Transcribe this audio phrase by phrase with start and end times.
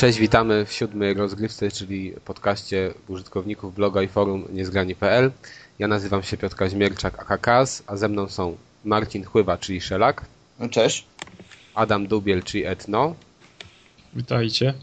[0.00, 5.30] Cześć, witamy w siódmej rozgrywce, czyli podcaście użytkowników bloga i forum niezgrani.pl.
[5.78, 10.24] Ja nazywam się Piotr Kaźmierczak, AKKAS, a ze mną są Marcin Chływa, czyli Szelak.
[10.58, 11.06] No, cześć.
[11.74, 13.14] Adam Dubiel, czyli Etno.
[14.14, 14.74] Witajcie.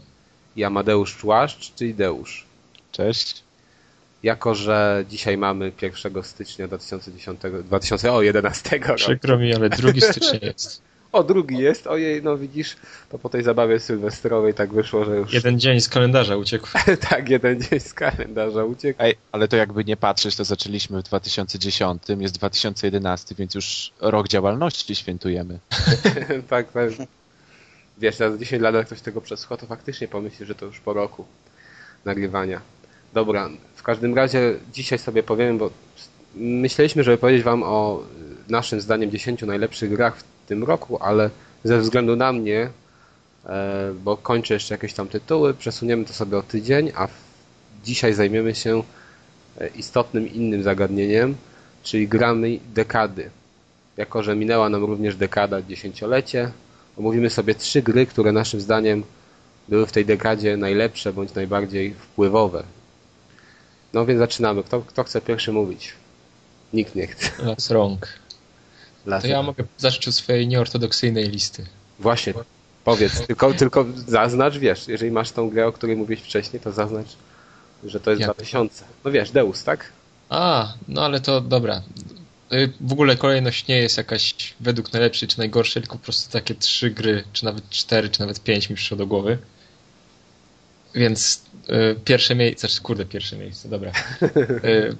[0.56, 2.46] I Amadeusz Człaszcz, czyli Deusz.
[2.92, 3.42] Cześć.
[4.22, 8.94] Jako, że dzisiaj mamy 1 stycznia 2010, 2011 roku.
[8.94, 10.82] Przykro mi, ale 2 stycznia jest.
[11.12, 11.86] O, drugi jest.
[11.86, 12.76] Ojej, no widzisz,
[13.10, 15.32] to po tej zabawie sylwestrowej tak wyszło, że już...
[15.32, 16.68] Jeden dzień z kalendarza uciekł.
[17.10, 19.02] tak, jeden dzień z kalendarza uciekł.
[19.02, 24.28] Ej, ale to jakby nie patrzeć, to zaczęliśmy w 2010, jest 2011, więc już rok
[24.28, 25.58] działalności świętujemy.
[26.50, 26.90] tak, tak.
[27.98, 30.92] Wiesz, za 10 lat jak ktoś tego przesłucha, to faktycznie pomyśli, że to już po
[30.92, 31.24] roku
[32.04, 32.60] nagrywania.
[33.14, 35.70] Dobra, w każdym razie dzisiaj sobie powiem, bo
[36.34, 38.02] myśleliśmy, żeby powiedzieć wam o
[38.48, 41.30] naszym zdaniem 10 najlepszych grach w tym roku, ale
[41.64, 42.70] ze względu na mnie,
[43.46, 47.08] e, bo kończę jeszcze jakieś tam tytuły, przesuniemy to sobie o tydzień, a
[47.84, 48.82] dzisiaj zajmiemy się
[49.60, 51.36] e, istotnym innym zagadnieniem,
[51.82, 53.30] czyli grami dekady.
[53.96, 56.50] Jako, że minęła nam również dekada, dziesięciolecie,
[56.98, 59.02] omówimy sobie trzy gry, które naszym zdaniem
[59.68, 62.62] były w tej dekadzie najlepsze bądź najbardziej wpływowe.
[63.92, 64.62] No więc zaczynamy.
[64.62, 65.92] Kto, kto chce pierwszy mówić?
[66.72, 67.30] Nikt nie chce.
[67.42, 68.08] Las rąk.
[69.04, 71.66] To ja mogę zacząć od swojej nieortodoksyjnej listy.
[71.98, 72.34] Właśnie,
[72.84, 77.16] powiedz, tylko, tylko zaznacz, wiesz, jeżeli masz tą grę, o której mówiłeś wcześniej, to zaznacz,
[77.84, 78.34] że to jest Jak?
[78.34, 78.84] 2000.
[79.04, 79.92] No wiesz, Deus, tak?
[80.28, 81.82] A, no ale to dobra.
[82.52, 86.54] Y, w ogóle kolejność nie jest jakaś według najlepszej czy najgorszej, tylko po prostu takie
[86.54, 89.38] trzy gry, czy nawet cztery, czy nawet pięć mi przyszło do głowy.
[90.94, 93.92] Więc y, pierwsze miejsce, znaczy kurde, pierwsze miejsce, dobra.
[94.64, 94.96] Y,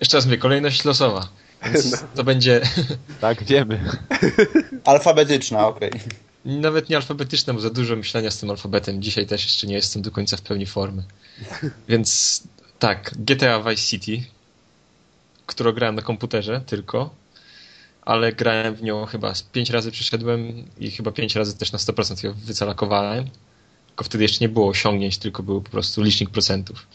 [0.00, 1.28] jeszcze raz mówię, kolejność losowa.
[1.72, 1.98] Więc no.
[2.14, 2.60] to będzie.
[3.20, 3.80] Tak, wiemy.
[4.84, 5.90] Alfabetyczna, okej.
[5.90, 6.02] Okay.
[6.44, 9.02] Nawet nie alfabetyczna, bo za dużo myślenia z tym alfabetem.
[9.02, 11.02] Dzisiaj też jeszcze nie jestem do końca w pełni formy.
[11.88, 12.42] Więc
[12.78, 14.22] tak, GTA Vice City,
[15.46, 17.14] którą grałem na komputerze tylko,
[18.02, 21.78] ale grałem w nią chyba z pięć razy przyszedłem i chyba pięć razy też na
[21.78, 23.24] 100% ją wycalakowałem.
[23.86, 26.86] Tylko wtedy jeszcze nie było osiągnięć, tylko był po prostu licznik procentów.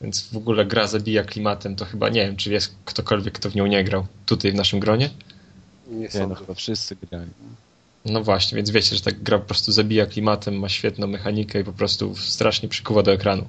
[0.00, 3.54] Więc w ogóle gra zabija klimatem, to chyba nie wiem, czy jest ktokolwiek, kto w
[3.54, 5.10] nią nie grał tutaj w naszym gronie.
[5.86, 7.30] Nie, nie no chyba wszyscy grali.
[8.04, 11.64] No właśnie, więc wiecie, że ta gra po prostu zabija klimatem, ma świetną mechanikę i
[11.64, 13.46] po prostu strasznie przykuwa do ekranu.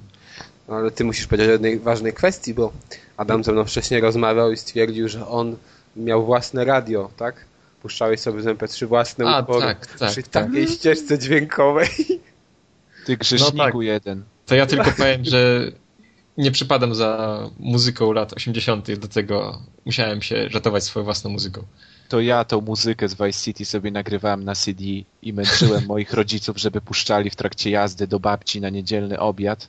[0.68, 2.72] No ale ty musisz powiedzieć o jednej ważnej kwestii, bo
[3.16, 5.56] Adam ze mną wcześniej rozmawiał i stwierdził, że on
[5.96, 7.44] miał własne radio, tak?
[7.82, 10.46] Puszczałeś sobie z MP3 własne A, utwory tak, tak, przy tak.
[10.46, 11.88] takiej ścieżce dźwiękowej.
[13.06, 13.74] Ty grzeszniku no tak.
[13.80, 14.22] jeden.
[14.46, 15.72] To ja tylko powiem, że
[16.38, 21.62] nie przypadam za muzyką lat 80., do tego musiałem się ratować swoją własną muzyką.
[22.08, 24.82] To ja tą muzykę z Vice City sobie nagrywałem na CD
[25.22, 29.68] i męczyłem moich rodziców, żeby puszczali w trakcie jazdy do babci na niedzielny obiad.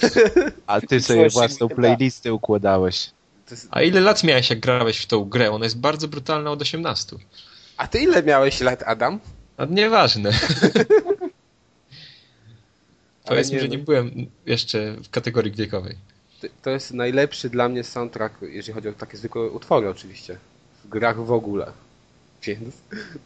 [0.66, 3.10] A ty sobie własną playlistę układałeś.
[3.70, 5.50] A ile lat miałeś, jak grałeś w tą grę?
[5.50, 7.16] Ona jest bardzo brutalna od 18.
[7.76, 9.20] A ty ile miałeś lat, Adam?
[9.56, 10.30] A nieważne.
[13.28, 15.96] Powiedzmy, nie, że nie byłem jeszcze w kategorii wiekowej.
[16.62, 20.38] To jest najlepszy dla mnie soundtrack, jeżeli chodzi o takie zwykłe utwory oczywiście.
[20.84, 21.72] W grach w ogóle.
[22.42, 22.74] Więc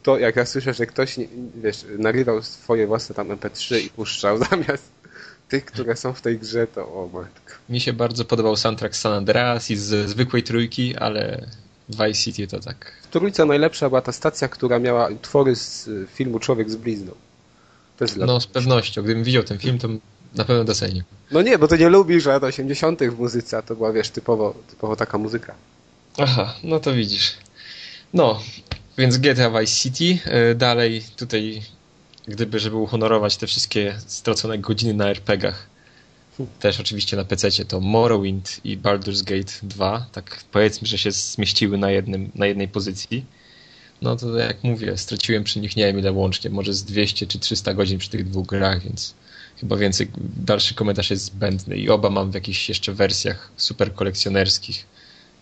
[0.03, 1.17] to jak ja słyszę, że ktoś
[1.55, 4.91] wiesz, nagrywał swoje własne tam MP3 i puszczał zamiast
[5.49, 7.53] tych, które są w tej grze, to o matko.
[7.69, 11.47] Mi się bardzo podobał soundtrack San Andreas i z zwykłej trójki, ale
[11.89, 12.93] Vice City to tak.
[13.03, 17.13] W trójce najlepsza była ta stacja, która miała utwory z filmu Człowiek z blizną.
[18.17, 19.03] No z pewnością.
[19.03, 19.89] Gdybym widział ten film, to
[20.35, 21.03] na pewno docenił.
[21.31, 23.03] No nie, bo ty nie lubisz lat 80.
[23.03, 25.55] w muzyce, a to była, wiesz, typowo, typowo taka muzyka.
[26.19, 27.33] Aha, no to widzisz.
[28.15, 28.41] No,
[28.99, 30.31] więc GTA Vice City.
[30.31, 31.63] E, dalej tutaj,
[32.29, 35.67] gdyby, żeby uhonorować te wszystkie stracone godziny na RPGach,
[36.61, 41.79] też oczywiście na PC, to Morrowind i Baldur's Gate 2, tak powiedzmy, że się zmieściły
[41.79, 43.25] na, jednym, na jednej pozycji
[44.03, 47.39] no to jak mówię, straciłem przy nich nie wiem ile łącznie, może z 200 czy
[47.39, 49.15] 300 godzin przy tych dwóch grach, więc
[49.61, 54.87] chyba więcej, dalszy komentarz jest zbędny i oba mam w jakichś jeszcze wersjach super kolekcjonerskich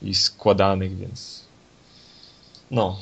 [0.03, 1.41] i składanych, więc
[2.71, 3.01] no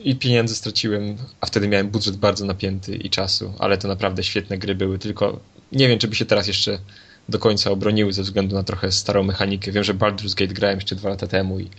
[0.00, 4.58] i pieniędzy straciłem, a wtedy miałem budżet bardzo napięty i czasu, ale to naprawdę świetne
[4.58, 5.40] gry były, tylko
[5.72, 6.78] nie wiem, czy by się teraz jeszcze
[7.28, 9.72] do końca obroniły ze względu na trochę starą mechanikę.
[9.72, 11.70] Wiem, że Baldur's Gate grałem jeszcze dwa lata temu i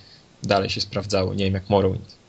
[0.44, 2.27] dalej się sprawdzało, nie wiem jak Morrowind.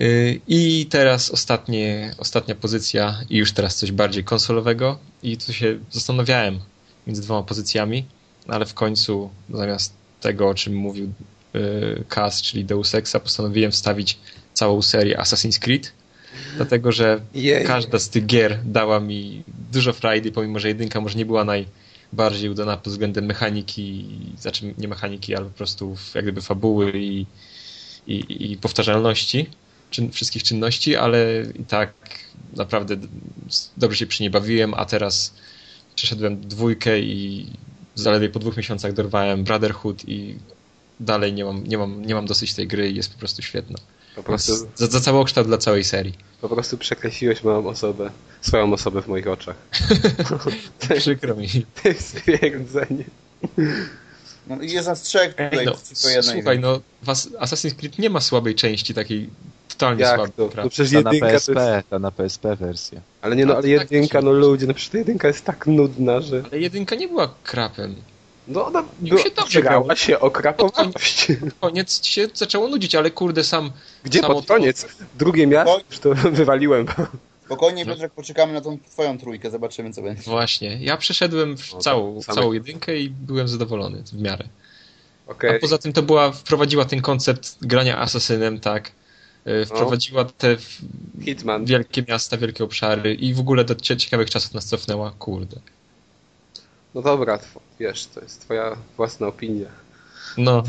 [0.00, 4.98] Y, I teraz ostatnie, ostatnia pozycja i już teraz coś bardziej konsolowego.
[5.22, 6.58] I tu się zastanawiałem
[7.06, 8.04] między dwoma pozycjami,
[8.48, 11.12] ale w końcu zamiast tego, o czym mówił
[12.08, 14.18] Kaz, y, czyli Deus Exa, postanowiłem wstawić
[14.52, 15.92] całą serię Assassin's Creed,
[16.56, 17.64] dlatego że Jej.
[17.64, 19.42] każda z tych gier dała mi
[19.72, 24.88] dużo frajdy, pomimo że jedynka może nie była najbardziej udana pod względem mechaniki, znaczy nie
[24.88, 27.26] mechaniki, ale po prostu jak gdyby fabuły i,
[28.06, 29.46] i, i powtarzalności
[29.92, 31.92] czyn, wszystkich czynności, ale i tak
[32.56, 32.96] naprawdę
[33.76, 35.34] dobrze się przy niej bawiłem, a teraz
[35.94, 37.46] przeszedłem dwójkę i
[37.94, 40.38] zaledwie po dwóch miesiącach dorwałem Brotherhood i
[41.00, 43.78] dalej nie mam, nie mam, nie mam dosyć tej gry i jest po prostu świetna.
[44.16, 46.14] Po prostu, Za, za całokształt dla całej serii.
[46.40, 48.10] po prostu przekreśliłeś moją osobę,
[48.40, 49.56] swoją osobę w moich oczach.
[50.98, 51.48] Przykro mi.
[51.82, 53.04] to jest stwierdzenie.
[54.46, 56.34] No, i jest nas trzech Ej, tutaj, no, tylko jednej.
[56.34, 56.80] słuchaj, no
[57.40, 59.30] Assassin's Creed nie ma słabej części, takiej
[59.72, 60.32] totalnie Jak słabej.
[60.36, 60.42] to?
[60.44, 60.62] prawda?
[60.64, 61.88] No przecież Ta na jedynka to PSP, jest...
[61.88, 63.00] ta na PSP wersja.
[63.22, 65.66] Ale nie no, No, ale tak jedynka, no ludzie, no przecież ta jedynka jest tak
[65.66, 66.42] nudna, że...
[66.52, 67.94] Ale jedynka nie była krapem.
[68.48, 71.26] No ona była, się dobrze grała się o krapowość.
[71.60, 73.70] Koniec się zaczęło nudzić, ale kurde sam...
[74.04, 74.86] Gdzie samo pod koniec?
[75.18, 75.80] Drugie miasto?
[75.90, 76.86] Już to wywaliłem.
[77.44, 77.92] Spokojnie, No.
[77.92, 80.22] Piotrek, poczekamy na tą twoją trójkę, zobaczymy co będzie.
[80.22, 80.78] Właśnie.
[80.80, 84.44] Ja przeszedłem w No całą, same- całą jedynkę i byłem zadowolony w miarę.
[85.26, 85.56] Okej.
[85.56, 88.92] A poza tym to była, wprowadziła ten koncept grania asasynem, tak.
[89.46, 90.56] Y, Wprowadziła te
[91.24, 91.64] Hitman.
[91.64, 95.56] wielkie miasta, wielkie obszary i w ogóle do cie- ciekawych czasów nas cofnęła, kurde.
[96.94, 97.38] No dobra,
[97.80, 99.68] wiesz, to jest twoja własna opinia.
[100.38, 100.62] No,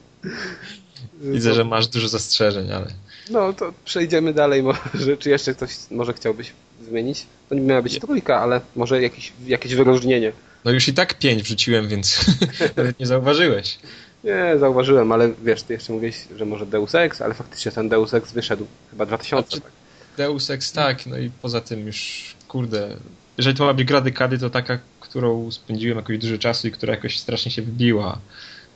[1.20, 2.86] widzę, że masz dużo zastrzeżeń, ale...
[3.30, 4.80] No to przejdziemy dalej może.
[5.20, 6.52] Czy jeszcze ktoś może chciałbyś
[6.88, 7.26] zmienić?
[7.48, 10.32] To nie miała być trójka, ale może jakiś, jakieś wyróżnienie.
[10.64, 12.20] No już i tak pięć wrzuciłem, więc
[12.76, 13.78] nawet nie zauważyłeś.
[14.24, 18.14] Nie, zauważyłem, ale wiesz, ty jeszcze mówiłeś, że może Deus Ex, ale faktycznie ten Deus
[18.14, 19.48] Ex wyszedł chyba 2000.
[19.50, 19.72] Znaczy- tak.
[20.16, 22.96] Deus Ex tak, no i poza tym już, kurde,
[23.38, 26.94] jeżeli to ma być gra dekady, to taka, którą spędziłem jakoś dużo czasu i która
[26.94, 28.18] jakoś strasznie się wybiła.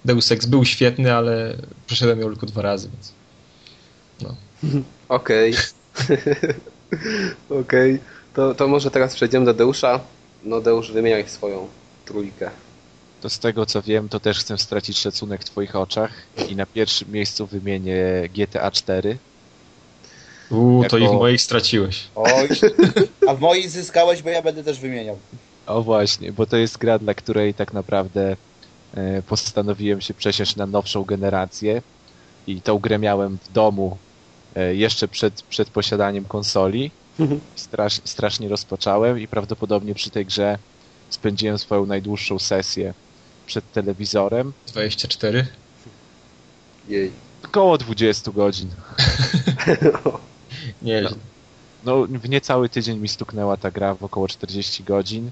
[0.04, 1.56] Deus Ex był świetny, ale
[1.86, 3.12] przeszedłem ją tylko dwa razy, więc...
[5.08, 5.54] Okej.
[7.60, 7.98] Okej.
[8.34, 10.00] To, to może teraz przejdziemy do Deusza.
[10.44, 11.68] No Deusz, wymieniaj swoją
[12.04, 12.50] trójkę.
[13.24, 16.10] To z tego co wiem, to też chcę stracić szacunek w twoich oczach
[16.48, 17.96] i na pierwszym miejscu wymienię
[18.34, 19.18] GTA 4.
[20.50, 22.04] Uuu, to i w Jako- moich straciłeś.
[22.14, 22.48] Oj,
[23.28, 25.18] a w moich zyskałeś, bo ja będę też wymieniał.
[25.66, 28.36] O właśnie, bo to jest gra, dla której tak naprawdę
[28.94, 31.82] e, postanowiłem się przesiąść na nowszą generację
[32.46, 33.96] i tą grę miałem w domu
[34.56, 36.90] e, jeszcze przed, przed posiadaniem konsoli.
[37.56, 40.58] Strasz, strasznie rozpocząłem i prawdopodobnie przy tej grze
[41.10, 42.94] spędziłem swoją najdłuższą sesję
[43.46, 44.52] przed telewizorem.
[44.66, 45.46] 24?
[46.88, 47.10] Jej.
[47.44, 48.70] Około 20 godzin.
[50.82, 51.10] Nie, No.
[51.84, 55.30] No, w niecały tydzień mi stuknęła ta gra w około 40 godzin.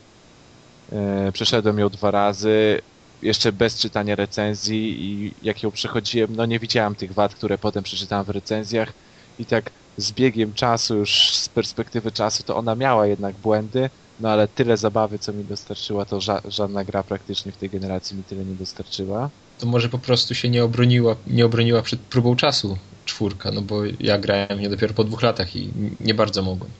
[0.92, 2.80] E, przeszedłem ją dwa razy,
[3.22, 7.82] jeszcze bez czytania recenzji i jak ją przechodziłem, no nie widziałem tych wad, które potem
[7.82, 8.92] przeczytałem w recenzjach
[9.38, 14.28] i tak z biegiem czasu, już z perspektywy czasu, to ona miała jednak błędy, no
[14.30, 18.24] ale tyle zabawy, co mi dostarczyła, to ża- żadna gra praktycznie w tej generacji mi
[18.24, 19.30] tyle nie dostarczyła.
[19.58, 23.82] to może po prostu się nie obroniła, nie obroniła przed próbą czasu czwórka, no bo
[24.00, 26.70] ja grałem nie dopiero po dwóch latach i nie bardzo mogłem.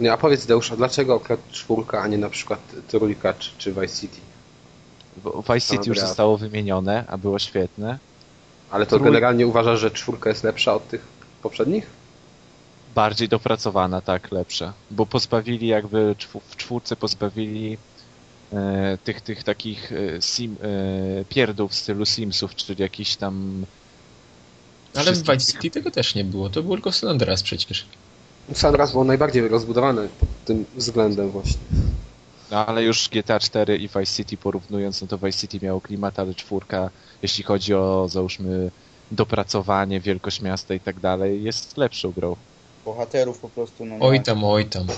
[0.00, 3.88] Nie, a powiedz Deusza, dlaczego akurat czwórka, a nie na przykład trójka czy, czy Vice
[4.00, 4.16] City?
[5.24, 7.98] Bo Vice City już zostało wymienione, a było świetne.
[8.70, 11.00] Ale to Trój- generalnie uważasz, że czwórka jest lepsza od tych
[11.42, 11.86] poprzednich?
[12.98, 14.72] Bardziej dopracowana, tak, lepsza.
[14.90, 16.14] Bo pozbawili jakby,
[16.48, 17.78] w czwórce pozbawili
[18.52, 23.64] e, tych, tych takich e, sim, e, pierdół w stylu Simsów, czyli jakiś tam...
[24.94, 27.86] Ale w Vice City tego też nie było, to było tylko San Andreas przecież.
[28.52, 31.60] San Andreas był najbardziej rozbudowany pod tym względem właśnie.
[32.50, 36.18] No ale już GTA 4 i Vice City porównując, no to Vice City miało klimat,
[36.18, 36.90] ale czwórka,
[37.22, 38.70] jeśli chodzi o, załóżmy,
[39.10, 42.36] dopracowanie, wielkość miasta i tak dalej, jest lepszą grą.
[42.92, 44.86] Bohaterów po prostu, no Oj tam, oj tam.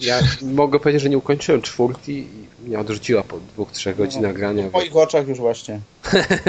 [0.00, 4.68] Ja mogę powiedzieć, że nie ukończyłem czwórki i mnie odrzuciła po dwóch, trzech godzinach grania.
[4.68, 5.80] W moich oczach już właśnie,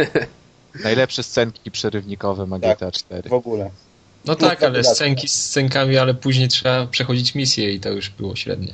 [0.84, 2.78] Najlepsze scenki przerywnikowe ma Tak.
[2.78, 3.30] GTA 4.
[3.30, 3.70] w ogóle.
[4.26, 8.36] No tak, ale scenki z scenkami, ale później trzeba przechodzić misję i to już było
[8.36, 8.74] średnie.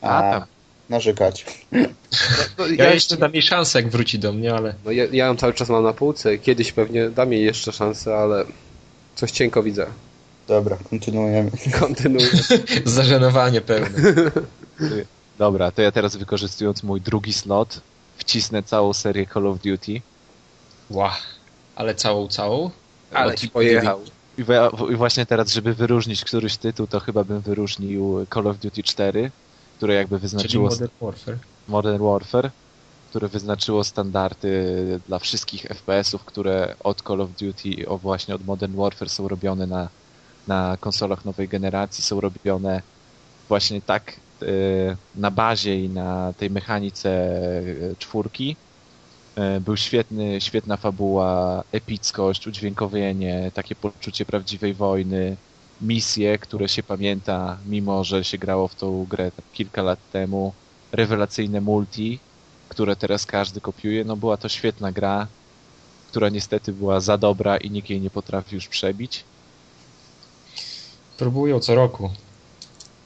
[0.00, 0.44] A, tam.
[0.88, 1.44] narzekać.
[2.58, 5.36] No, Ja jeszcze dam jej szansę, jak wróci do mnie, ale No ja, ja ją
[5.36, 6.38] cały czas mam na półce.
[6.38, 8.44] Kiedyś pewnie dam jej jeszcze szansę, ale
[9.14, 9.86] coś cienko widzę.
[10.48, 11.50] Dobra, kontynuujemy.
[11.80, 12.28] Kontynuuję.
[12.84, 13.90] zażenowanie pełne.
[15.38, 17.80] Dobra, to ja teraz wykorzystując mój drugi slot,
[18.16, 20.00] wcisnę całą serię Call of Duty.
[20.90, 21.16] Ła.
[21.76, 22.70] Ale całą, całą?
[23.12, 24.00] Ale ci pojechał.
[24.38, 24.42] I
[24.92, 29.30] I właśnie teraz, żeby wyróżnić któryś tytuł, to chyba bym wyróżnił Call of Duty 4,
[29.76, 31.38] które jakby Czyli wyznaczyło Modern Warfare.
[31.68, 32.50] Modern Warfare,
[33.10, 38.76] które wyznaczyło standardy dla wszystkich FPS-ów, które od Call of Duty, o właśnie od Modern
[38.76, 39.88] Warfare są robione na,
[40.46, 42.82] na konsolach nowej generacji, są robione
[43.48, 44.46] właśnie tak e,
[45.14, 47.62] na bazie i na tej mechanice e,
[47.98, 48.56] czwórki
[49.36, 55.36] e, był świetny, świetna fabuła, epickość, udźwiękowienie, takie poczucie prawdziwej wojny,
[55.80, 60.52] misje, które się pamięta, mimo że się grało w tą grę kilka lat temu,
[60.92, 62.18] rewelacyjne multi,
[62.68, 64.04] które teraz każdy kopiuje.
[64.04, 65.26] No była to świetna gra,
[66.08, 69.24] która niestety była za dobra i nikt jej nie potrafi już przebić.
[71.16, 72.10] Próbują co roku.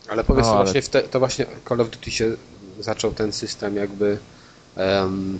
[0.09, 2.37] Ale powiedz, No, to, ale- właśnie w te, to właśnie Call of Duty się
[2.81, 4.19] zaczął ten system jakby
[4.77, 5.39] em,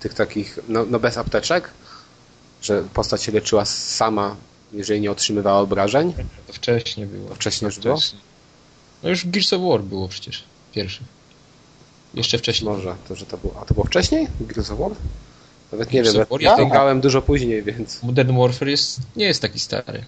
[0.00, 1.70] tych takich, no, no bez apteczek,
[2.62, 4.36] że postać się leczyła sama,
[4.72, 6.14] jeżeli nie otrzymywała obrażeń.
[6.46, 7.28] To wcześniej było.
[7.28, 7.98] To wcześniej już było?
[9.02, 10.44] No już Gears of War było przecież.
[10.72, 11.00] Pierwszy.
[12.14, 12.70] Jeszcze wcześniej.
[12.70, 13.54] Może, to, że to było.
[13.60, 14.26] A to było wcześniej?
[14.40, 14.90] Gears of War?
[15.72, 19.60] Nawet nie Gears wiem, ja grałem dużo później, więc Modern Warfare jest, nie jest taki
[19.60, 20.04] stary.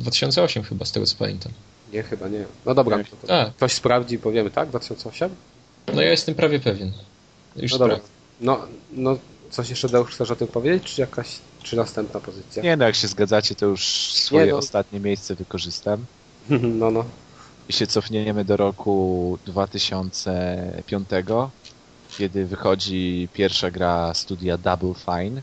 [0.00, 1.52] 2008 chyba, z tego co pamiętam.
[1.92, 2.44] nie, chyba nie.
[2.66, 3.04] No dobra, Nie.
[3.04, 3.54] to, to Tak.
[3.54, 4.68] ktoś sprawdzi, powiemy, tak?
[4.68, 5.30] 2008?
[5.94, 6.92] No ja jestem prawie pewien.
[7.56, 8.00] Już No dobra.
[8.40, 8.58] No,
[8.92, 9.18] no
[9.50, 11.28] coś jeszcze Deusz chcesz o tym powiedzieć, czy jakaś,
[11.62, 12.62] czy następna pozycja?
[12.62, 14.58] Nie no, jak się zgadzacie, to już swoje Nie, no.
[14.58, 16.04] ostatnie miejsce wykorzystam.
[16.80, 17.04] no, no.
[17.68, 21.08] I się cofniemy do roku 2005,
[22.18, 25.42] kiedy wychodzi pierwsza gra studia Double Fine,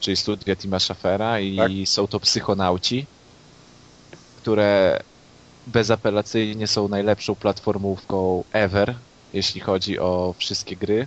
[0.00, 1.70] czyli studia Tima Schafera i Tak.
[1.84, 3.06] są to psychonauci,
[4.42, 5.00] które
[5.66, 8.94] bezapelacyjnie są najlepszą platformówką ever,
[9.32, 11.06] jeśli chodzi o wszystkie gry.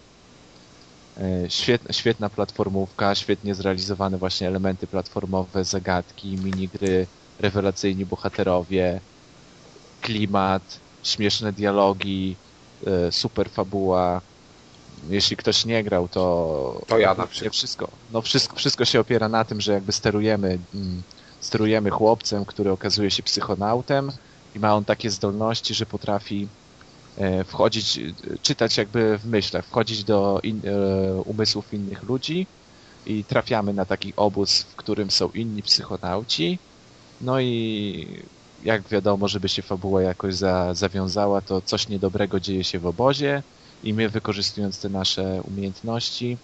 [1.18, 7.08] E, Świetna, świetna platformówka, świetnie zrealizowane właśnie elementy platformowe, zagadki, minigry,
[7.40, 9.00] rewelacyjni bohaterowie,
[10.02, 12.36] klimat, śmieszne dialogi,
[12.88, 14.22] e, super fabuła.
[15.10, 16.82] Jeśli ktoś nie grał, to.
[16.88, 17.54] To ja na nie przykład.
[17.54, 21.04] Wszystko, no wszystko, wszystko się opiera na tym, że jakby sterujemy, mm,
[21.44, 24.12] sterujemy chłopcem, który okazuje się psychonautem
[24.56, 26.48] i ma on takie zdolności, że potrafi
[27.18, 32.48] e, wchodzić, e, czytać jakby w myślach, wchodzić do in, e, umysłów innych ludzi
[33.06, 36.60] i trafiamy na taki obóz, w którym są inni psychonauci.
[37.22, 38.24] No i
[38.64, 43.44] jak wiadomo, żeby się fabuła jakoś za, zawiązała, to coś niedobrego dzieje się w obozie
[43.84, 46.38] i my wykorzystując te nasze umiejętności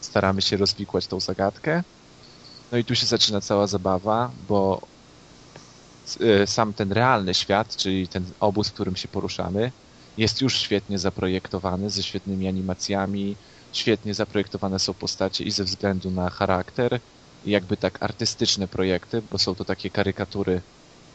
[0.00, 1.82] staramy się rozwikłać tą zagadkę.
[2.72, 4.88] No i tu się zaczyna cała zabawa, bo
[6.20, 9.72] e, sam ten realny świat, czyli ten obóz, w którym się poruszamy,
[10.16, 13.40] jest już świetnie zaprojektowany, ze świetnymi animacjami,
[13.72, 17.00] świetnie zaprojektowane są postacie i ze względu na charakter,
[17.44, 20.64] i jakby tak artystyczne projekty, bo są to takie karykatury,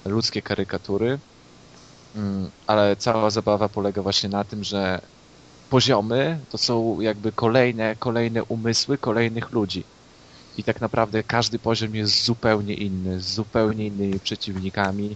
[0.06, 1.22] ludzkie karykatury,
[2.16, 5.02] Mm, ale cała zabawa polega właśnie na tym, że
[5.70, 9.92] poziomy to są jakby kolejne, kolejne umysły kolejnych ludzi.
[10.58, 15.16] I tak naprawdę każdy poziom jest zupełnie inny, z zupełnie innymi przeciwnikami,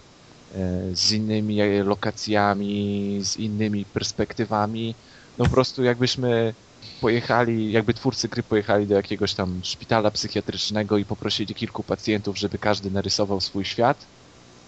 [0.54, 4.94] e, z innymi lokacjami, z innymi perspektywami.
[5.38, 6.54] No po prostu jakbyśmy
[7.00, 12.58] pojechali, jakby twórcy gry pojechali do jakiegoś tam szpitala psychiatrycznego i poprosili kilku pacjentów, żeby
[12.58, 14.08] każdy narysował swój świat.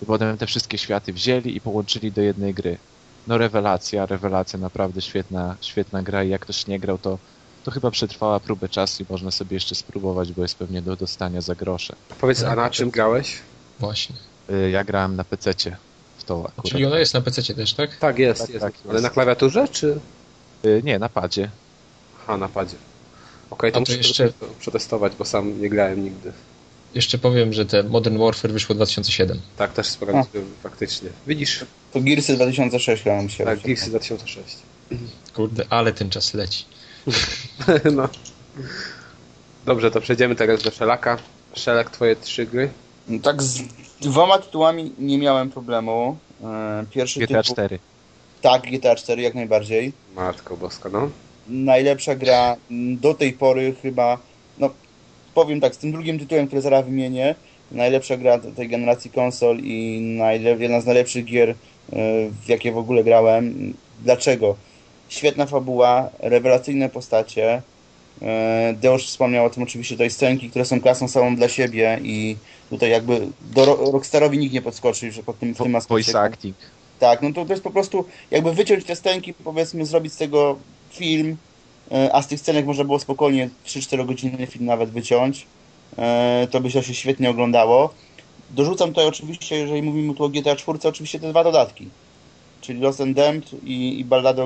[0.03, 2.79] I potem te wszystkie światy wzięli i połączyli do jednej gry.
[3.27, 7.19] No rewelacja, rewelacja, naprawdę świetna, świetna gra i jak ktoś nie grał, to,
[7.65, 11.41] to chyba przetrwała próbę czasu i można sobie jeszcze spróbować, bo jest pewnie do dostania
[11.41, 11.95] za grosze.
[12.21, 13.39] Powiedz, a na czym grałeś?
[13.81, 14.17] Właśnie.
[14.51, 15.77] Y, Ja grałem na PC-cie
[16.19, 16.67] w tą akurat.
[16.73, 17.97] Czyli ona jest na PC też, tak?
[17.97, 18.61] Tak, jest, Tak, jest.
[18.61, 19.03] tak, Ale jest.
[19.03, 19.99] na klawiaturze, czy...
[20.65, 21.51] Y, Nie, na padzie.
[22.23, 22.77] Aha, na padzie.
[23.51, 26.33] Okej, to A to muszę jeszcze- to przetestować, bo sam nie grałem nigdy.
[26.95, 29.41] Jeszcze powiem, że te Modern Warfare wyszło 2007.
[29.57, 31.09] Tak, też sprawdziłem faktycznie.
[31.27, 31.65] Widzisz?
[31.93, 33.45] To Gearsy 2006 grałem się.
[33.45, 34.57] Tak, Gearsy 2006.
[35.35, 36.65] Kurde, ale ten czas leci.
[37.97, 38.09] no.
[39.67, 41.19] Dobrze, to przejdziemy teraz do Szelaka.
[41.55, 42.71] Szelak, twoje trzy gry?
[43.09, 43.63] No Tak z
[44.01, 46.17] dwoma tytułami nie miałem problemu.
[46.45, 47.55] E, Pierwszy GTA tytuł...
[47.55, 47.79] 4.
[48.43, 49.93] Tak, GTA 4 jak najbardziej.
[50.15, 51.11] Matko boska, no.
[51.49, 52.57] Najlepsza gra
[52.97, 54.19] do tej pory chyba,
[54.59, 54.71] no
[55.35, 57.35] powiem tak, z tym drugim tytułem, który zaraz wymienię,
[57.73, 61.55] najlepsza gra tej generacji konsol i najle- jedna z najlepszych gier, e,
[62.45, 63.75] w jakie w ogóle grałem.
[64.03, 64.57] Dlaczego?
[65.15, 67.63] Świetna fabuła, rewelacyjne postacie.
[68.23, 72.37] E, Deusz wspomniał o tym oczywiście tutaj scenki, które są klasą samą dla siebie i
[72.71, 75.95] tutaj jakby do Ro- Rockstarowi nikt nie podskoczy, że pod tym, w tym aspekcie.
[76.13, 76.57] Voice acting.
[77.01, 80.59] Tak, no to, to jest po prostu jakby wyciąć te stęki, powiedzmy, zrobić z tego
[80.91, 81.37] film,
[81.93, 85.47] e, a z tych scenek można było spokojnie 3-4 godzinny film nawet wyciąć.
[85.99, 87.95] E, To by się świetnie oglądało.
[88.51, 91.89] Dorzucam tutaj oczywiście, jeżeli mówimy tu o GTA 4, oczywiście te dwa dodatki,
[92.65, 93.19] czyli Lost and
[93.65, 94.43] i, i Ballada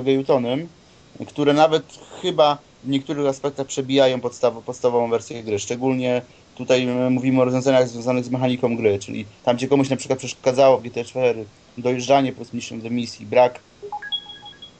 [1.20, 1.84] o które nawet
[2.22, 6.22] chyba w niektórych aspektach przebijają podstaw, podstawową wersję gry, szczególnie
[6.58, 10.78] Tutaj mówimy o rozwiązaniach związanych z mechaniką gry, czyli tam, gdzie komuś na przykład przeszkadzało
[10.78, 11.44] w GTA 4
[11.78, 13.60] dojeżdżanie powiedzmy do misji, brak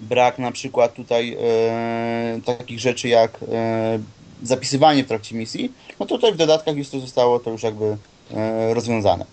[0.00, 3.98] brak na przykład tutaj e, takich rzeczy jak e,
[4.42, 7.96] zapisywanie w trakcie misji, no tutaj w dodatkach już to zostało to już jakby
[8.34, 9.24] e, rozwiązane.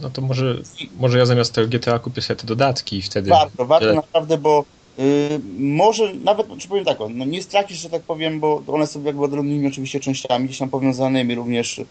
[0.00, 0.56] No to może,
[0.98, 3.30] może ja zamiast tego GTA kupię sobie te dodatki i wtedy...
[3.30, 3.94] Warto, warto Ale...
[3.94, 4.64] naprawdę, bo
[4.98, 9.02] y, może nawet, czy powiem tak, no nie stracisz, że tak powiem, bo one są
[9.02, 11.84] jakby odrębnymi oczywiście częściami, gdzieś tam powiązanymi również y,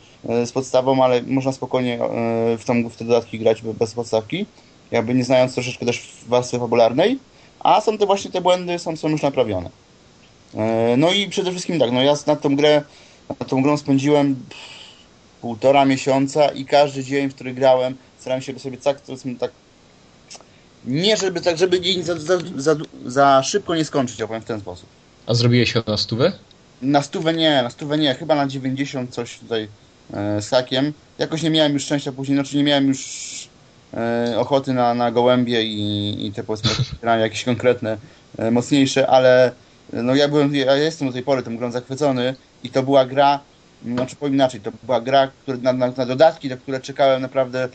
[0.45, 4.45] z podstawą, ale można spokojnie y, w, tą, w te dodatki grać bez podstawki,
[4.91, 7.19] jakby nie znając troszeczkę też warstwy fabularnej,
[7.59, 9.69] a są te właśnie te błędy, są, są już naprawione.
[10.97, 12.81] No i przede wszystkim tak, no ja na tą grę,
[13.39, 14.35] na tą grą spędziłem
[15.43, 18.97] półtora miesiąca i każdy dzień, w który grałem, starałem się sobie tak,
[19.39, 19.51] tak
[20.85, 24.45] nie żeby tak, żeby dzień za, za, za, za szybko nie skończyć, ja powiem w
[24.45, 24.89] ten sposób.
[25.27, 26.31] A zrobiłeś ją na stówę?
[26.81, 29.67] Na stówę nie, na stówę nie, chyba na 90 coś tutaj
[30.13, 30.93] e, z hakiem.
[31.17, 32.99] Jakoś nie miałem już szczęścia później, znaczy nie miałem już
[33.93, 36.71] e, ochoty na, na gołębie i, i te powiedzmy
[37.19, 37.97] jakieś konkretne,
[38.37, 39.51] e, mocniejsze, ale
[39.93, 43.39] no ja byłem, ja jestem do tej pory tą grą zachwycony i to była gra,
[43.85, 47.63] znaczy powiem inaczej, to była gra który, na, na, na, dodatki, na które czekałem naprawdę
[47.63, 47.69] e,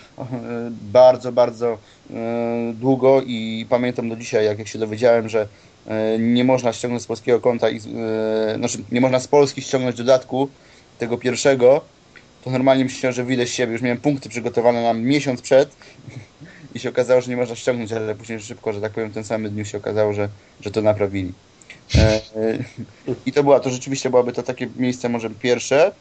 [0.70, 1.78] bardzo, bardzo
[2.10, 5.48] e, długo i pamiętam do dzisiaj, jak, jak się dowiedziałem, że
[5.86, 7.80] e, nie można ściągnąć z polskiego konta, i,
[8.56, 10.48] znaczy nie można z Polski ściągnąć dodatku
[10.98, 11.80] tego pierwszego,
[12.44, 13.72] to normalnie myślałem, że wyjdę z siebie.
[13.72, 15.76] Już miałem punkty przygotowane na miesiąc przed
[16.74, 19.52] i się okazało, że nie można ściągnąć, ale później szybko, że tak powiem, ten samym
[19.52, 20.28] dniu się okazało, że,
[20.60, 21.32] że to naprawili.
[21.97, 22.20] E,
[23.27, 25.92] I to była, to rzeczywiście byłaby to takie miejsce może pierwsze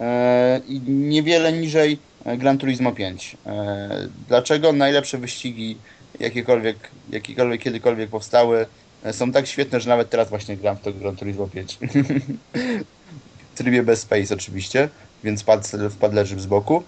[0.00, 1.98] e, i niewiele niżej
[2.38, 3.36] Gran Turismo 5.
[3.46, 5.76] E, dlaczego najlepsze wyścigi
[6.20, 6.76] jakiekolwiek,
[7.10, 8.66] jakiekolwiek kiedykolwiek powstały
[9.12, 11.78] są tak świetne, że nawet teraz właśnie gram w to Gran Turismo 5.
[13.54, 14.88] w trybie bez space oczywiście,
[15.24, 16.82] więc pad, wpad leży z boku.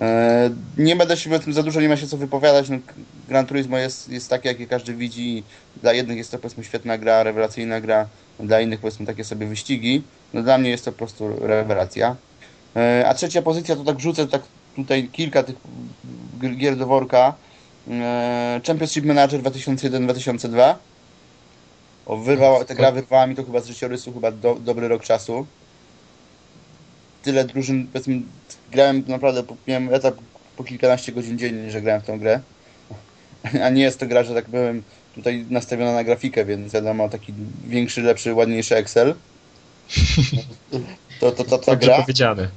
[0.00, 2.68] E, nie będę się o tym za dużo, nie ma się co wypowiadać.
[2.68, 2.78] No,
[3.28, 5.42] Gran Turismo jest, jest takie, jakie każdy widzi.
[5.82, 8.08] Dla jednych jest to powiedzmy świetna gra, rewelacyjna gra,
[8.40, 10.02] dla innych powiedzmy takie sobie wyścigi.
[10.34, 12.16] No, dla mnie jest to po prostu rewelacja.
[12.76, 14.42] E, a trzecia pozycja to tak wrzucę tak
[14.76, 15.56] tutaj kilka tych
[16.56, 17.34] gier do worka.
[17.90, 20.74] E, Championship Manager 2001-2002.
[22.06, 25.46] O, wyrwała, ta gra wyrwała mi to chyba z życiorysu chyba do, dobry rok czasu.
[27.22, 28.20] Tyle drużyn, powiedzmy,
[28.72, 30.14] grałem naprawdę, miałem etap
[30.56, 32.40] po kilkanaście godzin dziennie, że grałem w tą grę.
[33.64, 34.82] A nie jest to gra, że tak byłem
[35.14, 37.34] tutaj nastawiona na grafikę, więc wiadomo, taki
[37.66, 39.14] większy, lepszy, ładniejszy Excel.
[41.20, 42.00] To, to, to, to, gra.
[42.00, 42.48] powiedziane.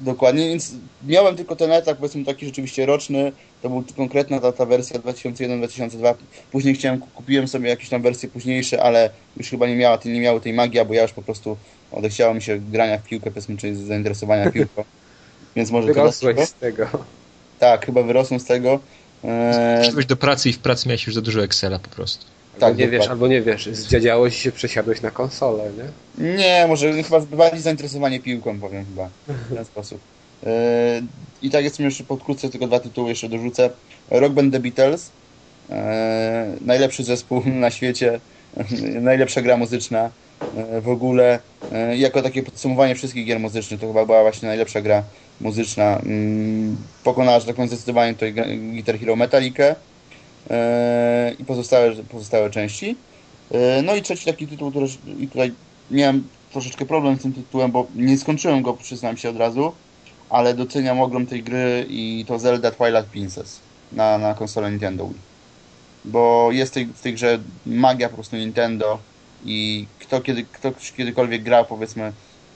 [0.00, 0.74] Dokładnie, więc
[1.06, 6.14] miałem tylko ten etap, powiedzmy taki rzeczywiście roczny, to był konkretna ta, ta wersja 2001-2002.
[6.52, 10.40] Później chciałem, kupiłem sobie jakieś tam wersje późniejsze, ale już chyba nie, miała, nie miały
[10.40, 11.56] tej magii, bo ja już po prostu
[11.92, 14.84] odechciało mi się grania w piłkę, powiedzmy, czyli zainteresowania piłką.
[15.56, 16.86] Więc może Wyrosłeś z tego.
[17.58, 18.80] Tak, chyba wyrosłem z tego.
[19.24, 19.78] Eee...
[19.80, 22.26] Przyszedłeś do pracy i w pracy miałeś już za dużo Excela po prostu.
[22.54, 25.70] Albo tak, nie wiesz, albo nie wiesz, zdziadziałeś i się przesiadłeś na konsolę,
[26.18, 26.36] nie?
[26.36, 30.00] Nie, może chyba bardziej zainteresowanie piłką, powiem chyba, w ten sposób.
[30.46, 31.02] Eee,
[31.42, 33.70] I tak jest jeszcze pokrótce, tylko dwa tytuły jeszcze dorzucę.
[34.10, 35.10] Rock Band The Beatles,
[35.70, 35.76] eee,
[36.60, 38.20] najlepszy zespół na świecie,
[39.00, 40.10] najlepsza gra muzyczna
[40.82, 41.38] w ogóle.
[41.72, 45.02] Eee, jako takie podsumowanie wszystkich gier muzycznych, to chyba była właśnie najlepsza gra
[45.40, 45.98] muzyczna.
[45.98, 49.76] Mm, pokonała, że tak powiem, zdecydowanie tutaj Guitar Hero Metallicę
[50.50, 52.96] e, i pozostałe, pozostałe części.
[53.50, 54.86] E, no i trzeci taki tytuł, który
[55.18, 55.52] i tutaj
[55.90, 59.72] miałem troszeczkę problem z tym tytułem, bo nie skończyłem go, przyznam się od razu,
[60.30, 63.60] ale doceniam ogrom tej gry i to Zelda Twilight Princess
[63.92, 65.18] na, na konsolę Nintendo Wii.
[66.04, 68.98] Bo jest tej, w tej grze magia po prostu Nintendo
[69.46, 72.12] i kto, kiedy, kto kiedykolwiek grał powiedzmy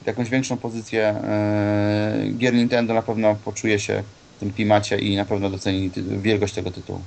[0.07, 4.03] jakąś większą pozycję e, gier Nintendo na pewno poczuje się
[4.37, 5.90] w tym klimacie i na pewno doceni
[6.22, 7.00] wielkość tego tytułu.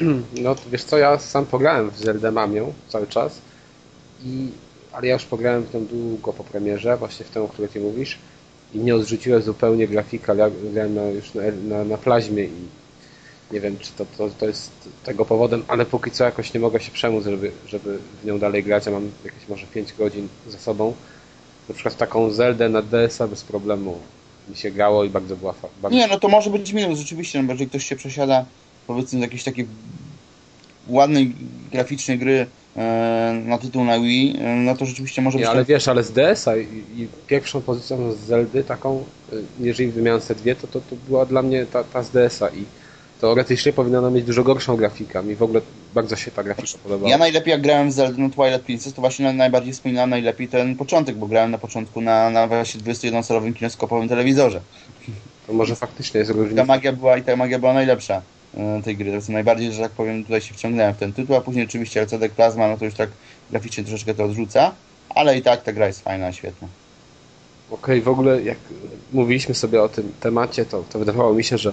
[0.42, 3.40] No wiesz co, ja sam pograłem w Zelda Mamię cały czas,
[4.24, 4.48] i,
[4.92, 7.80] ale ja już pograłem w tą długo po premierze, właśnie w tę, o której ty
[7.80, 8.18] mówisz
[8.74, 10.34] i nie odrzuciłem zupełnie grafika,
[10.72, 12.77] grałem na, już na, na, na plaźmie i
[13.52, 14.70] nie wiem, czy to, to, to jest
[15.04, 18.64] tego powodem, ale póki co jakoś nie mogę się przemóc, żeby, żeby w nią dalej
[18.64, 18.86] grać.
[18.86, 20.94] Ja mam jakieś może 5 godzin za sobą
[21.68, 23.98] na przykład taką Zeldę na DS-a bez problemu
[24.48, 25.98] mi się grało i bardzo była bardzo...
[25.98, 28.44] Nie, no to może być minus rzeczywiście, no bo jeżeli ktoś się przesiada
[28.86, 29.66] powiedzmy z jakiejś takiej
[30.88, 31.34] ładnej,
[31.72, 35.46] graficznej gry e, na tytuł na Wii, e, no to rzeczywiście może być...
[35.46, 36.64] Nie, ale wiesz, ale z DS-a i,
[36.96, 41.26] i, pierwszą pozycją z Zeldy taką, e, jeżeli wymieniałem te dwie, to, to, to była
[41.26, 42.64] dla mnie ta, ta z DS-a i
[43.20, 45.22] teoretycznie powinna ona mieć dużo gorszą grafikę.
[45.22, 45.60] Mi w ogóle
[45.94, 47.10] bardzo się ta grafika podobała.
[47.10, 51.16] Ja najlepiej jak grałem w Zelda Twilight Princess, to właśnie najbardziej wspominałem najlepiej ten początek,
[51.16, 54.60] bo grałem na początku na, na właśnie 21-calowym kineskopowym telewizorze.
[55.46, 56.64] To może faktycznie jest Ta różnica.
[56.64, 58.22] magia była i ta magia była najlepsza
[58.56, 59.10] e, tej gry.
[59.10, 62.00] To jest najbardziej, że tak powiem, tutaj się wciągnąłem w ten tytuł, a później oczywiście
[62.02, 63.10] LCD Plasma, no to już tak
[63.50, 64.72] graficznie troszeczkę to odrzuca,
[65.10, 66.68] ale i tak ta gra jest fajna, świetna.
[67.70, 68.58] Okej, w ogóle jak
[69.12, 71.72] mówiliśmy sobie o tym temacie, to, to wydawało mi się, że,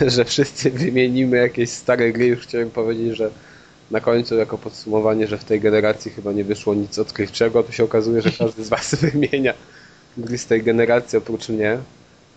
[0.14, 2.26] że wszyscy wymienimy jakieś stare gry.
[2.26, 3.30] Już chciałem powiedzieć, że
[3.90, 7.62] na końcu jako podsumowanie, że w tej generacji chyba nie wyszło nic odkrywczego.
[7.62, 9.54] Tu się okazuje, że każdy z Was wymienia
[10.16, 11.78] gry z tej generacji oprócz mnie.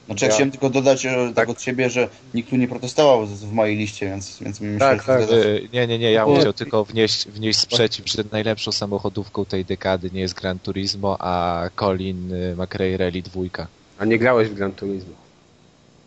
[0.06, 1.50] Znaczy ja Ja- chciałem tylko dodać e, tak Tak.
[1.50, 5.08] od siebie, że nikt tu nie protestował w mojej liście, więc, więc myślę, Tak, że
[5.08, 5.24] tak.
[5.24, 5.50] zgadza się.
[5.50, 9.46] Y, Nie, nie, nie, ja Bo- bym chciał tylko wnieść, wnieść sprzeciw, że najlepszą samochodówką
[9.46, 13.68] tej dekady nie jest Gran Turismo, a Colin y, McRae Rally 2.
[14.00, 15.14] A nie grałeś w Gran Turismo.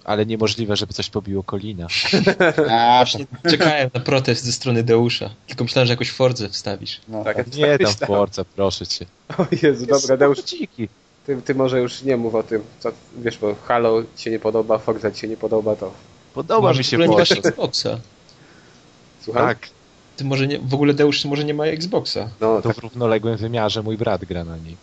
[0.04, 1.86] Ale niemożliwe, żeby coś pobiło Colina.
[2.70, 5.30] A, Właśnie czekałem na protest ze strony Deusza.
[5.46, 7.00] Tylko myślałem, że jakoś Fordzę wstawisz.
[7.08, 7.54] no, Tak, tak.
[7.54, 8.06] Nie tak tam.
[8.06, 9.06] Forza, proszę cię.
[9.38, 10.88] O Jezu, dobra, Deusz, Samochodziki.
[11.26, 14.38] ty, ty może już nie mów o tym, co, wiesz, bo Halo ci się nie
[14.38, 15.92] podoba, Forza ci się nie podoba, to
[16.34, 17.48] Podoba Może mi w się ogóle nie masz Forza.
[17.48, 17.98] Xboxa.
[19.24, 19.42] słucham?
[19.46, 19.68] Tak,
[20.16, 22.30] Ty może nie, w ogóle Deusz może nie ma Xboxa.
[22.40, 24.76] No, to tak, w równoległym wymiarze mój brat gra na niej.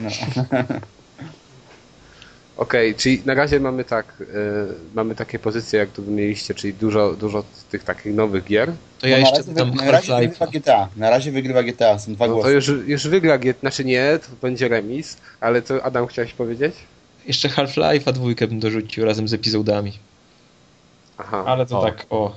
[0.00, 0.10] No.
[2.60, 4.24] Okej, czyli na razie mamy tak, y,
[4.94, 8.72] mamy takie pozycje, jak tu mieliście, czyli dużo, dużo tych takich nowych gier.
[8.98, 10.46] To ja No, na jeszcze dodam na razie wygrywa.
[10.46, 10.88] GTA.
[10.96, 12.52] Na razie wygrywa GTA, są dwa No to głosy.
[12.54, 16.74] już, już wygra gier, znaczy nie, to będzie remis, ale co Adam chciałeś powiedzieć?
[17.26, 19.92] Jeszcze Half-Life'a dwójkę bym dorzucił razem z epizodami.
[21.18, 21.44] Aha.
[21.46, 21.84] Ale to O.
[21.84, 22.36] tak, o.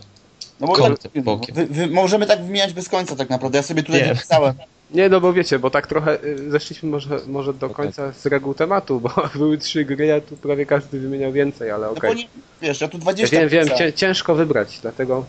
[0.59, 1.11] No bo tak,
[1.53, 3.57] wy, wy, możemy tak wymieniać bez końca tak naprawdę.
[3.57, 4.13] Ja sobie tutaj Nie.
[4.13, 4.53] wypisałem.
[4.93, 8.53] Nie, no bo wiecie, bo tak trochę y, zeszliśmy może, może do końca z reguł
[8.53, 12.09] tematu, bo były trzy gry, a tu prawie każdy wymieniał więcej, ale No okej.
[12.09, 12.27] bo nie,
[12.61, 15.25] wiesz, ja tu Ja 20 wiem, wiem, cię, ciężko wybrać, dlatego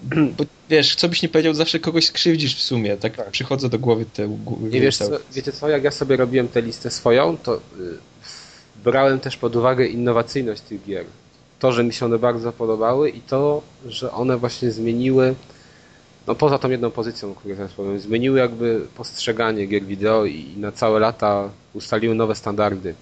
[0.38, 2.96] Bo wiesz, co byś nie powiedział, zawsze kogoś skrzywdzisz w sumie.
[2.96, 3.30] Tak, Tak.
[3.30, 4.28] przychodzą do głowy te.
[4.60, 7.60] Nie wiesz co, wiecie co, jak ja sobie robiłem tę listę swoją, to y,
[8.84, 11.04] brałem też pod uwagę innowacyjność tych gier.
[11.58, 15.34] To, że mi się one bardzo podobały i to, że one właśnie zmieniły,
[16.26, 20.54] no poza tą jedną pozycją, o której teraz powiem, zmieniły jakby postrzeganie gier wideo i
[20.56, 22.94] na całe lata ustaliły nowe standardy.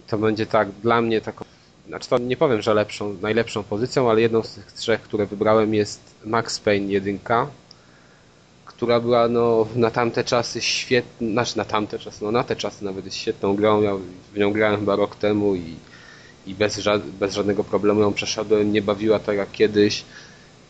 [0.00, 1.44] I to będzie tak, dla mnie taką,
[1.88, 5.74] znaczy to nie powiem, że lepszą, najlepszą pozycją, ale jedną z tych trzech, które wybrałem
[5.74, 7.18] jest Max Payne 1,
[8.64, 12.84] która była no, na tamte czasy świetna, znaczy na tamte czasy, no na te czasy
[12.84, 13.92] nawet jest świetną grą, ja
[14.34, 15.74] w nią grałem chyba rok temu i,
[16.46, 20.04] i bez, ża- bez żadnego problemu ją przeszedłem, nie bawiła tak jak kiedyś.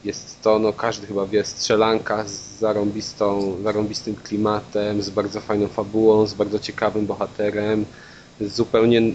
[0.04, 6.26] Jest to, no każdy chyba wie, strzelanka z zarąbistą, zarąbistym klimatem, z bardzo fajną fabułą,
[6.26, 7.84] z bardzo ciekawym bohaterem,
[8.40, 9.12] z zupełnie, y,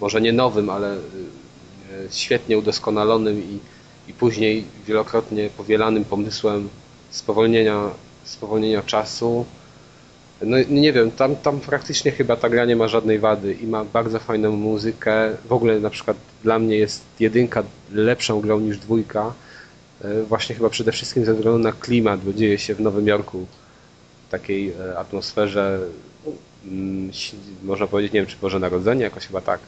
[0.00, 3.58] może nie nowym, ale y, y, świetnie udoskonalonym i,
[4.10, 6.68] i później wielokrotnie powielanym pomysłem
[7.10, 7.90] spowolnienia,
[8.24, 9.44] spowolnienia czasu.
[10.42, 13.84] No nie wiem, tam, tam praktycznie chyba ta gra nie ma żadnej wady i ma
[13.84, 15.36] bardzo fajną muzykę.
[15.48, 17.62] W ogóle na przykład dla mnie jest jedynka
[17.92, 19.32] lepszą grą niż dwójka.
[20.04, 23.46] E, Właśnie chyba przede wszystkim ze względu na klimat, bo dzieje się w Nowym Jorku.
[24.28, 25.80] W takiej e, atmosferze,
[26.64, 27.10] mm,
[27.62, 29.60] można powiedzieć, nie wiem czy Boże Narodzenie, jakoś chyba tak.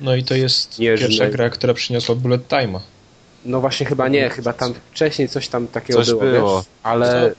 [0.00, 2.80] No i to jest pierwsza gra, która przyniosła bullet time'a.
[3.44, 6.56] No właśnie chyba nie, chyba tam wcześniej coś tam takiego Coś było, było.
[6.58, 6.66] Wiesz?
[6.82, 7.34] ale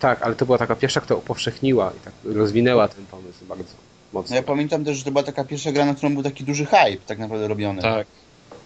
[0.00, 3.74] tak, ale to była taka pierwsza, która upowszechniła i tak rozwinęła ten pomysł bardzo
[4.12, 4.30] mocno.
[4.30, 6.66] No ja pamiętam też, że to była taka pierwsza gra, na którą był taki duży
[6.66, 7.82] hype tak naprawdę robiony.
[7.82, 8.06] Tak.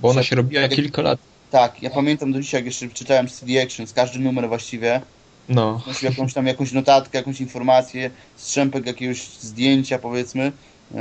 [0.01, 1.19] Bo ona się robiła kilka lat.
[1.55, 5.01] Tak, ja pamiętam do dzisiaj, jak jeszcze czytałem CD Actions, każdy numer właściwie
[5.49, 5.81] No.
[5.87, 10.53] nosił jakąś tam jakąś notatkę, jakąś informację, strzępek jakiegoś zdjęcia powiedzmy
[10.95, 11.01] yy,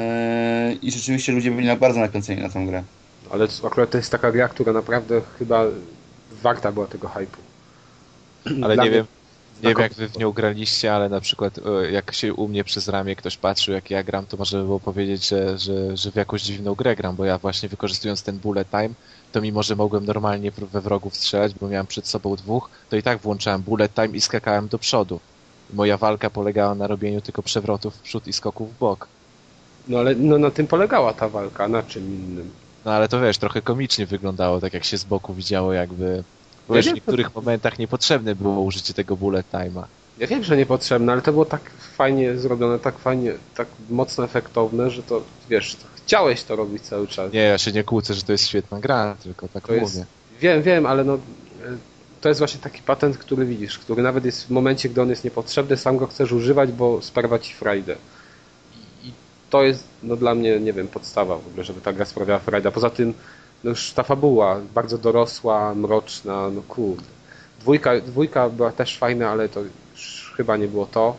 [0.82, 2.84] i rzeczywiście ludzie byli na- bardzo nakręceni na tę grę.
[3.32, 5.64] Ale to- akurat to jest taka gra, która naprawdę chyba
[6.44, 7.38] warta była tego hype'u.
[8.64, 9.06] Ale Dla nie mnie wiem,
[9.64, 12.64] nie wiem jak wy w nią graliście, ale na przykład e, jak się u mnie
[12.64, 16.12] przez ramię ktoś patrzył jak ja gram, to można by było powiedzieć, że, że, że
[16.12, 18.90] w jakąś dziwną grę gram, bo ja właśnie wykorzystując ten bullet time,
[19.34, 23.04] to mimo, że mogłem normalnie we wrogów strzelać, bo miałem przed sobą dwóch, to i
[23.04, 25.20] tak włączałem bullet time i skakałem do przodu.
[25.74, 29.08] Moja walka polegała na robieniu tylko przewrotów w przód i skoków w bok.
[29.88, 32.52] No ale no, na tym polegała ta walka, na czym innym.
[32.86, 36.24] No ale to wiesz, trochę komicznie wyglądało, tak jak się z boku widziało jakby...
[36.68, 39.84] Bo Ja wiesz, w niektórych momentach niepotrzebne było użycie tego bullet time'a.
[40.20, 44.90] Ja wiem, że niepotrzebne, ale to było tak fajnie zrobione, tak fajnie, tak mocno efektowne,
[44.90, 47.34] że to, wiesz, to chciałeś to robić cały czas.
[47.34, 49.84] Nie, ja się nie kłócę, że to jest świetna gra, tylko tak To mówię.
[49.84, 50.04] jest,
[50.42, 51.18] wiem, wiem, ale no, e,
[52.22, 55.24] to jest właśnie taki patent, który widzisz, który nawet jest w momencie, gdy on jest
[55.24, 57.96] niepotrzebny, sam go chcesz używać, bo sprawia ci frajdę.
[59.04, 59.12] I,
[59.50, 62.72] to jest no, dla mnie, nie wiem, podstawa w ogóle, żeby ta gra sprawiała frajdę.
[62.72, 63.14] Poza tym
[63.64, 67.04] no już ta fabuła, bardzo dorosła, mroczna, no kurde.
[67.60, 69.62] Dwójka, dwójka była też fajna, ale to
[69.94, 71.16] już chyba nie było to.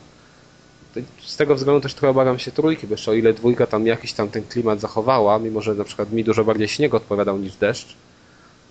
[1.20, 4.12] Z tego względu też trochę obawiam się trójki, bo jeszcze o ile dwójka tam jakiś
[4.12, 7.96] tam ten klimat zachowała, mimo że na przykład mi dużo bardziej śnieg odpowiadał niż deszcz,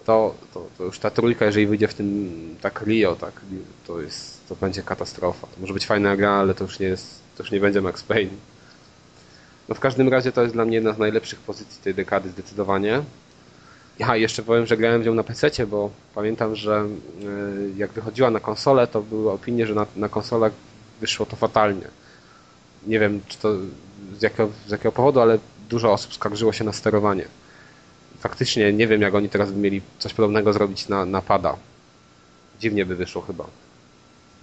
[0.06, 3.42] to, to, to już ta trójka, jeżeli wyjdzie w tym tak Rio, tak,
[3.88, 5.48] to jest, to będzie katastrofa.
[5.48, 7.08] To może być fajna gra, ale to już nie jest,
[7.38, 8.32] to już nie będzie Max Payne.
[9.70, 13.02] No w każdym razie to jest dla mnie jedna z najlepszych pozycji tej dekady zdecydowanie.
[14.00, 16.88] Ja jeszcze powiem, że grałem w nią na PC, bo pamiętam, że e,
[17.78, 20.52] jak wychodziła na konsolę, to były opinie, że na, na konsolach
[21.02, 21.88] wyszło to fatalnie.
[22.88, 23.56] Nie wiem, czy to
[24.20, 27.26] z jakiego, z jakiego powodu, ale dużo osób skarżyło się na sterowanie.
[28.20, 31.56] Faktycznie nie wiem, jak oni teraz by mieli coś podobnego zrobić na, na pada.
[32.60, 33.46] Dziwnie by wyszło chyba.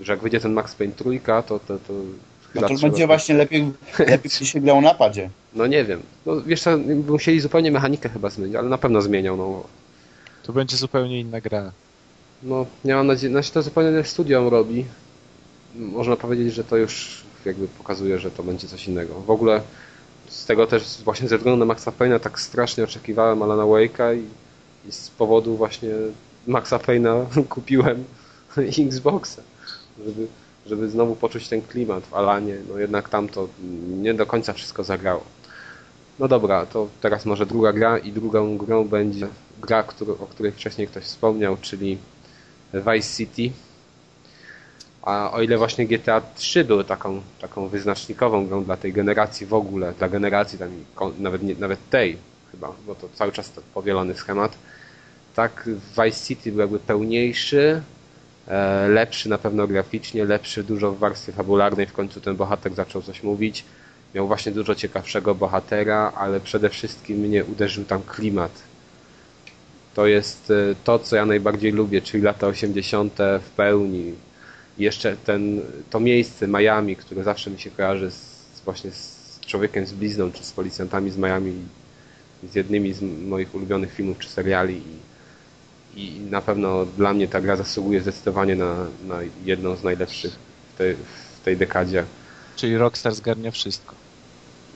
[0.01, 1.93] Że jak wyjdzie ten Max Payne trójka, to, to, to
[2.55, 5.31] no to będzie właśnie lepiej, lepiej się grał na padzie.
[5.55, 6.03] No nie wiem.
[6.27, 9.37] No wiesz co, musieli zupełnie mechanikę chyba zmienić, ale na pewno zmienią.
[9.37, 9.65] No.
[10.43, 11.73] To będzie zupełnie inna gra.
[12.43, 14.85] No, nie mam nadziei, znaczy to zupełnie studio robi.
[15.75, 19.15] Można powiedzieć, że to już jakby pokazuje, że to będzie coś innego.
[19.21, 19.63] W ogóle
[20.29, 24.25] z tego też właśnie ze względu na Maxa Payne'a tak strasznie oczekiwałem Alana Wake'a i,
[24.89, 25.91] i z powodu właśnie
[26.47, 28.05] Maxa Payne'a kupiłem
[28.87, 29.43] Xboxa,
[30.07, 30.27] żeby
[30.67, 32.57] żeby znowu poczuć ten klimat w Alanie.
[32.69, 33.49] No jednak tam to
[33.89, 35.25] nie do końca wszystko zagrało.
[36.19, 39.29] No dobra, to teraz może druga gra i drugą grą będzie
[39.61, 41.99] gra, który, o której wcześniej ktoś wspomniał, czyli
[42.75, 43.57] Vice City.
[45.03, 49.55] A o ile właśnie GTA 3 były taką, taką wyznacznikową grą dla tej generacji w
[49.55, 50.71] ogóle, dla generacji tam,
[51.19, 52.17] nawet, nie, nawet tej
[52.51, 54.59] chyba, bo to cały czas to powielony schemat,
[55.35, 57.83] tak Vice City był jakby pełniejszy,
[58.51, 63.03] E, lepszy na pewno graficznie, lepszy dużo w warstwie fabularnej, w końcu ten bohater zaczął
[63.03, 63.65] coś mówić.
[64.15, 68.51] Miał właśnie dużo ciekawszego bohatera, ale przede wszystkim mnie uderzył tam klimat.
[69.95, 73.19] To jest e, to, co ja najbardziej lubię, czyli lata 80.
[73.19, 74.15] w pełni.
[74.79, 79.93] Jeszcze ten, to miejsce Miami, które zawsze mi się kojarzy z, właśnie z człowiekiem z
[79.93, 81.53] blizną, czy z policjantami z Miami,
[82.51, 84.83] z jednymi z moich ulubionych filmów czy seriali
[85.97, 88.75] i na pewno dla mnie ta gra zasługuje zdecydowanie na,
[89.07, 90.33] na jedną z najlepszych
[90.75, 90.97] w tej,
[91.41, 92.05] w tej dekadzie.
[92.57, 93.95] Czyli Rockstar zgarnia wszystko.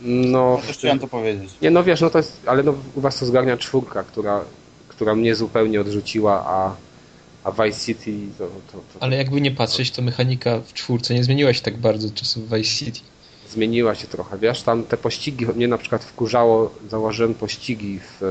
[0.02, 1.50] No, no chciałem to powiedzieć.
[1.62, 4.44] Nie, no wiesz, no to jest, ale no, u was to zgarnia czwórka, która,
[4.88, 6.76] która mnie zupełnie odrzuciła, a,
[7.44, 11.24] a Vice City to, to, to, Ale jakby nie patrzeć, to mechanika w czwórce nie
[11.24, 13.00] zmieniła się tak bardzo od czasów Vice City.
[13.50, 18.22] Zmieniła się trochę, wiesz, tam te pościgi, mnie na przykład wkurzało, założyłem pościgi w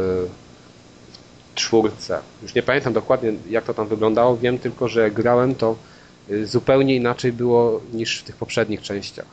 [1.56, 2.19] czwórce.
[2.43, 5.76] Już nie pamiętam dokładnie jak to tam wyglądało, wiem tylko, że jak grałem to
[6.30, 9.26] y, zupełnie inaczej było niż w tych poprzednich częściach.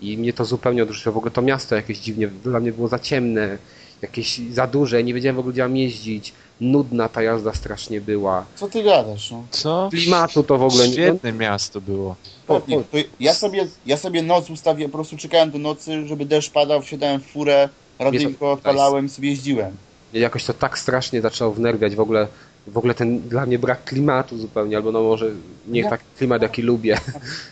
[0.00, 1.12] I mnie to zupełnie odrzuciło.
[1.12, 3.58] W ogóle to miasto jakieś dziwnie, dla mnie było za ciemne,
[4.02, 6.32] jakieś za duże, nie wiedziałem w ogóle gdzie mam jeździć.
[6.60, 8.44] Nudna ta jazda strasznie była.
[8.54, 9.30] Co ty gadasz?
[9.30, 9.44] No?
[9.50, 9.88] Co?
[9.90, 10.94] Klimatu to w ogóle nie...
[10.94, 12.16] Świetne miasto było.
[12.46, 12.82] Pewnie,
[13.20, 17.20] ja, sobie, ja sobie noc ustawiłem, po prostu czekałem do nocy, żeby deszcz padał, wsiadałem
[17.20, 17.68] w furę,
[17.98, 19.76] radyjko odpalałem i sobie jeździłem
[20.12, 22.28] jakoś to tak strasznie zaczęło wnerwiać w ogóle,
[22.72, 25.30] w ogóle ten dla mnie brak klimatu zupełnie, albo no może
[25.66, 26.98] nie taki klimat, jaki lubię.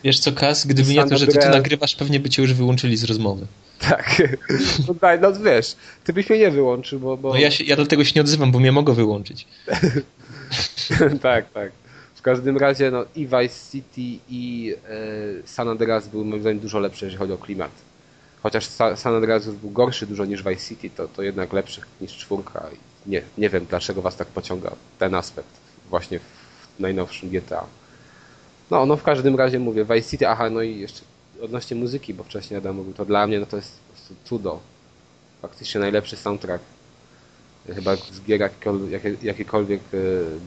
[0.05, 2.97] Wiesz co, Kas, gdyby nie to, że ty tu nagrywasz, pewnie by cię już wyłączyli
[2.97, 3.47] z rozmowy.
[3.79, 4.23] Tak.
[4.89, 7.17] No daj, no wiesz, ty byś mnie nie wyłączył, bo...
[7.17, 7.29] bo...
[7.29, 9.47] No ja, się, ja dlatego się nie odzywam, bo mnie mogę wyłączyć.
[11.23, 11.73] tak, tak.
[12.15, 16.79] W każdym razie, no i Vice City i e, San Andreas były moim zdaniem dużo
[16.79, 17.71] lepsze, jeżeli chodzi o klimat
[18.47, 22.69] chociaż San Andreas był gorszy dużo niż Vice City, to, to jednak lepszy niż czwórka.
[23.07, 25.49] Nie, nie wiem, dlaczego was tak pociąga ten aspekt
[25.91, 27.67] właśnie w najnowszym GTA.
[28.71, 31.01] No, no w każdym razie mówię, Vice City, aha, no i jeszcze
[31.43, 34.61] odnośnie muzyki, bo wcześniej Adam mówił, to dla mnie no to jest po prostu cudo.
[35.43, 36.63] Faktycznie najlepszy soundtrack
[37.75, 39.81] chyba z gier jakikolwiek, jakikolwiek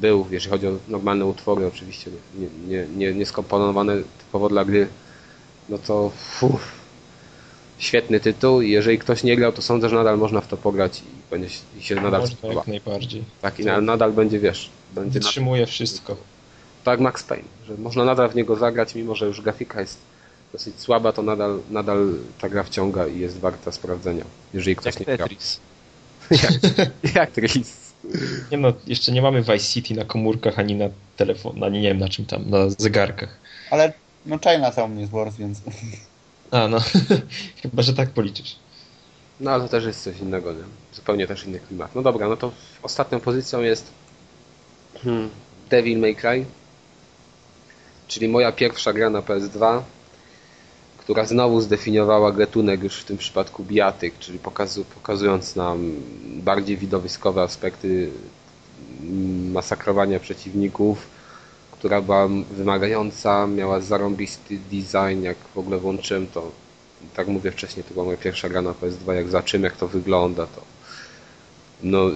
[0.01, 4.87] był, jeżeli chodzi o normalne utwory oczywiście, nie, nie, nie, nie skomponowane typowo dla gry,
[5.69, 6.78] no to uff,
[7.79, 10.99] świetny tytuł i jeżeli ktoś nie grał, to sądzę, że nadal można w to pograć
[10.99, 11.47] i będzie
[11.79, 12.59] i się nadal można spodoba.
[12.59, 13.23] jak najbardziej.
[13.41, 13.83] Tak, i tak.
[13.83, 14.69] nadal będzie, wiesz...
[14.95, 15.71] Będzie Wytrzymuje nadal...
[15.71, 16.17] wszystko.
[16.83, 19.97] Tak Max Payne, że można nadal w niego zagrać, mimo że już grafika jest
[20.53, 25.07] dosyć słaba, to nadal, nadal ta gra wciąga i jest warta sprawdzenia, jeżeli ktoś jak
[25.07, 25.59] nie Tetris.
[26.29, 26.39] grał.
[26.43, 27.89] jak, jak Tetris.
[28.51, 31.99] Nie no, jeszcze nie mamy Vice City na komórkach, ani na telefon, ani nie wiem
[31.99, 33.37] na czym tam, na zegarkach.
[33.71, 33.93] Ale
[34.25, 35.61] no Chinatown jest Wars, więc...
[36.51, 36.79] A, no.
[37.61, 38.55] Chyba, że tak policzysz.
[39.39, 40.63] No, ale to też jest coś innego, nie?
[40.93, 41.95] Zupełnie też inny klimat.
[41.95, 42.51] No dobra, no to
[42.83, 43.91] ostatnią pozycją jest
[45.03, 45.29] hmm,
[45.69, 46.45] Devil May Cry,
[48.07, 49.81] czyli moja pierwsza gra na PS2,
[50.97, 55.91] która znowu zdefiniowała gatunek już w tym przypadku bijatyk, czyli pokazu, pokazując nam
[56.25, 58.09] bardziej widowiskowe aspekty
[59.01, 61.07] mm, masakrowania przeciwników,
[61.79, 66.51] która była wymagająca, miała zarąbisty design, jak w ogóle włączyłem to,
[67.15, 70.47] tak mówię wcześniej, to była moja pierwsza gra na PS2, jak zacząłem jak to wygląda,
[70.47, 70.61] to
[71.83, 72.11] no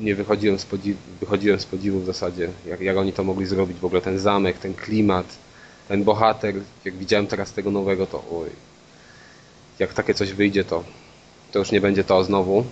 [0.00, 3.78] nie wychodziłem z podziwu, wychodziłem z podziwu w zasadzie, jak, jak oni to mogli zrobić,
[3.78, 5.26] w ogóle ten zamek, ten klimat,
[5.88, 8.50] ten bohater, jak widziałem teraz tego nowego, to oj,
[9.78, 10.84] jak takie coś wyjdzie, to,
[11.52, 12.64] to już nie będzie to znowu.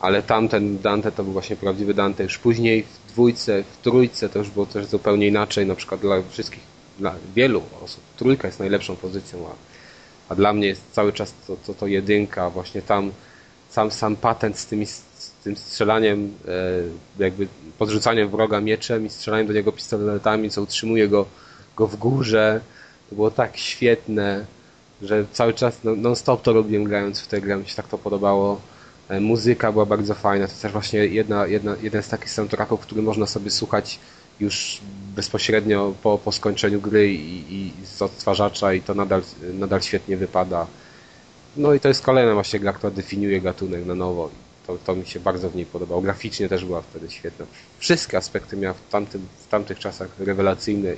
[0.00, 2.22] Ale tamten Dante to był właśnie prawdziwy Dante.
[2.22, 5.66] Już później w dwójce, w trójce to już było też zupełnie inaczej.
[5.66, 6.62] Na przykład dla wszystkich,
[6.98, 9.54] dla wielu osób trójka jest najlepszą pozycją, a,
[10.32, 12.50] a dla mnie jest cały czas to, to, to jedynka.
[12.50, 13.12] Właśnie tam
[13.70, 15.02] sam, sam patent z, tymi, z
[15.44, 16.34] tym strzelaniem,
[17.18, 21.26] e, jakby podrzucaniem wroga mieczem i strzelaniem do niego pistoletami, co utrzymuje go
[21.78, 22.60] go w górze.
[23.10, 24.46] To było tak świetne,
[25.02, 27.98] że cały czas no, non-stop to robiłem grając w tę grę, mi się tak to
[27.98, 28.60] podobało.
[29.08, 33.02] E, muzyka była bardzo fajna, to też właśnie jedna, jedna, jeden z takich soundtracków, który
[33.02, 33.98] można sobie słuchać
[34.40, 34.80] już
[35.16, 39.22] bezpośrednio po, po skończeniu gry i, i z odtwarzacza i to nadal,
[39.54, 40.66] nadal świetnie wypada.
[41.56, 44.30] No i to jest kolejna właśnie gra, która definiuje gatunek na nowo.
[44.66, 46.00] To, to mi się bardzo w niej podobało.
[46.00, 47.46] Graficznie też była wtedy świetna.
[47.78, 50.94] Wszystkie aspekty miała w, tamtym, w tamtych czasach rewelacyjne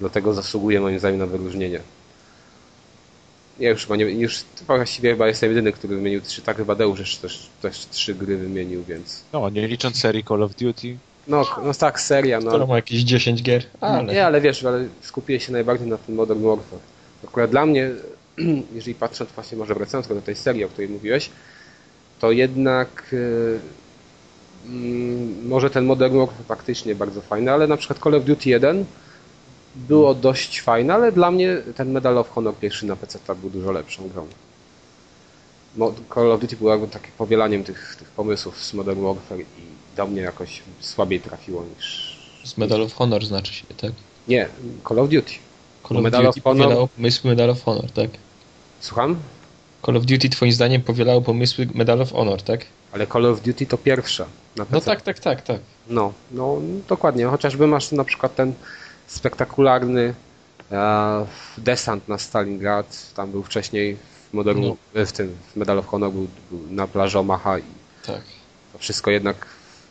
[0.00, 1.80] Dlatego zasługuje moim zdaniem na wyróżnienie.
[3.60, 7.16] Ja już chyba nie, już właściwie chyba jestem jedyny, który wymienił trzy, tak chyba Deusz
[7.16, 9.24] też, też trzy gry wymienił, więc...
[9.32, 10.96] No, nie licząc serii Call of Duty.
[11.28, 12.48] No, no tak, seria, no.
[12.48, 14.14] Która ma jakieś 10 gier, ale...
[14.14, 16.78] Nie, ale wiesz, ale skupię się najbardziej na tym Modern Warfare.
[17.24, 17.90] Akurat dla mnie,
[18.74, 21.30] jeżeli patrzę właśnie może wracając do tej serii, o której mówiłeś,
[22.20, 23.60] to jednak yy,
[25.48, 28.84] może ten Modern Warfare faktycznie bardzo fajny, ale na przykład Call of Duty 1
[29.74, 33.72] było dość fajne, ale dla mnie ten Medal of Honor pierwszy na PC był dużo
[33.72, 34.26] lepszą grą.
[36.14, 40.06] Call of Duty było jakby takim powielaniem tych, tych pomysłów z Modern Warfare i do
[40.06, 42.16] mnie jakoś słabiej trafiło niż...
[42.44, 43.92] Z Medal of Honor znaczy się, tak?
[44.28, 44.48] Nie,
[44.88, 45.32] Call of Duty.
[45.88, 46.88] Call of Medal Duty of Honor...
[46.88, 48.10] pomysły Medal of Honor, tak?
[48.80, 49.16] Słucham?
[49.86, 52.66] Call of Duty twoim zdaniem powielało pomysły Medal of Honor, tak?
[52.92, 54.26] Ale Call of Duty to pierwsza.
[54.56, 55.60] No tak, tak, tak, tak.
[55.88, 57.26] No, no dokładnie.
[57.26, 58.52] Chociażby masz na przykład ten
[59.10, 60.14] spektakularny
[60.72, 61.26] e,
[61.58, 63.12] desant na Stalingrad.
[63.14, 63.96] Tam był wcześniej
[64.30, 64.76] w Modern, no.
[64.94, 67.62] W tym w Medal of Honor był, był na plaży Omaha i
[68.06, 68.22] tak.
[68.72, 69.46] to wszystko jednak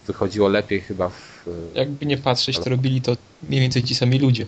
[0.07, 1.47] wychodziło lepiej chyba w...
[1.47, 3.17] E, Jakby nie patrzeć, to robili to
[3.49, 4.45] mniej więcej ci sami ludzie.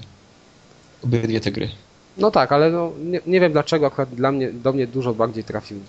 [1.03, 1.69] Obydwie te gry.
[2.17, 5.43] No tak, ale no, nie, nie wiem dlaczego akurat dla mnie, do mnie dużo bardziej
[5.43, 5.79] trafił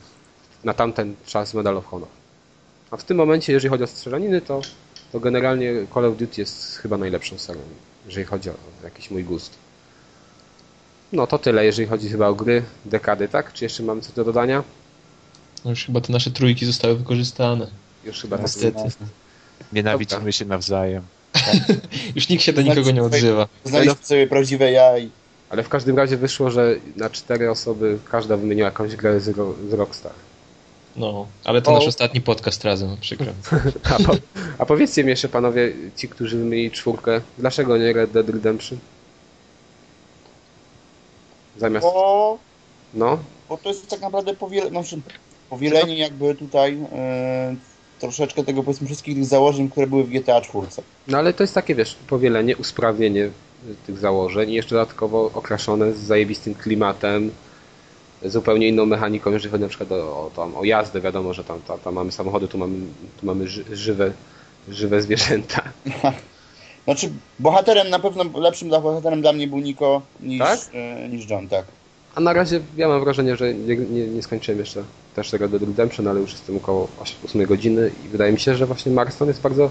[0.65, 2.09] na tamten czas Medal of Honor.
[2.91, 4.61] A w tym momencie, jeżeli chodzi o strzelaniny, to,
[5.13, 7.63] to generalnie Call of Duty jest chyba najlepszą serią
[8.07, 9.55] jeżeli chodzi o jakiś mój gust.
[11.13, 13.53] No to tyle, jeżeli chodzi chyba o gry, dekady, tak?
[13.53, 14.63] Czy jeszcze mamy coś do dodania?
[15.65, 17.67] No już chyba te nasze trójki zostały wykorzystane.
[18.05, 18.83] Już chyba tak Niestety.
[18.83, 19.09] Tak.
[19.73, 20.33] Nienawidzimy Dobra.
[20.33, 21.03] się nawzajem.
[22.17, 23.49] już nikt się do nikogo nie odzywa.
[23.65, 25.11] Znaleźć sobie prawdziwe jaj.
[25.51, 29.37] Ale w każdym razie wyszło, że na cztery osoby każda wymieniła jakąś grę z,
[29.71, 30.13] z Rockstar.
[30.97, 31.75] No, ale to o.
[31.75, 33.27] nasz ostatni podcast razem, przykro.
[33.95, 34.13] a, po,
[34.59, 38.79] a powiedzcie mi jeszcze panowie, ci, którzy wymienili czwórkę, dlaczego nie Red Dead Redemption?
[41.59, 41.87] Zamiast...
[41.87, 42.39] Bo...
[42.95, 43.19] No?
[43.49, 44.69] Bo to jest tak naprawdę powiele...
[44.71, 45.01] znaczy,
[45.51, 47.57] powielenie jakby tutaj e,
[48.01, 50.67] troszeczkę tego powiedzmy wszystkich tych założeń, które były w GTA 4.
[51.09, 53.31] No ale to jest takie, wiesz, powielenie, usprawnienie
[53.87, 57.31] tych założeń i jeszcze dodatkowo okraszone z zajebistym klimatem,
[58.25, 61.01] zupełnie inną mechaniką, jeżeli chodzi na przykład o, o, o jazdę.
[61.01, 62.79] Wiadomo, że tam, tam, tam, mamy samochody, tu mamy,
[63.21, 64.13] tu mamy żywe,
[64.69, 65.63] żywe zwierzęta.
[66.85, 70.61] Znaczy, bohaterem na pewno lepszym bohaterem dla mnie był Niko niż, tak?
[70.73, 71.65] e, niż John, tak.
[72.15, 74.83] A na razie ja mam wrażenie, że nie, nie, nie skończyłem jeszcze
[75.15, 76.89] też tego Dead Redemption, ale już jestem około
[77.25, 79.71] 8 godziny i wydaje mi się, że właśnie Marston jest bardzo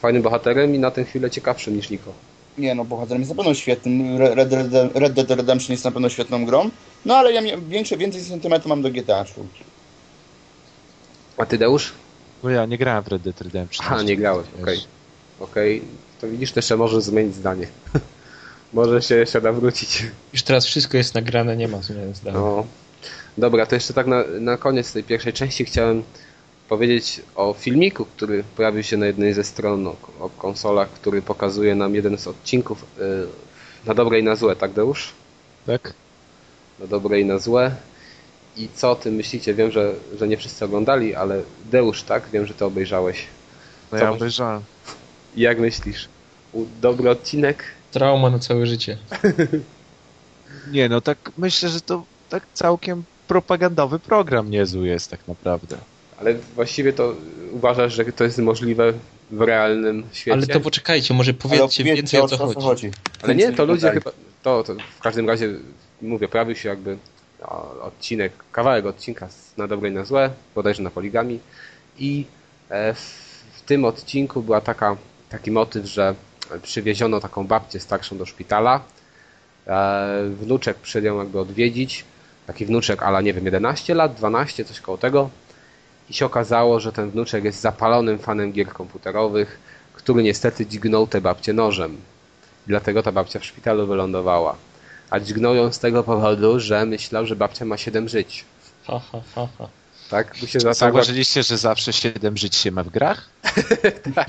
[0.00, 2.12] fajnym bohaterem i na tę chwilę ciekawszym niż Niko.
[2.58, 4.18] Nie no, bohaterem jest na pewno świetnym.
[4.18, 6.70] Red, Red, Red Dead Redemption jest na pewno świetną grą.
[7.04, 9.48] No ale ja większe, więcej sentymentu mam do GTA 4.
[11.36, 11.92] A ty Deusz?
[12.42, 13.86] No ja nie grałem w Red Dead Redemption.
[13.90, 14.62] A, nie grałeś, okej.
[14.62, 14.88] Okay.
[15.40, 15.90] Okej, okay.
[16.20, 17.66] to widzisz, to jeszcze może zmienić zdanie.
[18.72, 20.06] może się jeszcze nawrócić.
[20.32, 22.38] Już teraz wszystko jest nagrane, nie ma zmiany zdania.
[22.38, 22.66] No.
[23.38, 26.02] Dobra, to jeszcze tak na, na koniec tej pierwszej części chciałem
[26.72, 31.74] powiedzieć o filmiku, który pojawił się na jednej ze stron o, o konsolach, który pokazuje
[31.74, 33.26] nam jeden z odcinków yy,
[33.86, 35.12] na dobre i na złe, tak Deusz?
[35.66, 35.94] Tak.
[36.80, 37.74] Na dobre i na złe.
[38.56, 39.54] I co o tym myślicie?
[39.54, 42.22] Wiem, że, że nie wszyscy oglądali, ale Deusz, tak?
[42.32, 43.26] Wiem, że to obejrzałeś.
[43.92, 44.62] No ja obejrzałem.
[45.36, 46.08] Jak myślisz?
[46.80, 47.64] Dobry odcinek?
[47.90, 48.98] Trauma na całe życie.
[50.72, 55.76] Nie no, tak myślę, że to tak całkiem propagandowy program niezły jest tak naprawdę.
[56.22, 57.14] Ale właściwie to
[57.52, 58.92] uważasz, że to jest możliwe
[59.30, 60.32] w realnym świecie?
[60.32, 62.60] Ale to poczekajcie, może powiedzcie Ale więcej o co chodzi.
[62.60, 62.90] chodzi.
[63.22, 64.10] Ale nie, to ludzie chyba...
[64.42, 65.48] To, to w każdym razie,
[66.02, 66.96] mówię, pojawił się jakby
[67.42, 71.40] o, odcinek, kawałek odcinka z na dobre i na złe, bodajże na poligami
[71.98, 72.24] i
[72.68, 72.98] e, w,
[73.52, 74.96] w tym odcinku była taka,
[75.28, 76.14] taki motyw, że
[76.62, 78.80] przywieziono taką babcię starszą do szpitala,
[79.66, 82.04] e, wnuczek przyszedł ją jakby odwiedzić,
[82.46, 85.30] taki wnuczek, ale nie wiem, 11 lat, 12, coś koło tego
[86.12, 89.58] i się okazało, że ten wnuczek jest zapalonym fanem gier komputerowych,
[89.94, 92.00] który niestety dźgnął tę babcię nożem.
[92.66, 94.56] Dlatego ta babcia w szpitalu wylądowała.
[95.10, 98.44] A dźgnął ją z tego powodu, że myślał, że babcia ma 7 żyć.
[98.86, 99.68] Ha, ha, ha, ha.
[100.10, 100.42] Tak?
[100.42, 100.74] Mu się zatarła...
[100.74, 103.28] Zauważyliście, że zawsze 7 żyć się ma w grach?
[104.06, 104.22] No bo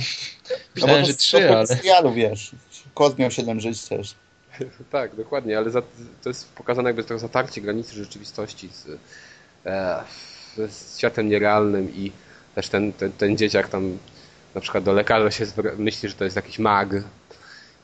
[0.76, 1.68] Myślałem, to, że to trzy, pod ale...
[1.68, 2.52] serialu, wiesz.
[2.94, 4.16] Kot miał 7 żyć też.
[4.92, 5.82] Tak, dokładnie, ale za,
[6.24, 8.88] to jest pokazane jakby to zatarcie granicy rzeczywistości z,
[9.66, 10.04] e,
[10.58, 12.12] z światem nierealnym i
[12.56, 13.98] też ten, ten, ten dzieciak tam
[14.56, 15.46] na przykład do lekarza się
[15.78, 16.90] myśli, że to jest jakiś mag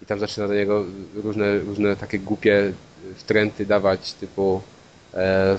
[0.02, 2.74] i tam zaczyna do niego różne, różne takie głupie
[3.16, 4.62] wtręty dawać typu
[5.14, 5.58] e,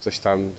[0.00, 0.52] coś tam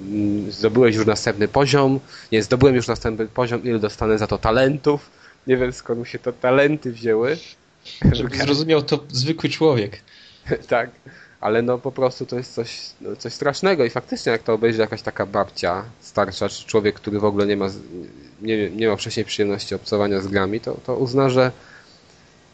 [0.00, 2.00] mm, zdobyłeś już następny poziom,
[2.32, 5.10] nie, zdobyłem już następny poziom, ile dostanę za to talentów,
[5.46, 7.36] nie wiem skąd mu się to talenty wzięły.
[8.12, 10.00] Żeby zrozumiał to zwykły człowiek.
[10.68, 10.90] tak,
[11.40, 14.80] ale no po prostu to jest coś, no, coś strasznego i faktycznie jak to obejrzy
[14.80, 17.68] jakaś taka babcia starsza, czy człowiek, który w ogóle nie ma,
[18.42, 21.52] nie, nie ma wcześniej przyjemności obcowania z grami, to, to uzna, że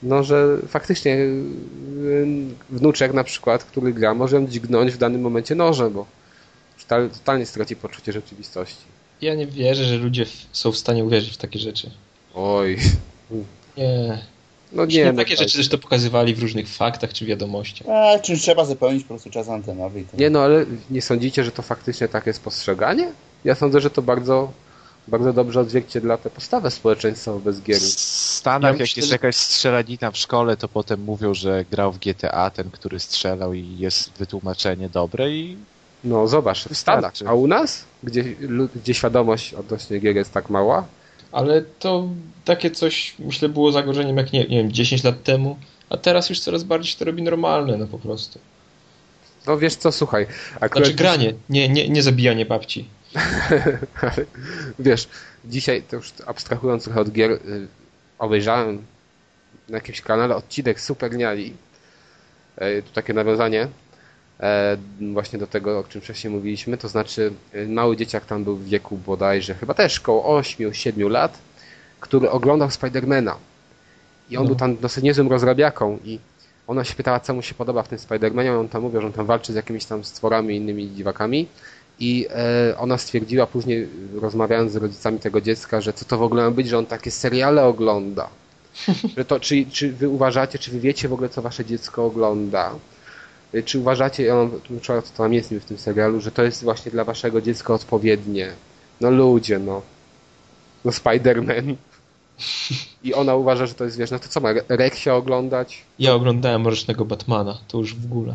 [0.03, 2.26] no, że faktycznie yy,
[2.70, 6.07] wnuczek na przykład, który gra, może ją dźgnąć w danym momencie nożem, bo
[6.78, 8.85] total- totalnie straci poczucie rzeczywistości.
[9.20, 11.91] Ja nie wierzę, że ludzie są w stanie uwierzyć w takie rzeczy.
[12.35, 12.78] Oj,
[13.76, 14.18] Nie.
[14.75, 15.39] No Nie, no, takie tak.
[15.39, 17.89] rzeczy też to pokazywali w różnych faktach czy wiadomościach.
[17.89, 20.16] A, czymś trzeba zapełnić po prostu czas antenowy i to.
[20.16, 23.12] Nie no, ale nie sądzicie, że to faktycznie takie jest postrzeganie?
[23.45, 24.53] Ja sądzę, że to bardzo,
[25.09, 27.79] bardzo dobrze odzwierciedla tę postawę społeczeństwa wobec gier.
[27.81, 31.64] W Stanach, Ja jak myślę, jest że- jakaś strzelanina w szkole, to potem mówią, że
[31.70, 35.57] grał w GTA ten, który strzelał i jest wytłumaczenie dobre i
[36.05, 37.12] No zobacz, w Stanach.
[37.27, 38.25] A u nas, gdzie,
[38.77, 40.85] gdzie świadomość odnośnie gier jest tak mała,
[41.35, 42.09] Ale to
[42.45, 45.59] takie coś, myślę, było zagrożeniem jak, nie, nie wiem, 10 lat temu,
[45.89, 48.39] a teraz już coraz bardziej się to robi normalne, no po prostu.
[49.47, 50.26] no wiesz co, słuchaj.
[50.61, 52.89] Akurat Znaczy granie, nie, nie, nie zabijanie babci.
[54.78, 55.09] Wiesz,
[55.45, 57.68] dzisiaj, to już abstrahując trochę od gier, y,
[58.18, 58.85] obejrzałem
[59.68, 61.55] na jakimś kanale odcinek Super Niali.
[62.57, 63.68] E, Tu takie nawiązanie
[65.13, 68.65] właśnie do tego, o czym wcześniej mówiliśmy, to znaczy y, mały dzieciak tam był w
[68.65, 71.39] wieku bodajże chyba też koło 8-7 lat,
[72.01, 73.37] który oglądał Spidermana.
[74.31, 74.47] I on No.
[74.49, 76.19] był tam dosyć niezłym rozrabiaką i
[76.67, 79.13] ona się pytała, co mu się podoba w tym Spidermanie, on tam mówił, że on
[79.13, 81.47] tam walczy z jakimiś tam stworami, innymi dziwakami.
[82.01, 83.89] I e, ona stwierdziła później,
[84.21, 87.11] rozmawiając z rodzicami tego dziecka, że co to w ogóle ma być, że on takie
[87.11, 88.29] seriale ogląda.
[89.17, 92.75] Że to, czy, czy wy uważacie, czy wy wiecie w ogóle, co wasze dziecko ogląda?
[93.55, 96.65] Y, Czy uważacie, ja mam tłumaczyła, co tam jest w tym serialu, że to jest
[96.65, 98.53] właśnie dla waszego dziecka odpowiednie?
[99.01, 99.83] No ludzie, no.
[100.85, 101.75] No Spider-Man.
[103.05, 105.83] I ona uważa, że to jest, wiesz, no to co ma, Re- Reksia oglądać?
[105.99, 108.35] Ja oglądałem Mrocznego Batmana, to już w ogóle.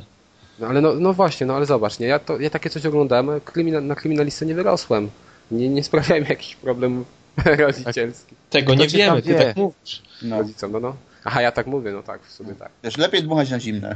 [0.59, 2.07] No ale no, no właśnie, no ale zobacz, nie?
[2.07, 5.09] Ja, to, ja takie coś oglądałem, a krymina, na kryminalistę nie wyrosłem.
[5.51, 7.07] Nie, nie sprawiałem jakichś problemów
[7.45, 9.35] rodzicielskich Tego Kto nie wiemy, ty wie?
[9.39, 10.01] tak mówisz.
[10.21, 10.37] No.
[10.37, 10.95] rodzicom, no no.
[11.29, 12.69] Aha, ja tak mówię, no tak, w sumie tak.
[12.83, 13.95] Wiesz, lepiej dmuchać na zimne.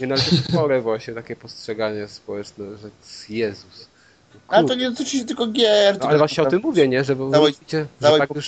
[0.00, 2.90] Nie, no ale to jest chore właśnie, takie postrzeganie społeczne, że
[3.28, 3.88] Jezus.
[4.48, 5.98] Ale to nie dotyczy się tylko gier.
[5.98, 7.04] No, ale właśnie o tym mówię, nie?
[7.04, 8.46] Że wy Całej- mówicie, że tak już,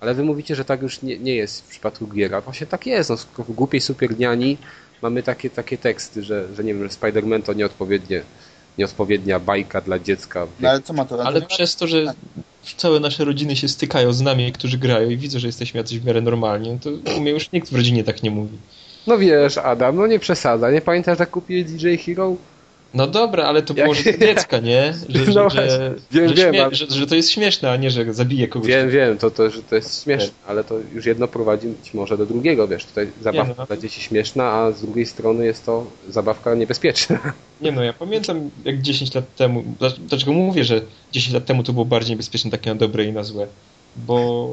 [0.00, 2.86] ale wy mówicie, że tak już nie, nie jest w przypadku gier, a właśnie tak
[2.86, 3.10] jest.
[3.10, 4.58] No, w głupiej superniani
[5.02, 8.22] mamy takie, takie teksty, że, że nie wiem, że Spider-Man to nieodpowiednie,
[8.78, 10.46] nieodpowiednia bajka dla dziecka.
[10.60, 11.26] No ale co ma to?
[11.26, 12.14] Ale to przez to, że
[12.76, 16.04] całe nasze rodziny się stykają z nami, którzy grają i widzą, że jesteśmy jacyś w
[16.04, 18.58] miarę normalni, no to u mnie już nikt w rodzinie tak nie mówi.
[19.06, 20.70] No wiesz, Adam, no nie przesada.
[20.70, 22.36] Nie pamiętasz, jak kupiłeś DJ Hero?
[22.94, 24.94] No dobra, ale to było, że to dziecka, nie?
[25.08, 25.94] Że, No że.
[26.12, 28.68] Wiem, że, wiem, ale- że, że to jest śmieszne, a nie, że zabije kogoś.
[28.68, 32.18] Wiem, wiem, to, to, że to jest śmieszne, ale to już jedno prowadzi być może
[32.18, 33.66] do drugiego, wiesz, tutaj zabawka Nie, no.
[33.66, 37.18] dla dzieci śmieszna, a z drugiej strony jest to zabawka niebezpieczna.
[37.60, 40.80] Nie no, ja pamiętam jak 10 lat temu, dlac- dlaczego mówię, że
[41.12, 43.46] 10 lat temu to było bardziej niebezpieczne takie na dobre i na złe,
[43.96, 44.48] bo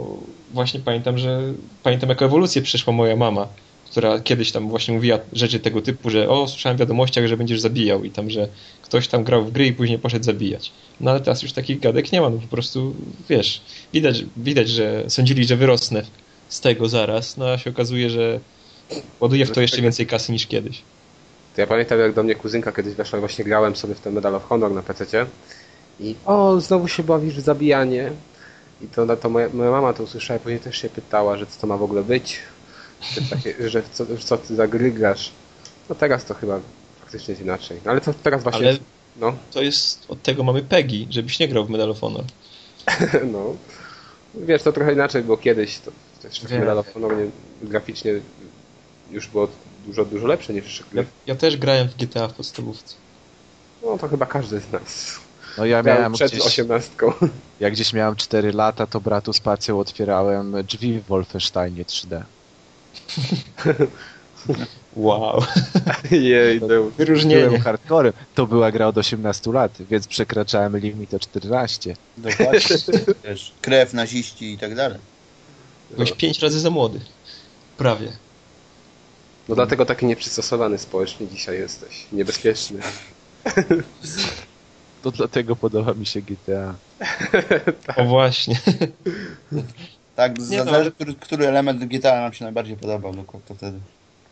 [0.54, 1.42] właśnie pamiętam, że
[1.84, 3.48] pamiętam jaką ewolucję przeszła moja mama,
[3.92, 7.62] która kiedyś tam właśnie mówiła rzeczy tego typu, że o, słyszałem w wiadomościach, że będziesz
[7.62, 8.48] zabijał i tam, że
[8.82, 10.72] ktoś tam grał w gry i później poszedł zabijać.
[11.00, 12.96] No ale teraz już takich gadek nie ma, no po prostu,
[13.30, 13.62] wiesz,
[13.94, 16.04] widać, widać że sądzili, że wyrosnę
[16.50, 18.40] z tego zaraz, no a się okazuje, że
[19.20, 20.82] ładuję w to jeszcze więcej kasy niż kiedyś.
[21.56, 24.36] To ja pamiętam jak do mnie kuzynka kiedyś weszła, właśnie grałem sobie w ten Medal
[24.36, 25.26] of Honor na PC
[26.00, 28.12] i o, znowu się bawisz w zabijanie.
[28.82, 31.68] I to, to moja, moja mama to usłyszała później też się pytała, że co to
[31.68, 32.40] ma w ogóle być.
[33.02, 35.32] Że, takie, że co, co ty za gry grasz.
[35.90, 36.60] No teraz to chyba
[37.00, 37.80] faktycznie jest inaczej.
[37.86, 38.68] No ale to teraz właśnie...
[38.68, 38.78] Ale
[39.18, 42.24] No, to jest, od tego mamy PEGI, żebyś nie grał w Medal of Honor.
[43.34, 43.56] no.
[44.36, 45.80] Wiesz, to trochę inaczej było kiedyś.
[45.80, 45.92] To
[46.22, 46.60] też tak Wiem.
[46.60, 47.26] Medal of Honor nie,
[47.70, 48.12] graficznie
[49.12, 49.48] już było
[49.86, 52.96] dużo, dużo lepsze niż jeszcze Ja, ja też grałem w GTA w podstawówce.
[53.84, 55.20] No to chyba każdy z nas.
[55.58, 57.14] No ja miałem przed gdzieś, osiemnastką.
[57.60, 62.22] jak gdzieś miałem 4 lata, to bratu z pacją otwierałem drzwi w Wolfensteinie 3D.
[64.96, 65.44] Wow.
[66.12, 66.68] Jej, był.
[66.68, 67.60] Byłem Wyróżnienie.
[67.60, 68.14] hardcorem.
[68.36, 71.96] To była gra od 18 lat, więc przekraczałem limit o 14.
[72.18, 72.60] Dokładnie.
[73.26, 75.00] Wiesz, krew, naziści i tak dalej.
[75.92, 77.00] Byłeś pięć razy za młody.
[77.78, 78.12] Prawie.
[79.50, 82.06] No dlatego taki nieprzystosowany społecznie dzisiaj jesteś.
[82.12, 82.80] Niebezpieczny.
[85.04, 86.76] To dlatego podoba mi się GTA.
[87.96, 88.60] O właśnie.
[90.22, 93.56] Tak, Nie za- no, zależy, który, który element GTA nam się najbardziej podobał, dokładnie to
[93.56, 93.80] wtedy.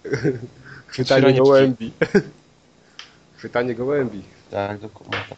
[0.87, 1.91] Chwytanie gołębi.
[3.37, 4.21] Chwytanie gołębi.
[4.51, 5.17] Tak, dokładnie.
[5.29, 5.37] Tak.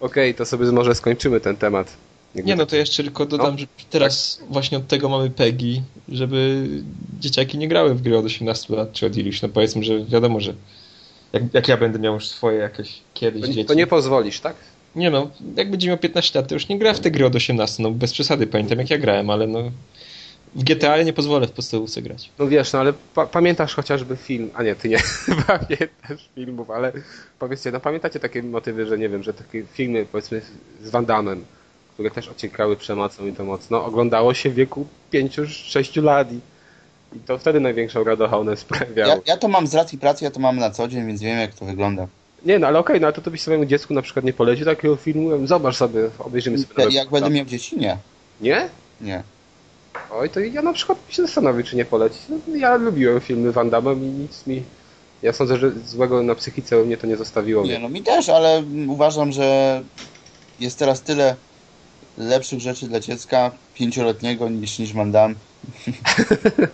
[0.00, 1.92] Okej, to sobie może skończymy ten temat.
[2.34, 3.58] Jakby- Nie no, to jeszcze tylko dodam, No.
[3.58, 6.68] że teraz właśnie od tego mamy PEGI, żeby
[7.20, 9.42] dzieciaki nie grały w gry od 18 lat czy od iluś.
[9.42, 10.54] No powiedzmy, że wiadomo, że
[11.32, 13.64] jak, jak ja będę miał już swoje jakieś kiedyś To dzieci.
[13.64, 14.56] to nie pozwolisz, tak?
[14.96, 17.34] Nie no, jak będzie miał 15 lat, to już nie gra w te gry od
[17.34, 19.62] 18, no bez przesady, pamiętam jak ja grałem, ale no
[20.54, 22.30] w GTA nie pozwolę w podstawówce grać.
[22.38, 24.98] No wiesz, no ale pa pamiętasz chociażby film, a nie, ty nie
[25.46, 26.92] pamiętasz filmów, ale
[27.38, 30.42] powiedzcie, no pamiętacie takie motywy, że nie wiem, że takie filmy powiedzmy
[30.82, 31.36] z Van Damme,
[31.94, 36.40] które też ociekały przemocą i to mocno, oglądało się w wieku 5-6 lat i,
[37.16, 39.12] i to wtedy największą radochę one sprawiało.
[39.12, 41.38] Ja, ja to mam z racji pracy, ja to mam na co dzień, więc wiem
[41.38, 42.06] jak to wygląda.
[42.46, 44.64] Nie, no ale okej, no ale to, to byś swojemu dziecku na przykład nie polecił
[44.64, 46.74] takiego filmu, zobacz sobie, obejrzymy sobie.
[46.78, 47.78] Nawet- jak będę miał dzieci?
[47.78, 47.96] Nie.
[48.40, 48.68] Nie?
[49.00, 49.22] Nie.
[50.10, 52.20] Oj, to ja na przykład się zastanowię, czy nie polecić.
[52.28, 54.62] No, ja lubiłem filmy Van Damme i nic mi...
[55.22, 57.64] Ja sądzę, że złego na psychice mnie to nie zostawiło.
[57.64, 59.82] Nie, no mi też, ale uważam, że
[60.60, 61.36] jest teraz tyle
[62.18, 65.34] lepszych rzeczy dla dziecka pięcioletniego niż, niż Van Damme.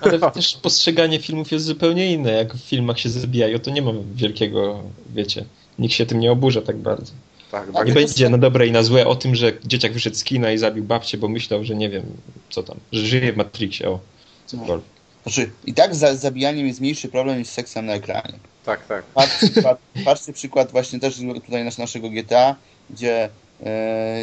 [0.00, 2.32] Ale też postrzeganie filmów jest zupełnie inne.
[2.32, 4.82] Jak w filmach się zabijają, to nie ma wielkiego,
[5.14, 5.44] wiecie,
[5.78, 7.12] nikt się tym nie oburza tak bardzo.
[7.50, 7.86] Tak, A tak.
[7.86, 10.58] Nie będzie na dobre i na złe o tym, że dzieciak wyszedł z kina i
[10.58, 12.02] zabił babcię, bo myślał, że nie wiem,
[12.50, 14.00] co tam, że żyje w Matrixie, o,
[14.46, 14.86] cokolwiek.
[15.22, 18.38] Znaczy, i tak z zabijaniem jest mniejszy problem niż z seksem na ekranie.
[18.64, 19.04] tak, tak.
[19.14, 22.56] Patrzcie przykład, patrzcie przykład właśnie też tutaj nasz, naszego GTA,
[22.90, 23.28] gdzie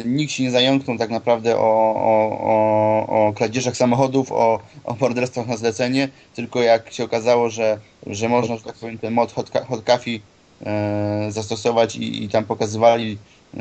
[0.04, 5.46] nikt się nie zająknął tak naprawdę o, o, o, o kradzieżach samochodów, o, o morderstwach
[5.46, 9.50] na zlecenie, tylko jak się okazało, że, że można, że tak powiem, ten mod Hot,
[9.68, 10.20] hot Coffee
[10.66, 13.18] e, zastosować i, i tam pokazywali
[13.56, 13.60] e,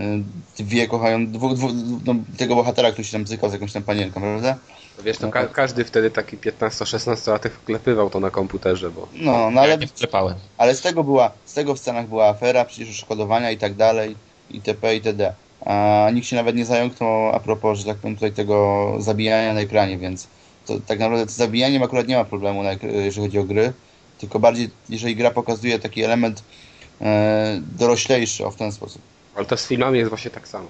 [0.60, 1.72] dwie kochają, dwóch, dwóch,
[2.06, 4.58] no, tego bohatera, który się tam bzykał z jakąś tam panienką, prawda?
[4.98, 9.32] To Wiesz, to ka każdy wtedy taki 15-16 latek wklepywał to na komputerze, bo No,
[9.52, 10.36] no Ale ale nie wklepałem.
[10.58, 14.16] Ale z tego była, z tego w scenach była afera, przecież odszkodowania i tak dalej,
[14.52, 14.96] itp.
[14.96, 15.34] itd.
[15.66, 19.60] A nikt się nawet nie zająknął a propos, że tak powiem, tutaj tego zabijania na
[19.60, 20.28] ekranie, więc
[20.66, 23.74] to tak naprawdę z zabijaniem akurat nie ma problemu, jeżeli chodzi o gry,
[24.18, 26.44] tylko bardziej, jeżeli gra pokazuje taki element
[27.02, 29.02] e, doroślejszy, o w ten sposób.
[29.36, 30.68] ale to z filmami jest właśnie tak samo.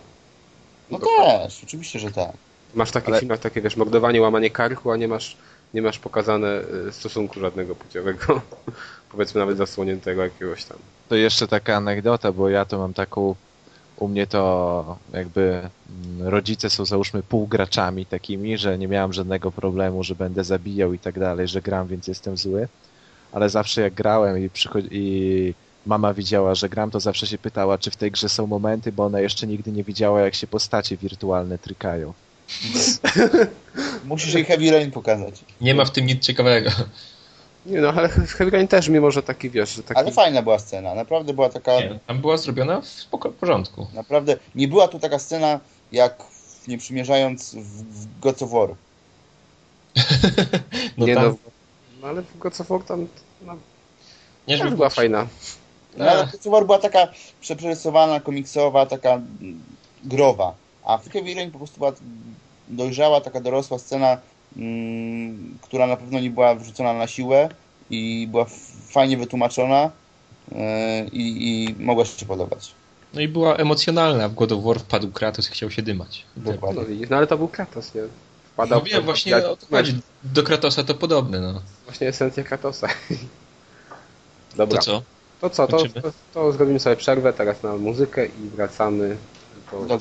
[0.92, 1.46] No Dokładnie.
[1.46, 2.32] też, oczywiście, że tak.
[2.76, 5.38] Masz w takich Ale- filmach takie, wiesz, mordowanie, łamanie karku, a nie masz,
[5.74, 8.42] nie masz pokazane y, stosunku żadnego płciowego.
[9.12, 10.78] Powiedzmy nawet zasłoniętego jakiegoś tam.
[11.10, 13.36] To jeszcze taka anegdota, bo ja to mam taką,
[13.98, 20.04] u mnie to jakby mm, rodzice są załóżmy półgraczami takimi, że nie miałem żadnego problemu,
[20.04, 22.68] że będę zabijał i tak dalej, że gram, więc jestem zły.
[23.32, 24.50] Ale zawsze jak grałem i,
[24.92, 25.54] i
[25.86, 29.06] mama widziała, że gram, to zawsze się pytała, czy w tej grze są momenty, bo
[29.06, 32.14] ona jeszcze nigdy nie widziała, jak się postacie wirtualne trykają.
[34.06, 35.46] Musisz jej Heavy Rain pokazać.
[35.62, 36.70] Nie ma w tym nic ciekawego.
[37.68, 40.00] Nie no, ale Heavy Rain też, mimo że taki, wiesz, że taki...
[40.00, 41.80] Ale fajna była scena, naprawdę była taka...
[41.80, 43.88] Nie, tam była zrobiona w spoko- porządku.
[43.94, 45.60] Naprawdę, nie była tu taka scena,
[45.92, 48.70] jak w- nie przymierzając w, w God of War.
[50.98, 51.36] No nie tam, no,
[52.02, 53.08] no, ale w God of War tam,
[53.42, 53.56] no,
[54.48, 55.28] nie, żeby była fajna.
[55.98, 57.08] No, ale God of War była taka
[57.42, 59.64] przeprzerysowana, komiksowa, taka mm,
[60.04, 60.54] growa.
[60.86, 61.92] A w Heavy Rain po prostu była
[62.68, 64.18] dojrzała, taka dorosła scena,
[65.62, 67.50] która na pewno nie była wrzucona na siłę
[67.90, 68.46] i była
[68.88, 69.92] fajnie wytłumaczona
[70.52, 70.58] yy,
[71.12, 72.72] i, i mogła się podobać.
[73.14, 74.30] No i była emocjonalna.
[74.30, 76.26] W God of War wpadł Kratos i chciał się dymać.
[76.38, 76.84] Dokładnie.
[76.90, 78.02] No, no ale to był Kratos, nie?
[78.54, 79.44] Wpadał No wiem, właśnie jak-.
[80.24, 81.62] Do Kratosa to podobne, no.
[81.86, 82.88] Właśnie esencja Kratosa.
[84.58, 84.78] Dobra.
[84.78, 85.02] To co?
[85.42, 89.18] To co, to, to, to zrobimy sobie przerwę teraz na muzykę i wracamy
[89.72, 90.00] po Do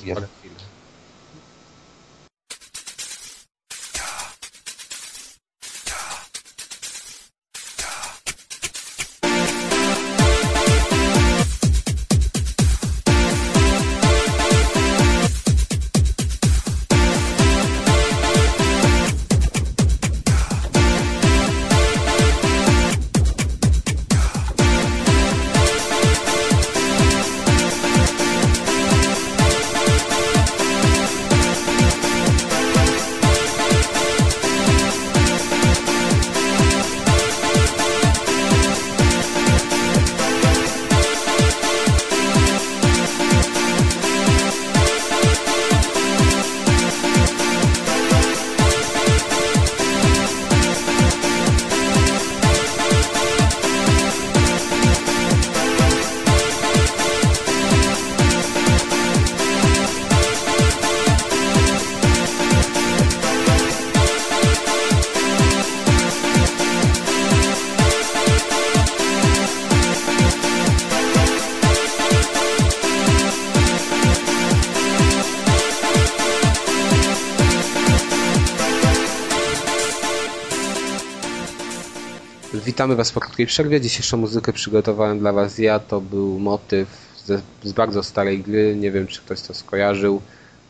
[82.77, 83.81] Witamy Was po krótkiej przerwie.
[83.81, 85.79] Dzisiejszą muzykę przygotowałem dla Was ja.
[85.79, 86.87] To był motyw
[87.25, 88.75] ze, z bardzo starej gry.
[88.75, 90.21] Nie wiem, czy ktoś to skojarzył.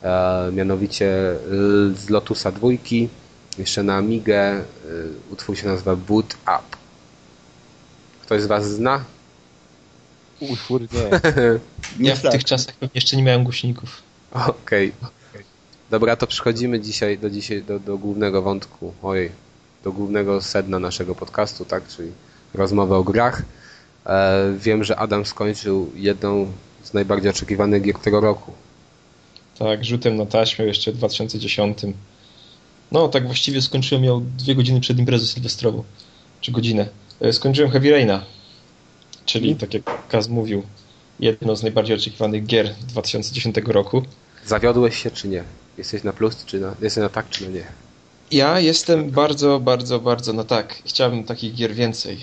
[0.04, 1.36] E, mianowicie
[1.96, 3.10] z Lotusa dwójki.
[3.58, 4.36] Jeszcze na Amigę.
[4.36, 4.64] E,
[5.32, 6.78] utwór się nazywa Boot Up.
[8.22, 9.04] Ktoś z Was zna?
[10.40, 11.10] Utwór nie.
[12.10, 14.02] Ja w tych czasach jeszcze nie miałem głośników.
[14.32, 14.92] Okej.
[15.90, 18.94] Dobra, to przechodzimy dzisiaj do, dzisiaj do, do głównego wątku.
[19.04, 19.47] Ojej.
[19.88, 21.88] Do głównego sedna naszego podcastu, tak?
[21.88, 22.12] Czyli
[22.54, 23.42] rozmowy o grach.
[24.06, 26.52] E, wiem, że Adam skończył jedną
[26.84, 28.52] z najbardziej oczekiwanych gier tego roku.
[29.60, 31.78] Tak, rzutem na taśmę jeszcze w 2010.
[32.92, 35.84] No, tak właściwie skończyłem ją dwie godziny przed imprezą sylwestrową.
[36.42, 36.90] Czy godzinę.
[37.22, 38.24] E, Skończyłem Heavy Raina.
[39.26, 40.64] Czyli, tak jak Kaz mówił,
[41.20, 44.04] jedno z najbardziej oczekiwanych gier 2010 roku.
[44.46, 45.44] Zawiodłeś się czy nie?
[45.78, 47.87] Jesteś na plus czy na, jesteś na tak czy na nie?
[48.32, 50.82] Ja jestem bardzo, bardzo, bardzo na tak.
[50.86, 52.18] Chciałbym takich gier więcej.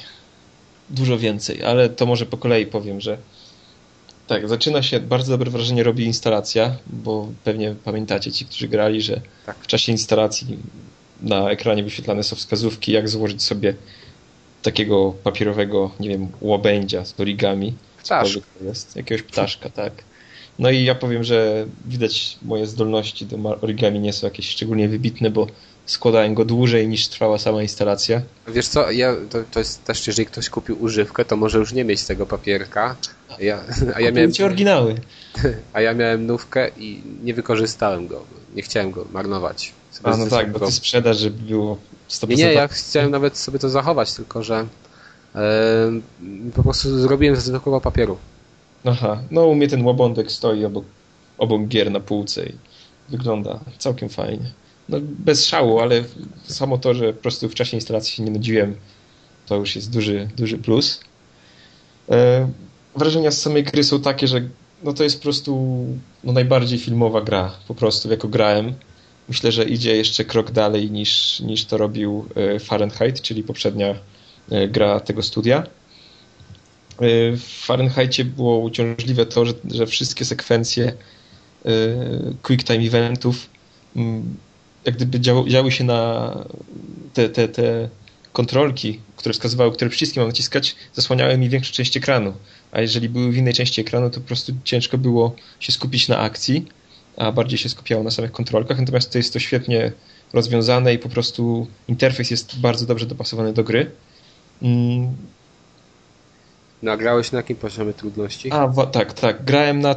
[0.91, 3.19] Dużo więcej, ale to może po kolei powiem, że
[4.27, 9.21] tak, zaczyna się, bardzo dobre wrażenie robi instalacja, bo pewnie pamiętacie ci, którzy grali, że
[9.47, 9.57] Tak.
[9.61, 10.59] w czasie instalacji
[11.23, 13.75] na ekranie wyświetlane są wskazówki, jak złożyć sobie
[14.63, 17.75] takiego papierowego, nie wiem, łabędzia z origami.
[18.05, 18.41] Ptaszka.
[18.65, 19.93] Jest, jakiegoś ptaszka, tak.
[20.59, 25.31] No i ja powiem, że widać moje zdolności do origami nie są jakieś szczególnie wybitne,
[25.31, 25.47] bo
[25.87, 28.23] składałem go dłużej niż trwała sama instalacja.
[28.49, 31.85] Wiesz co, ja, to, to jest też, jeżeli ktoś kupił używkę, to może już nie
[31.85, 32.97] mieć tego papierka.
[33.29, 33.61] A ja,
[33.95, 34.95] a ja, miałem, oryginały.
[35.73, 38.25] a ja miałem nówkę i nie wykorzystałem go.
[38.55, 39.73] Nie chciałem go marnować.
[39.91, 41.79] Sobie A no tak, bo ty sprzedaż, żeby było
[42.11, 44.67] 100% Nie, nie, ja chciałem nawet sobie to zachować, tylko że
[45.35, 45.41] e,
[46.55, 48.19] po prostu zrobiłem zwykłego papieru.
[48.85, 50.85] Aha, no u mnie ten łabądek stoi obok,
[51.39, 52.53] obok gier na półce i
[53.09, 54.51] wygląda całkiem fajnie.
[54.89, 56.05] No bez szału, ale
[56.47, 58.77] samo to, że po prostu w czasie instalacji się nie nudziłem,
[59.47, 61.01] to już jest duży, duży plus.
[62.11, 62.49] E,
[62.97, 64.49] wrażenia z samej gry są takie, że
[64.83, 65.85] no to jest po prostu
[66.25, 68.75] no najbardziej filmowa gra, po prostu jako grałem.
[69.29, 73.95] Myślę, że idzie jeszcze krok dalej niż, niż to robił e, Fahrenheit, czyli poprzednia
[74.51, 75.67] e, gra tego studia.
[77.37, 80.93] W Fahrenheitie było uciążliwe to, że, że wszystkie sekwencje
[82.43, 83.49] quick time eventów
[84.85, 86.31] jak gdyby działo, działy się na
[87.15, 87.89] te, te, te
[88.33, 92.33] kontrolki, które wskazywały, które przyciski mam naciskać, zasłaniały mi większą część ekranu.
[92.73, 96.19] A jeżeli były w innej części ekranu, to po prostu ciężko było się skupić na
[96.19, 96.67] akcji,
[97.17, 98.79] a bardziej się skupiało na samych kontrolkach.
[98.79, 99.93] Natomiast to jest to świetnie
[100.33, 103.91] rozwiązane i po prostu interfejs jest bardzo dobrze dopasowany do gry.
[104.63, 105.17] Mm,
[106.83, 108.53] Nagrałeś na jakim poziomie trudności?
[108.53, 109.45] a, tak, tak.
[109.45, 109.95] Grałem na,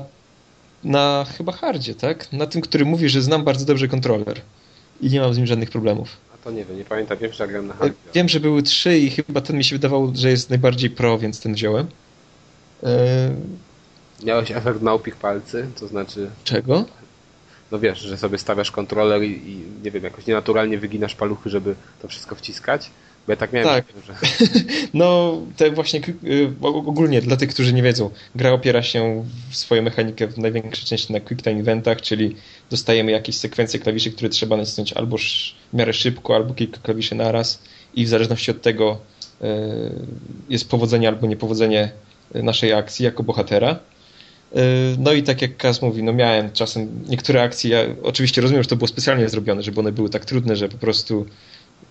[0.83, 2.33] na chyba hardzie, tak?
[2.33, 4.41] Na tym, który mówi, że znam bardzo dobrze kontroler.
[5.01, 6.17] I nie mam z nim żadnych problemów.
[6.33, 7.95] A to nie wiem, nie pamiętam, wiem, że nagrałem na E, hardzie.
[8.13, 11.39] Wiem, że były trzy i chyba ten mi się wydawał, że jest najbardziej pro, więc
[11.39, 11.87] ten wziąłem.
[12.83, 13.35] E,
[14.23, 16.85] Miałeś efekt małpich palcy, to znaczy, czego?
[17.71, 21.75] no wiesz, że sobie stawiasz kontroler i, i nie wiem, jakoś nienaturalnie wyginasz paluchy, żeby
[22.01, 22.89] to wszystko wciskać.
[23.27, 23.85] Bo ja tak miałem, Tak.
[24.07, 24.13] że
[24.93, 29.81] No, te właśnie y, ogólnie dla tych, którzy nie wiedzą, gra opiera się w swoją
[29.81, 32.35] mechanikę w największej części na quick time eventach, czyli
[32.69, 37.61] dostajemy jakieś sekwencje klawiszy, które trzeba nacisnąć albo w miarę szybko, albo kilka klawiszy naraz
[37.95, 38.97] i w zależności od tego
[40.49, 41.91] jest powodzenie albo niepowodzenie
[42.33, 43.79] naszej akcji jako bohatera.
[44.97, 48.69] No i tak jak Kaz mówi, no miałem czasem niektóre akcje, ja oczywiście rozumiem, że
[48.69, 51.25] to było specjalnie zrobione, żeby one były tak trudne, że po prostu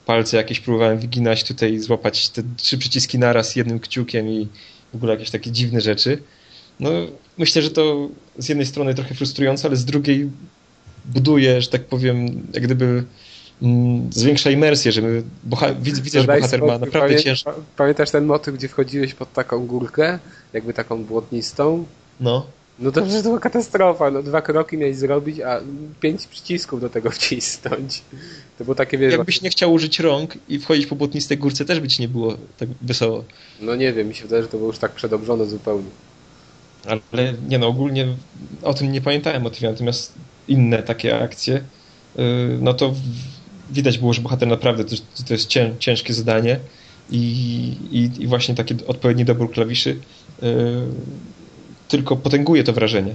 [0.07, 4.49] palce jakieś próbowałem wyginać tutaj, złapać te trzy przyciski naraz jednym kciukiem i
[4.93, 6.23] w ogóle jakieś takie dziwne rzeczy.
[6.81, 6.91] No
[7.39, 10.31] myślę, że to z jednej strony trochę frustrujące, ale z drugiej
[11.05, 13.05] buduje, że tak powiem, jak gdyby
[13.63, 17.55] mm, zwiększa imersję, że my boha widzę, widzę że bohater ma naprawdę ciężko.
[17.77, 20.19] Pamiętasz ten motyw, gdzie wchodziłeś pod taką górkę,
[20.53, 21.85] jakby taką błotnistą?
[22.21, 22.47] No.
[22.79, 24.11] No to przecież to była katastrofa.
[24.11, 25.61] No, dwa kroki miałeś zrobić, a
[26.01, 28.03] pięć przycisków do tego wcisnąć.
[28.59, 31.81] To było takie wiesz, Jakbyś nie chciał użyć rąk i wchodzić po błotnistej górce, też
[31.81, 33.25] by ci nie było tak wesoło.
[33.61, 35.91] No nie wiem, mi się wydaje, że to było już tak przedobrzone zupełnie.
[37.13, 38.07] Ale nie no, ogólnie
[38.63, 40.13] o tym nie pamiętałem o tym, natomiast
[40.49, 41.63] inne takie akcje, y,
[42.61, 42.95] no to
[43.71, 44.97] widać było, że bohater naprawdę to,
[45.29, 45.49] to jest
[45.79, 46.61] ciężkie zadanie
[47.11, 47.21] i,
[47.91, 50.47] i, i właśnie taki odpowiedni dobór klawiszy y,
[51.89, 53.15] tylko potęguje to wrażenie.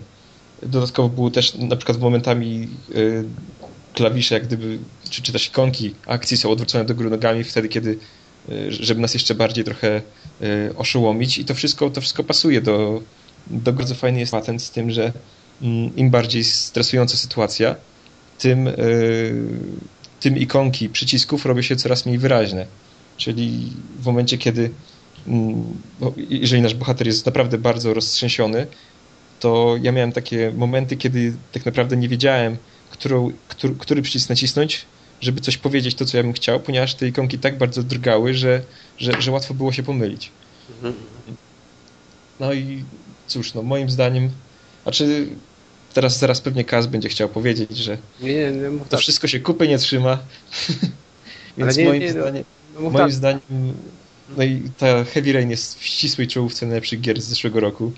[0.64, 3.24] Dodatkowo były też na przykład momentami y,
[3.94, 4.80] klawisze, jak gdyby,
[5.10, 7.98] czy, czy też ikonki akcji są odwrócone do góry nogami wtedy, kiedy
[8.70, 10.02] żeby nas jeszcze bardziej trochę
[10.76, 13.02] oszołomić i to wszystko, to wszystko pasuje do,
[13.48, 15.14] do bardzo fajny jest patent z tym, że
[15.62, 17.76] mm, im bardziej stresująca sytuacja,
[18.40, 19.36] tym, yy,
[20.20, 22.66] tym ikonki przycisków robią się coraz mniej wyraźne.
[23.18, 24.72] Czyli w momencie, kiedy
[25.28, 25.64] mm,
[26.30, 28.68] jeżeli nasz bohater jest naprawdę bardzo roztrzęsiony,
[29.40, 32.58] to ja miałem takie momenty, kiedy tak naprawdę nie wiedziałem,
[32.92, 34.86] którą, który, który przycisk nacisnąć,
[35.22, 38.62] żeby coś powiedzieć to, co ja bym chciał, ponieważ te ikonki tak bardzo drgały, że,
[38.98, 40.32] że, że łatwo było się pomylić.
[42.40, 42.84] No i
[43.28, 44.30] cóż, no moim zdaniem,
[44.84, 45.28] znaczy
[45.94, 49.00] teraz zaraz pewnie Kaz będzie chciał powiedzieć, że nie, nie, nie, to tak.
[49.00, 50.18] wszystko się kupy nie trzyma.
[51.58, 52.44] Więc nie, moim, no, zdaniem,
[52.76, 53.12] no, moim tak.
[53.12, 53.74] zdaniem
[54.38, 57.92] no i ta Heavy Rain jest w ścisłej czołówce najlepszych gier z zeszłego roku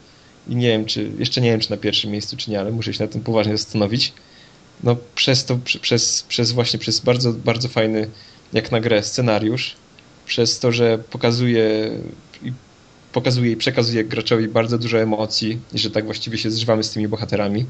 [0.47, 2.93] i nie wiem, czy, jeszcze nie wiem, czy na pierwszym miejscu, czy nie, ale muszę
[2.93, 4.13] się na tym poważnie zastanowić.
[4.83, 8.09] No przez to, przez, przez właśnie, przez bardzo, bardzo fajny,
[8.53, 9.75] jak na grę, scenariusz,
[10.25, 11.91] przez to, że pokazuje
[13.13, 17.07] pokazuje i przekazuje graczowi bardzo dużo emocji i że tak właściwie się zżywamy z tymi
[17.07, 17.65] bohaterami.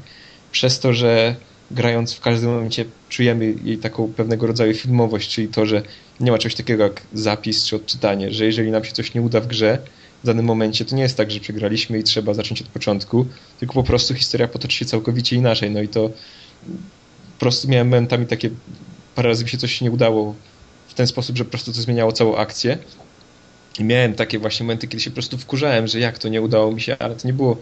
[0.52, 1.36] Przez to, że
[1.70, 5.82] grając w każdym momencie czujemy jej taką pewnego rodzaju filmowość, czyli to, że
[6.20, 9.40] nie ma czegoś takiego jak zapis czy odczytanie, że jeżeli nam się coś nie uda
[9.40, 9.78] w grze
[10.22, 13.26] w danym momencie, to nie jest tak, że przegraliśmy i trzeba zacząć od początku,
[13.60, 15.70] tylko po prostu historia potoczy się całkowicie inaczej.
[15.70, 16.10] No i to
[17.34, 18.50] po prostu miałem momentami takie,
[19.14, 20.34] parę razy mi się coś nie udało
[20.88, 22.78] w ten sposób, że po prostu to zmieniało całą akcję
[23.78, 26.72] i miałem takie właśnie momenty, kiedy się po prostu wkurzałem, że jak to nie udało
[26.72, 27.56] mi się, ale to nie było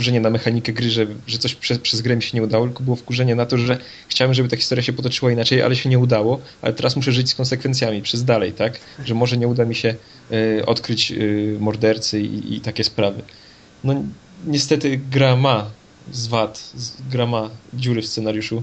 [0.00, 2.82] wkurzenie na mechanikę gry, że, że coś przez, przez grę mi się nie udało, tylko
[2.82, 5.98] było wkurzenie na to, że chciałem, żeby ta historia się potoczyła inaczej, ale się nie
[5.98, 8.80] udało, ale teraz muszę żyć z konsekwencjami przez dalej, tak?
[9.04, 9.94] Że może nie uda mi się
[10.32, 13.22] y, odkryć y, mordercy i, i, takie sprawy.
[13.84, 13.94] No
[14.46, 15.70] niestety gra ma
[16.12, 16.72] zwad,
[17.10, 18.62] gra ma dziury w scenariuszu.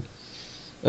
[0.84, 0.88] Y,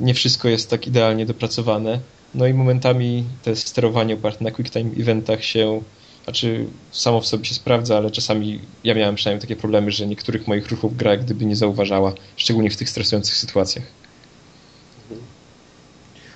[0.00, 2.00] nie wszystko jest tak idealnie dopracowane
[2.34, 5.82] no i momentami to sterowanie oparte na QuickTime eventach się,
[6.24, 10.48] znaczy samo w sobie się sprawdza, ale czasami ja miałem przynajmniej takie problemy, że niektórych
[10.48, 13.84] moich ruchów gra gdyby nie zauważała, szczególnie w tych stresujących sytuacjach.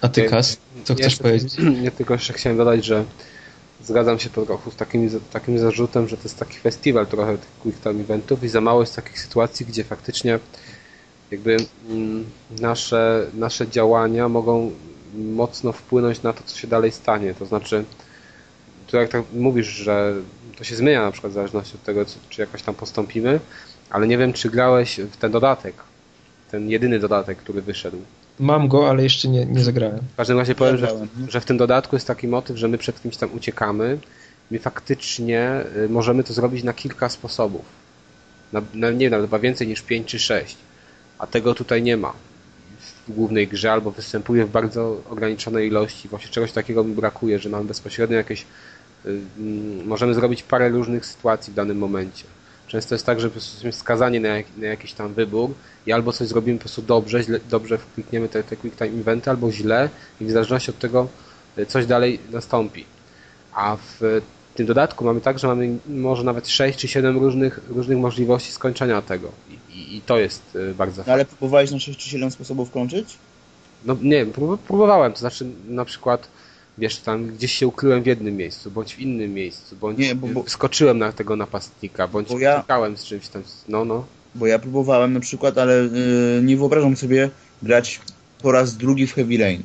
[0.00, 1.54] A ty, Kas, co chcesz powiedzieć?
[1.82, 3.04] Ja tylko jeszcze chciałem dodać, że
[3.84, 7.50] zgadzam się po trochu z takim, takim zarzutem, że to jest taki festiwal trochę tych
[7.62, 10.38] quick time eventów i za mało jest takich sytuacji, gdzie faktycznie
[11.30, 11.56] jakby
[11.90, 12.24] mm,
[12.60, 14.72] nasze, nasze działania mogą
[15.14, 17.34] mocno wpłynąć na to, co się dalej stanie.
[17.34, 17.84] To znaczy,
[18.86, 20.14] tu jak tak mówisz, że
[20.58, 23.40] to się zmienia na przykład w zależności od tego, czy jakoś tam postąpimy,
[23.90, 25.74] ale nie wiem, czy grałeś w ten dodatek,
[26.50, 27.98] ten jedyny dodatek, który wyszedł.
[28.40, 30.00] Mam go, ale jeszcze nie, nie zagrałem.
[30.12, 33.02] W każdym razie powiem, że, że w tym dodatku jest taki motyw, że my przed
[33.02, 33.98] kimś tam uciekamy.
[34.50, 37.64] My faktycznie y, możemy to zrobić na kilka sposobów.
[38.52, 40.56] Na, na, nie wiem, chyba więcej niż pięć czy sześć.
[41.18, 42.12] A tego tutaj nie ma
[43.08, 46.08] w głównej grze, albo występuje w bardzo ograniczonej ilości.
[46.08, 48.42] Właśnie czegoś takiego mi brakuje, że mamy bezpośrednio jakieś
[49.06, 52.24] y, mm, możemy zrobić parę różnych sytuacji w danym momencie.
[52.66, 55.50] Często jest tak, że po prostu jesteśmy skazani na, jak, na jakiś tam wybór
[55.86, 59.30] i albo coś zrobimy po prostu dobrze, źle, dobrze klikniemy te, te quick time eventy,
[59.30, 59.88] albo źle
[60.20, 61.08] i w zależności od tego
[61.58, 62.84] y, coś dalej nastąpi.
[63.52, 64.20] A w
[64.58, 69.02] tym dodatku mamy tak, że mamy może nawet 6 czy 7 różnych, różnych możliwości skończenia
[69.02, 69.32] tego.
[69.50, 72.70] I, i, i to jest y, bardzo no, Ale próbowałeś na 6 czy 7 sposobów
[72.70, 73.16] kończyć?
[73.84, 74.26] No nie,
[74.66, 76.28] próbowałem, to znaczy na przykład
[76.78, 80.26] wiesz, tam gdzieś się ukryłem w jednym miejscu, bądź w innym miejscu, bądź nie, bo,
[80.26, 80.44] bo...
[80.46, 82.64] skoczyłem na tego napastnika, bądź bo ja...
[82.96, 84.04] z czymś tam, no, no.
[84.34, 87.30] Bo ja próbowałem na przykład, ale yy, nie wyobrażam sobie
[87.62, 88.00] grać
[88.42, 89.62] po raz drugi w Heavy Rain.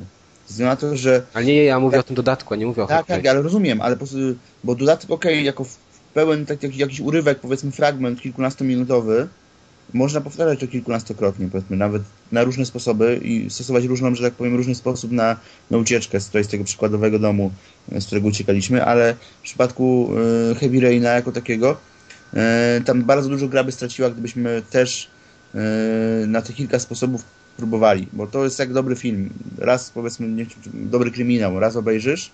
[0.48, 1.22] Względu na to, że...
[1.34, 3.80] Ale nie, ja mówię o tym dodatku, a nie mówię o Tak, tak, ale rozumiem,
[3.80, 4.16] ale po prostu,
[4.64, 5.78] bo dodatek ok, jako w
[6.14, 9.28] pełen tak, jakiś, jakiś urywek, powiedzmy fragment kilkunastominutowy,
[9.92, 14.56] można powtarzać to kilkunastokrotnie, powiedzmy, nawet na różne sposoby i stosować różną, że tak powiem,
[14.56, 15.36] różny sposób na,
[15.70, 17.50] na ucieczkę z, tutaj, z tego przykładowego domu,
[17.98, 20.10] z którego uciekaliśmy, ale w przypadku
[20.52, 21.76] y, Heavy Raina jako takiego,
[22.78, 25.10] y, tam bardzo dużo gra by straciła, gdybyśmy też
[25.54, 27.24] y, na te kilka sposobów
[27.56, 29.30] próbowali, bo to jest jak dobry film.
[29.58, 32.30] Raz, powiedzmy, nie, dobry kryminał, raz obejrzysz,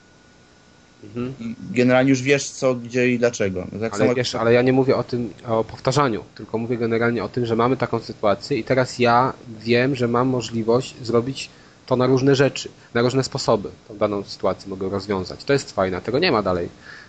[1.04, 1.34] Mhm.
[1.40, 3.66] I generalnie już wiesz co, gdzie i dlaczego.
[3.72, 4.14] No tak ale, samo...
[4.14, 7.56] wiesz, ale ja nie mówię o tym, o powtarzaniu, tylko mówię generalnie o tym, że
[7.56, 11.50] mamy taką sytuację i teraz ja wiem, że mam możliwość zrobić
[11.86, 13.68] to na różne rzeczy, na różne sposoby.
[13.88, 15.44] Tą daną sytuację mogę rozwiązać.
[15.44, 16.68] To jest fajne, tego nie ma dalej.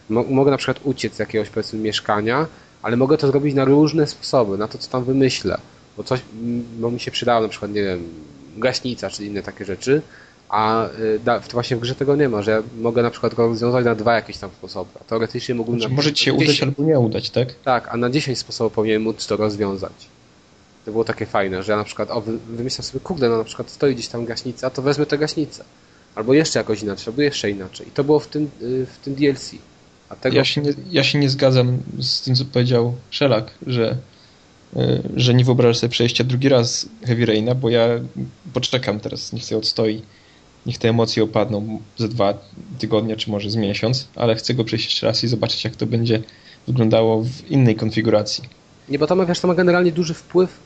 [0.09, 2.47] mogę na przykład uciec z jakiegoś powiedzmy mieszkania,
[2.81, 5.57] ale mogę to zrobić na różne sposoby, na to co tam wymyślę.
[5.97, 6.19] Bo coś
[6.79, 8.03] bo mi się przydało, na przykład, nie wiem,
[8.57, 10.01] gaśnica czy inne takie rzeczy,
[10.51, 13.85] a y, w, właśnie w grze tego nie ma, że ja mogę na przykład rozwiązać
[13.85, 14.89] na dwa jakieś tam sposoby.
[15.01, 15.79] A teoretycznie mógłbym...
[15.79, 17.47] Znaczy, może ci się udać albo nie udać, tak?
[17.63, 19.91] Tak, a na 10 sposobów powinien móc to rozwiązać.
[20.85, 23.69] To było takie fajne, że ja na przykład o, wymyślam sobie, kurde, no na przykład
[23.69, 25.63] stoi gdzieś tam gaśnica, to wezmę tę gaśnicę.
[26.15, 27.87] Albo jeszcze jakoś inaczej, albo jeszcze inaczej.
[27.87, 29.51] I to było w tym, y, w tym DLC.
[30.21, 30.37] Tego...
[30.37, 33.97] ja, się nie, ja się nie zgadzam z tym, co powiedział Szelak, że
[35.15, 37.87] że nie wyobrażasz sobie przejścia drugi raz Heavy Raina, bo ja
[38.53, 40.01] poczekam teraz, niech sobie odstoi
[40.65, 42.33] niech te emocje opadną za dwa
[42.79, 45.85] tygodnie, czy może z miesiąc, ale chcę go przejść jeszcze raz i zobaczyć, jak to
[45.85, 46.21] będzie
[46.67, 48.43] wyglądało w innej konfiguracji.
[48.89, 50.59] Nie, bo to ma, wiesz, to ma generalnie duży wpływ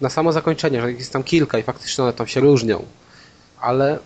[0.00, 2.82] na samo zakończenie, że jest tam kilka i faktycznie one tam się różnią.
[3.60, 3.98] Ale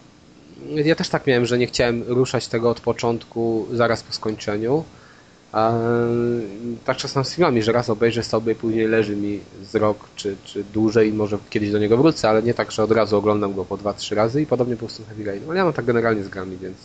[0.84, 4.84] ja też tak miałem, że nie chciałem ruszać tego od początku zaraz po skończeniu,
[5.52, 5.72] a
[6.84, 10.64] tak czasem z filmami, że raz obejrzę sobie później leży mi z rok czy, czy
[10.64, 13.64] dłużej i może kiedyś do niego wrócę, ale nie tak, że od razu oglądam go
[13.64, 15.42] po dwa, trzy razy i podobnie po prostu Heavy Rain.
[15.48, 16.76] Ale ja mam tak generalnie z grami, więc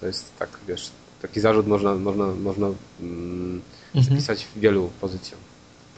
[0.00, 0.90] to jest tak, wiesz,
[1.22, 2.66] taki zarzut można, można, można
[3.00, 3.60] mm,
[3.94, 4.16] mhm.
[4.16, 5.40] spisać wielu pozycjom.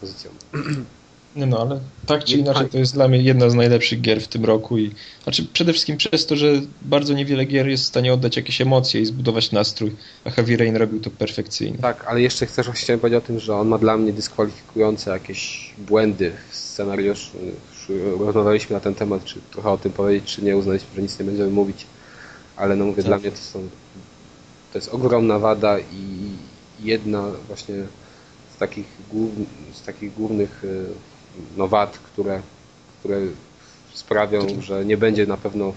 [0.01, 0.35] pozycjom.
[1.39, 4.29] Nie no, ale tak czy inaczej to jest dla mnie jedna z najlepszych gier w
[4.29, 4.91] tym roku i
[5.23, 9.01] znaczy przede wszystkim przez to, że bardzo niewiele gier jest w stanie oddać jakieś emocje
[9.01, 11.79] i zbudować nastrój, a Heavy Rain robił to perfekcyjnie.
[11.79, 15.73] Tak, ale jeszcze chcesz chciałem powiedzieć o tym, że on ma dla mnie dyskwalifikujące jakieś
[15.79, 17.39] błędy w scenariuszu.
[18.19, 21.25] Rozmawialiśmy na ten temat, czy trochę o tym powiedzieć, czy nie, uznaliśmy, że nic nie
[21.25, 21.87] będziemy mówić,
[22.57, 23.07] ale no mówię, tak.
[23.07, 23.69] dla mnie to są
[24.73, 26.33] to jest ogromna wada i
[26.81, 27.75] jedna właśnie
[28.55, 28.87] z takich,
[29.73, 30.87] z takich głównych y,
[31.57, 32.43] no, wad, które,
[33.01, 33.21] które
[33.95, 35.73] sprawią, że nie będzie na pewno,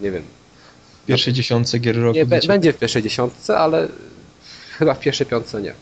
[0.00, 0.22] nie wiem...
[1.02, 2.16] W pierwszej dziesiątce gier roku?
[2.16, 3.88] Nie, będzie w pierwszej dziesiątce, ale
[4.78, 5.74] chyba w pierwszej piątce nie.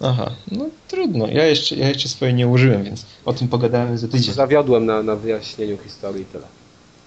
[0.00, 1.26] Aha, no trudno.
[1.26, 4.34] Ja jeszcze, ja jeszcze swoje nie użyłem, więc o tym pogadałem za tydzień.
[4.34, 6.44] Zawiodłem na, na wyjaśnieniu historii i tyle.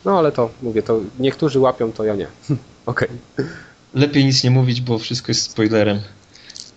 [0.06, 2.28] No ale to, mówię, to niektórzy łapią, to ja nie.
[2.86, 3.10] Okej.
[3.34, 3.48] Okay.
[3.94, 6.00] Lepiej nic nie mówić, bo wszystko jest spoilerem.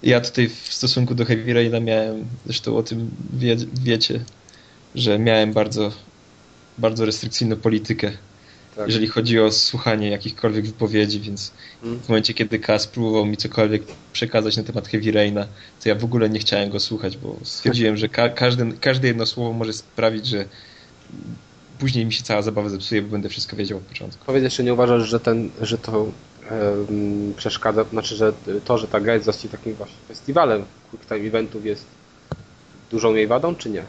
[0.02, 4.20] Ja tutaj w stosunku do Heavy Raina miałem, zresztą o tym wie, wiecie,
[4.94, 5.92] że miałem bardzo,
[6.78, 8.12] bardzo restrykcyjną politykę,
[8.76, 8.86] tak.
[8.86, 12.00] jeżeli chodzi o słuchanie jakichkolwiek wypowiedzi, więc hmm.
[12.00, 13.82] w momencie, kiedy Kas próbował mi cokolwiek
[14.12, 15.46] przekazać na temat Heavy Raina,
[15.82, 19.26] to ja w ogóle nie chciałem go słuchać, bo stwierdziłem, że ka każde, każde jedno
[19.26, 20.44] słowo może sprawić, że
[21.78, 24.24] później mi się cała zabawa zepsuje, bo będę wszystko wiedział od początku.
[24.26, 26.06] Powiedz jeszcze, nie uważasz, że ten, że to
[26.50, 28.32] um, przeszkadza, znaczy, że
[28.64, 31.86] to, że ta gra jest właściwie takim właśnie festiwalem quick time eventów jest
[32.90, 33.82] dużą jej wadą, czy nie?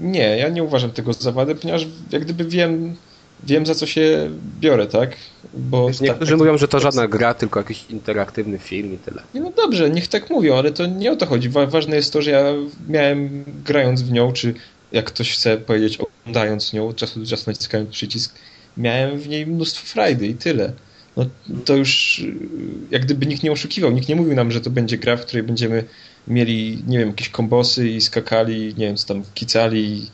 [0.00, 2.96] Nie, ja nie uważam tego za wadę, ponieważ jak gdyby wiem,
[3.44, 4.30] wiem za co się
[4.60, 5.16] biorę, tak?
[5.54, 9.22] Bo Wiesz, niektórzy tak, mówią, że to żadna gra, tylko jakiś interaktywny film i tyle.
[9.34, 11.48] No dobrze, niech tak mówią, ale to nie o to chodzi.
[11.48, 12.44] Ważne jest to, że ja
[12.88, 14.54] miałem grając w nią, czy
[14.92, 18.34] jak ktoś chce powiedzieć oglądając nią, od czasu do czasu naciskając przycisk,
[18.76, 20.72] miałem w niej mnóstwo frajdy i tyle.
[21.16, 21.26] No
[21.64, 22.22] to już
[22.90, 25.42] jak gdyby nikt nie oszukiwał, nikt nie mówił nam, że to będzie gra, w której
[25.42, 25.84] będziemy
[26.26, 30.10] mieli, nie wiem, jakieś kombosy i skakali, nie wiem, co tam kicali i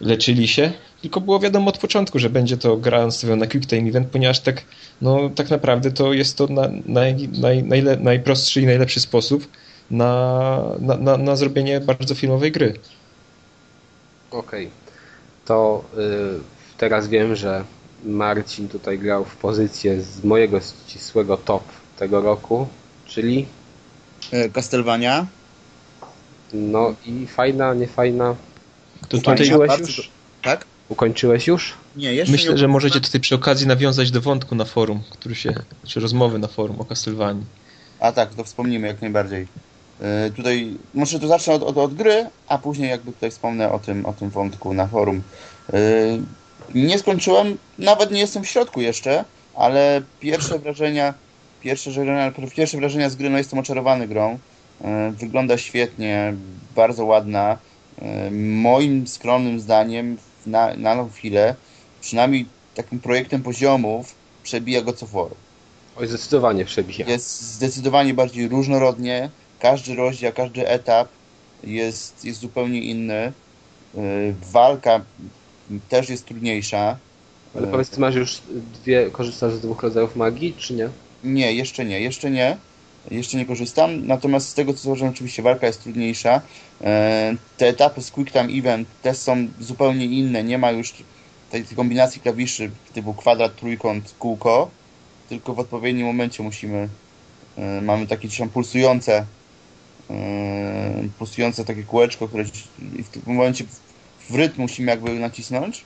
[0.00, 0.72] leczyli się,
[1.02, 4.40] tylko było wiadomo od początku, że będzie to gra nastawiona na quick time event, ponieważ
[4.40, 4.62] tak,
[5.02, 9.46] no, tak naprawdę to jest to na, naj, naj, najle, najprostszy i najlepszy sposób
[9.90, 12.74] na, na, na, na zrobienie bardzo filmowej gry.
[14.30, 14.66] Okej.
[14.66, 14.70] Okay.
[15.44, 17.64] To y, teraz wiem, że
[18.04, 21.62] Marcin tutaj grał w pozycję z mojego ścisłego top
[21.98, 22.66] tego roku,
[23.06, 23.46] czyli
[24.32, 25.26] e, Castlevania
[26.52, 28.36] no i fajna, nie fajna.
[29.08, 30.10] To Ukończyłeś już?
[30.42, 30.64] Tak?
[30.88, 31.74] Ukończyłeś już?
[31.96, 35.34] Nie, jeszcze Myślę, nie że możecie tutaj przy okazji nawiązać do wątku na forum, który
[35.34, 35.54] się,
[35.86, 37.44] czy rozmowy na forum o Castlevanii.
[38.00, 39.46] A tak, to wspomnimy jak najbardziej.
[40.00, 43.78] Yy, tutaj, może to zacznę od, od, od, gry, a później jakby tutaj wspomnę o
[43.78, 45.22] tym, o tym wątku na forum.
[45.72, 45.78] Yy,
[46.74, 49.24] nie skończyłem, nawet nie jestem w środku jeszcze,
[49.54, 51.14] ale pierwsze wrażenia,
[51.60, 54.38] pierwsze wrażenia, pierwsze wrażenia z gry, no jestem oczarowany grą.
[54.82, 56.34] E, wygląda świetnie,
[56.74, 57.58] bardzo ładna.
[58.02, 60.16] E, moim skromnym zdaniem
[60.46, 61.54] na, na tą chwilę,
[62.00, 65.30] przynajmniej takim projektem poziomów, przebija go co for.
[65.96, 67.06] Oj, zdecydowanie przebija.
[67.06, 69.30] Jest zdecydowanie bardziej różnorodnie.
[69.60, 71.08] Każdy rozdział, każdy etap
[71.64, 73.14] jest, jest zupełnie inny.
[73.14, 73.32] E,
[74.52, 75.00] walka
[75.88, 76.96] też jest trudniejsza.
[77.54, 78.40] Ale powiedz, ty masz już
[78.82, 80.88] dwie, korzystasz z dwóch rodzajów magii, czy nie?
[81.24, 82.56] Nie, jeszcze nie, jeszcze nie.
[83.10, 86.40] Jeszcze nie korzystam, natomiast z tego co zauważyłem, oczywiście walka jest trudniejsza.
[86.80, 90.44] E, te etapy z Quick Time Event też są zupełnie inne.
[90.44, 90.92] Nie ma już
[91.50, 94.70] tej kombinacji klawiszy typu kwadrat, trójkąt, kółko,
[95.28, 96.88] tylko w odpowiednim momencie musimy,
[97.56, 99.26] e, mamy takie gdzieś tam pulsujące,
[100.10, 102.44] e, pulsujące takie kółeczko, które
[102.78, 103.64] w tym momencie
[104.30, 105.84] w rytm musimy jakby nacisnąć.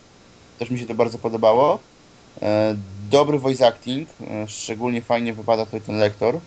[0.58, 1.78] Też mi się to bardzo podobało.
[3.10, 4.08] Dobry voice acting,
[4.46, 6.40] szczególnie fajnie wypada tutaj ten lektor.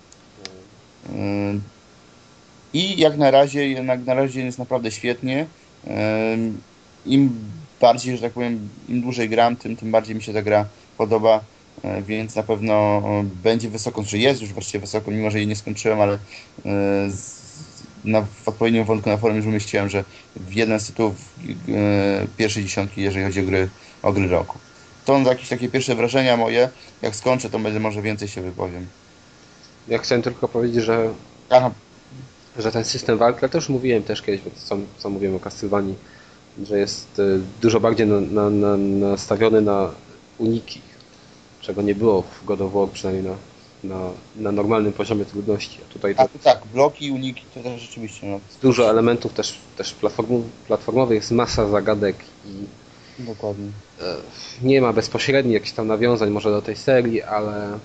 [2.73, 5.45] I jak na razie, na razie jest naprawdę świetnie.
[7.05, 7.39] Im
[7.81, 10.65] bardziej, że tak powiem, im dłużej gram, tym, tym bardziej mi się ta gra
[10.97, 11.43] podoba,
[11.83, 13.01] e, więc na pewno
[13.43, 16.13] będzie wysoko, że jest już właściwie wysoko, mimo że jej nie skończyłem, ale
[16.65, 17.09] e,
[18.05, 20.03] na, w odpowiednim wątku na forum już umieściłem, że
[20.35, 21.15] w jeden z tytułów
[21.69, 23.69] e, pierwszej dziesiątki, jeżeli chodzi o gry,
[24.03, 24.59] o gry roku.
[25.05, 26.69] To jakieś takie pierwsze wrażenia moje.
[27.01, 28.87] Jak skończę, to będę może więcej się wypowiem.
[29.89, 31.13] Ja chciałem tylko powiedzieć, że,
[31.49, 31.71] Aha.
[32.57, 35.95] że ten system walki, ale to już mówiłem też kiedyś, co, co mówiłem o Castlevanii,
[36.63, 37.23] że jest e,
[37.61, 39.91] dużo bardziej na, na, na, nastawiony na
[40.37, 40.81] uniki,
[41.61, 43.35] czego nie było w God of War, przynajmniej na,
[43.83, 45.79] na, na normalnym poziomie trudności.
[45.89, 48.27] A tutaj to, A, tak, bloki i uniki to też rzeczywiście.
[48.27, 48.39] No.
[48.61, 49.95] Dużo elementów też, też
[50.67, 52.15] platformowych, jest masa zagadek
[52.45, 52.65] i
[53.19, 53.67] Dokładnie.
[54.01, 54.15] E,
[54.61, 57.79] nie ma bezpośrednich jakichś tam nawiązań może do tej serii, ale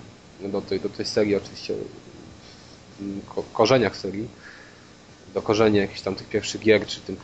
[0.51, 1.73] do tej, do tej serii oczywiście
[3.35, 4.27] ko korzeniach serii,
[5.33, 7.17] do korzenia jakichś tam tych pierwszych gier, czy tym,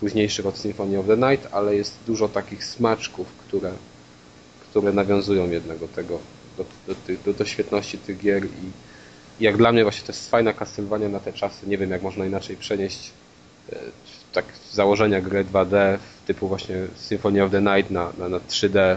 [0.00, 3.72] późniejszych od Symphony of the Night, ale jest dużo takich smaczków, które,
[4.70, 6.18] które nawiązują jednak do tego,
[6.56, 6.94] do, do,
[7.24, 8.48] do, do świetności tych gier i,
[9.40, 12.02] i jak dla mnie właśnie to jest fajna Castlevania na te czasy, nie wiem jak
[12.02, 13.10] można inaczej przenieść
[13.72, 13.76] e,
[14.32, 18.96] tak założenia gry 2D typu właśnie Symphony of the Night na, na, na 3D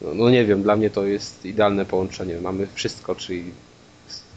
[0.00, 2.40] no, no, nie wiem, dla mnie to jest idealne połączenie.
[2.40, 3.44] Mamy wszystko, czyli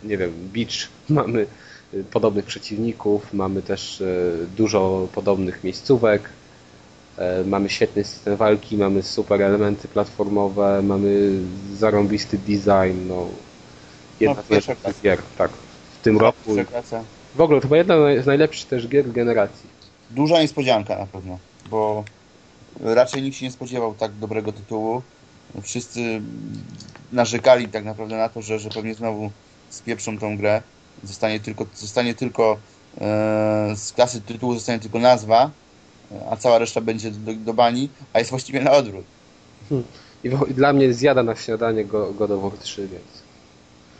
[0.03, 1.47] nie wiem, beach, mamy
[1.93, 6.29] y, podobnych przeciwników, mamy też y, dużo podobnych miejscówek,
[7.17, 11.31] e, mamy świetny system walki, mamy super elementy platformowe, mamy
[11.75, 13.27] zarąbisty design, no
[14.19, 14.61] jedna no,
[14.93, 15.51] z gier, tak,
[15.99, 16.55] w tym roku.
[17.35, 19.69] W ogóle to chyba jedna z najlepszych też gier generacji.
[20.11, 21.37] Duża niespodzianka na pewno,
[21.69, 22.03] bo
[22.79, 25.01] raczej nikt się nie spodziewał tak dobrego tytułu
[25.61, 26.21] wszyscy
[27.11, 29.31] narzekali tak naprawdę na to, że, że pewnie znowu
[29.69, 30.61] spieprzą tą grę.
[31.03, 32.57] Zostanie tylko, zostanie tylko
[33.01, 35.51] e, z klasy tytułu zostanie tylko nazwa,
[36.29, 39.05] a cała reszta będzie do, do bani, a jest właściwie na odwrót.
[39.69, 39.87] Hmm.
[40.23, 43.03] I, w, I, dla mnie zjada na śniadanie go, God of War 3, więc...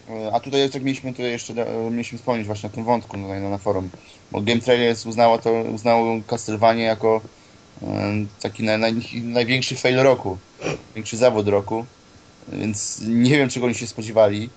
[0.10, 3.42] E, a tutaj jak mieliśmy tutaj jeszcze e, mieliśmy wspomnieć właśnie o tym wątku tutaj
[3.42, 3.90] na, na forum,
[4.32, 7.22] bo Game Trailers uznało to, uznało Castlevania jako
[8.42, 10.38] taki naj, naj, największy fail roku,
[10.96, 11.86] większy zawód roku,
[12.54, 14.50] więc nie wiem czego oni się spodziewali.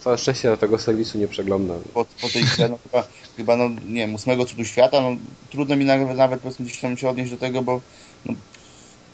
[0.00, 1.78] Całe szczęście do tego serwisu nie przeglądam.
[1.94, 5.16] Po, po tej grze, no, chyba, chyba, no, nie wiem, ósmego cudu świata, no,
[5.50, 7.80] trudno mi nawet, nawet powiedzmy gdzieś tam się odnieść do tego, bo
[8.26, 8.34] no,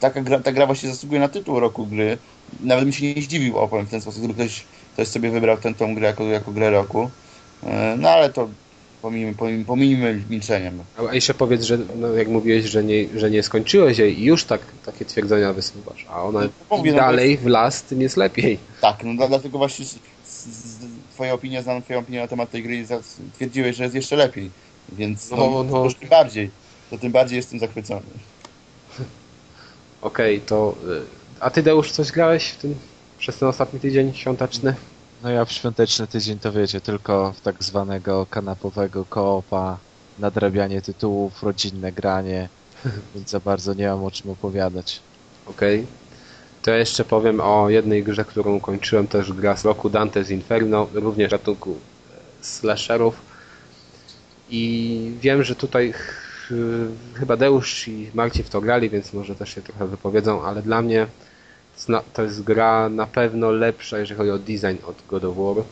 [0.00, 2.18] taka gra, ta gra właśnie zasługuje na tytuł roku gry.
[2.60, 5.74] Nawet mi się nie zdziwił, opowiem w ten sposób, gdyby ktoś, ktoś sobie wybrał tę
[5.74, 7.10] tą grę jako, jako grę roku.
[7.62, 8.48] E, no ale to
[9.04, 10.82] Pomijmy, pomijmy, pomijmy milczeniem.
[11.10, 14.44] A jeszcze powiedz, że no, jak mówiłeś, że nie, że nie skończyłeś jej i już
[14.44, 18.58] tak, takie twierdzenia wysuwasz, a ona no, mówię, no, dalej w las, tym jest lepiej.
[18.80, 20.78] Tak, no dlatego właśnie z, z,
[21.14, 22.86] twoja opinia, znam twoją opinię na temat tej gry
[23.34, 24.50] twierdziłeś, że jest jeszcze lepiej,
[24.92, 25.88] więc no, no, no.
[26.00, 26.50] tym bardziej,
[26.90, 28.02] to tym bardziej jestem zachwycony.
[30.02, 31.02] Okej, okay, to y,
[31.40, 32.74] a ty Deusz coś grałeś w tym,
[33.18, 34.74] przez ten ostatni tydzień świąteczny?
[35.24, 39.78] No ja w świąteczny tydzień to wiecie, tylko w tak zwanego kanapowego koopa,
[40.18, 42.48] nadrabianie tytułów, rodzinne granie,
[43.14, 45.00] więc za bardzo nie mam o czym opowiadać.
[45.46, 45.80] Okej.
[45.80, 45.92] Okay.
[46.62, 50.88] To ja jeszcze powiem o jednej grze, którą kończyłem też gra z roku Dante's Inferno,
[50.92, 53.20] również ratunku e, slasherów.
[54.50, 55.94] I wiem, że tutaj
[57.14, 60.82] chyba Deusz i Marcin w to grali, więc może też się trochę wypowiedzą, ale dla
[60.82, 61.06] mnie
[62.12, 65.64] to jest gra na pewno lepsza, jeżeli chodzi o design od God of War.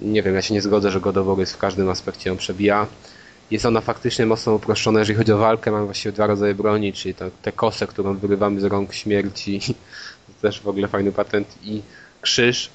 [0.00, 2.36] Nie wiem, ja się nie zgodzę, że God of War jest w każdym aspekcie ją
[2.36, 2.86] przebija.
[3.50, 5.70] Jest ona faktycznie mocno uproszczona, jeżeli chodzi o walkę.
[5.70, 9.60] Mamy właściwie dwa rodzaje broni, czyli tę kosę, którą wyrywamy z rąk śmierci.
[10.26, 11.48] To też w ogóle fajny patent.
[11.62, 11.82] I
[12.20, 12.70] krzyż,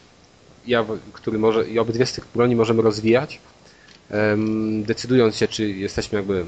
[0.68, 3.40] ja, który może, i obydwie z tych broni możemy rozwijać,
[4.82, 6.46] decydując się, czy jesteśmy jakby e,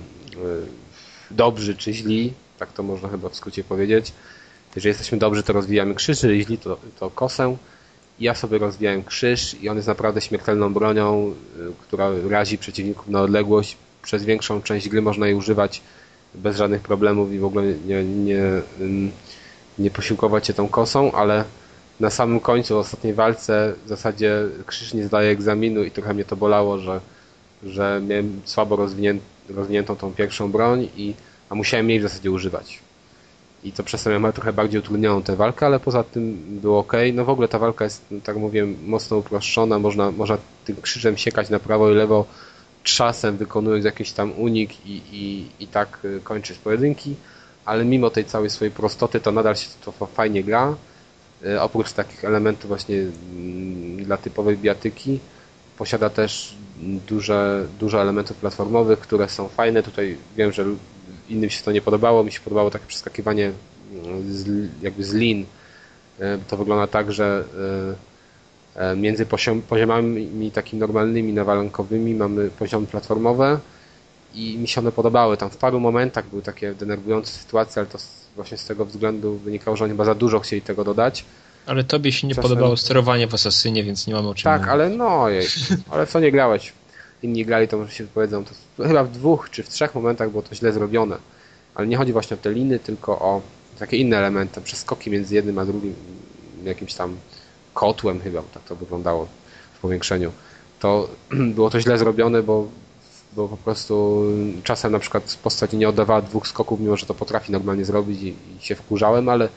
[1.31, 4.13] dobrzy, czy źli, tak to można chyba w skrócie powiedzieć.
[4.78, 7.57] Jeżeli jesteśmy dobrzy, to rozwijamy krzyż, jeżeli źli, to, to kosę.
[8.19, 13.21] Ja sobie rozwijałem krzyż i on jest naprawdę śmiertelną bronią, y, która razi przeciwników na
[13.21, 13.78] odległość.
[14.03, 15.82] Przez większą część gry można jej używać
[16.36, 18.41] bez żadnych problemów i w ogóle nie, nie,
[19.80, 21.43] nie posiłkować się tą kosą, ale
[21.99, 26.25] na samym końcu, w ostatniej walce w zasadzie krzyż nie zdaje egzaminu i trochę mnie
[26.25, 26.99] to bolało, że,
[27.63, 31.13] że miałem słabo rozwiniętą, rozwiniętą tą pierwszą broń, i,
[31.49, 32.86] a musiałem jej w zasadzie używać
[33.64, 36.93] i to przez miałem trochę bardziej utrudnioną tę walkę, ale poza tym było ok.
[37.14, 41.49] No w ogóle ta walka jest, tak mówię, mocno uproszczona, można, można tym krzyżem siekać
[41.49, 42.26] na prawo i lewo,
[42.84, 47.16] czasem wykonując jakiś tam unik i, i, i tak y, kończyć pojedynki,
[47.66, 50.76] ale mimo tej całej swojej prostoty to nadal się to fajnie gra.
[51.45, 55.20] Y, oprócz takich elementów właśnie mm, dla typowej biatyki
[55.78, 56.55] posiada też
[57.08, 59.84] duże, dużo elementów platformowych, które są fajne.
[59.84, 60.66] Tutaj wiem, że
[61.30, 62.23] innym się to nie podobało.
[62.23, 63.51] Mi się podobało takie przeskakiwanie
[63.93, 65.45] mm, z, jakby z lin.
[66.19, 67.43] E, to wygląda tak, że
[68.75, 69.25] e, e, między
[69.69, 73.59] poziomami takimi normalnymi, nawalankowymi mamy poziomy platformowe
[74.34, 75.38] i mi się one podobały.
[75.38, 77.97] Tam w paru momentach były takie denerwujące sytuacje, ale to
[78.36, 81.25] właśnie z tego względu wynikało, że oni chyba za dużo chcieli tego dodać.
[81.65, 82.49] Ale tobie się nie Czasem...
[82.49, 84.71] podobało sterowanie w Asasynie, więc nie mamy o czym Tak, mówić.
[84.71, 85.47] ale no, jej,
[85.91, 86.73] ale co nie grałeś?
[87.24, 88.43] Inni grali, to może się wypowiedzą.
[88.78, 91.18] To chyba w dwóch czy w trzech momentach było to źle zrobione.
[91.76, 93.41] Ale nie chodzi właśnie o te liny, tylko o
[93.80, 95.95] takie inne elementy, przeskoki między jednym a drugim,
[96.63, 97.18] jakimś tam
[97.74, 99.28] kotłem chyba, tak to wyglądało
[99.74, 100.32] w powiększeniu.
[100.80, 101.09] To
[101.55, 102.68] było to źle zrobione, bo,
[103.36, 104.24] bo po prostu
[104.63, 108.28] czasem na przykład postać nie oddawała dwóch skoków, mimo że to potrafi normalnie zrobić i,
[108.28, 109.49] i się wkurzałem, ale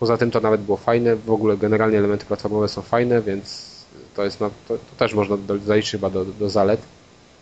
[0.00, 1.16] poza tym to nawet było fajne.
[1.16, 3.74] W ogóle generalnie elementy platformowe są fajne, więc
[4.14, 5.36] to jest to, to też można
[5.66, 6.80] zaliczyć chyba do, do zalet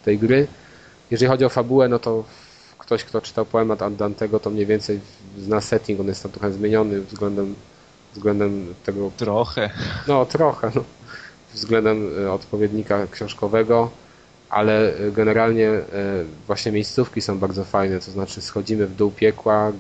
[0.05, 0.47] tej gry.
[1.11, 2.25] Jeżeli chodzi o fabułę, no to
[2.79, 5.01] ktoś, kto czytał poemat Dantego, to mniej więcej
[5.39, 7.55] zna setting, on jest tam trochę zmieniony względem,
[8.15, 9.11] względem tego...
[9.17, 9.71] Trochę.
[10.09, 10.85] No, trochę, no.
[11.55, 13.91] Względem e, odpowiednika książkowego,
[14.51, 15.83] ale e, generalnie e,
[16.47, 19.73] właśnie miejscówki są bardzo fajne, to znaczy schodzimy w dół piekła,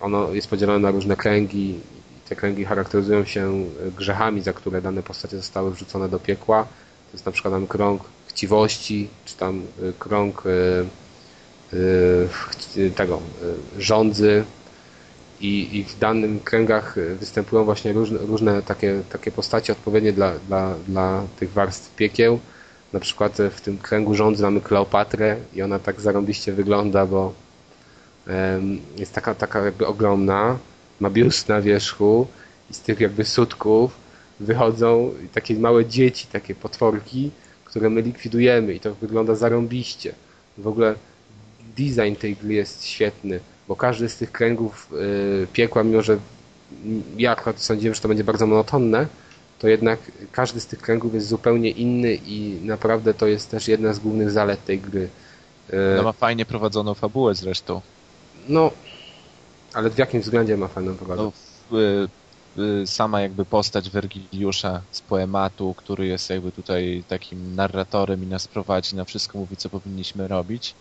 [0.00, 3.64] ono jest podzielone na różne kręgi i te kręgi charakteryzują się
[3.96, 6.62] grzechami, za które dane postacie zostały wrzucone do piekła.
[6.62, 8.02] To jest na przykład tam krąg
[8.38, 11.76] chciwości, czy tam y, krąg y,
[12.76, 13.20] y, tego
[13.78, 14.44] rządzy
[15.40, 20.74] i, i w danym kręgach występują właśnie różne, różne takie, takie postacie odpowiednie dla, dla,
[20.88, 22.38] dla tych warstw piekieł.
[22.92, 27.32] Na przykład w tym kręgu rządzy mamy Kleopatrę i ona tak zarąbiście wygląda, bo
[28.96, 30.58] jest taka, taka jakby ogromna,
[31.00, 32.26] ma biust na wierzchu
[32.70, 33.92] i z tych jakby sutków
[34.40, 37.30] wychodzą takie małe dzieci, takie potworki,
[37.68, 40.14] które my likwidujemy i to wygląda zarąbiście.
[40.58, 40.94] W ogóle
[41.76, 46.18] design tej gry jest świetny, bo każdy z tych kręgów yy, piekła, mimo że
[47.16, 49.06] ja akurat sądziłem, że to będzie bardzo monotonne,
[49.58, 49.98] to jednak
[50.32, 54.30] każdy z tych kręgów jest zupełnie inny i naprawdę to jest też jedna z głównych
[54.30, 55.08] zalet tej gry.
[55.72, 57.80] Yy, no ma fajnie prowadzoną fabułę zresztą.
[58.48, 58.70] No,
[59.74, 61.26] ale w jakim względzie ma fajną prowadzoną?
[61.26, 62.08] No, w, Y,
[62.86, 68.96] sama jakby postać Wergiliusza z poematu, który jest jakby tutaj takim narratorem i nas prowadzi
[68.96, 70.74] na wszystko, mówi co powinniśmy robić,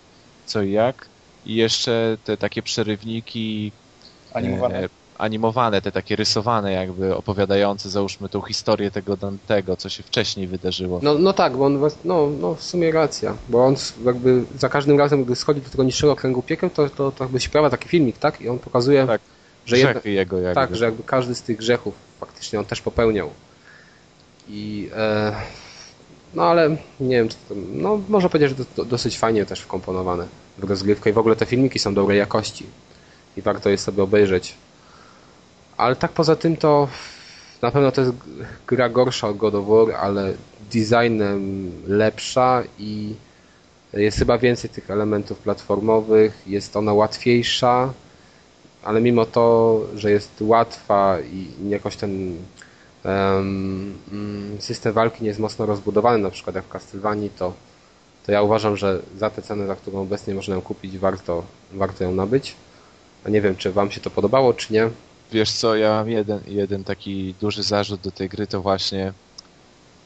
[0.45, 1.07] co i jak.
[1.45, 3.71] I jeszcze te takie przerywniki
[4.33, 10.03] animowane, e, animowane te takie rysowane jakby opowiadające załóżmy tą historię tego Dantego, co się
[10.03, 10.99] wcześniej wydarzyło.
[11.03, 13.75] No, no tak, bo on no, no w sumie racja, bo on
[14.05, 17.39] jakby za każdym razem, gdy schodzi do tego niższego kręgu piekieł, to, to, to jakby
[17.39, 18.41] się pojawia taki filmik, tak?
[18.41, 19.21] I on pokazuje tak
[19.68, 20.56] że grzechy jego jakby.
[20.56, 23.30] Tak, że jakby każdy z tych grzechów faktycznie on też popełniał.
[24.49, 25.35] I e,
[26.34, 26.69] no ale
[26.99, 30.27] nie wiem, czy to, no może powiedzieć, że to, to dosyć fajnie też wkomponowane
[30.57, 32.65] w rozgrywkę i w ogóle te filmiki są dobrej jakości
[33.38, 34.56] i warto je sobie obejrzeć.
[35.77, 36.88] Ale tak poza tym to
[37.61, 38.14] na pewno to jest
[38.68, 40.34] gra gorsza od God of War, ale
[40.72, 43.15] designem lepsza i
[43.94, 47.94] jest chyba więcej tych elementów platformowych, jest ona łatwiejsza,
[48.88, 52.38] ale mimo to, że jest łatwa i jakoś ten
[53.05, 53.93] um,
[54.59, 57.53] system walki nie jest mocno rozbudowany, na przykład jak w Castlevanii, to,
[58.26, 61.43] to ja uważam, że za tę cenę, za którą obecnie można ją kupić, warto,
[61.73, 62.55] warto ją nabyć.
[63.26, 64.89] A nie wiem, czy wam się to podobało, czy nie.
[65.31, 69.14] Wiesz co, ja mam jeden, jeden taki duży zarzut do tej gry, to właśnie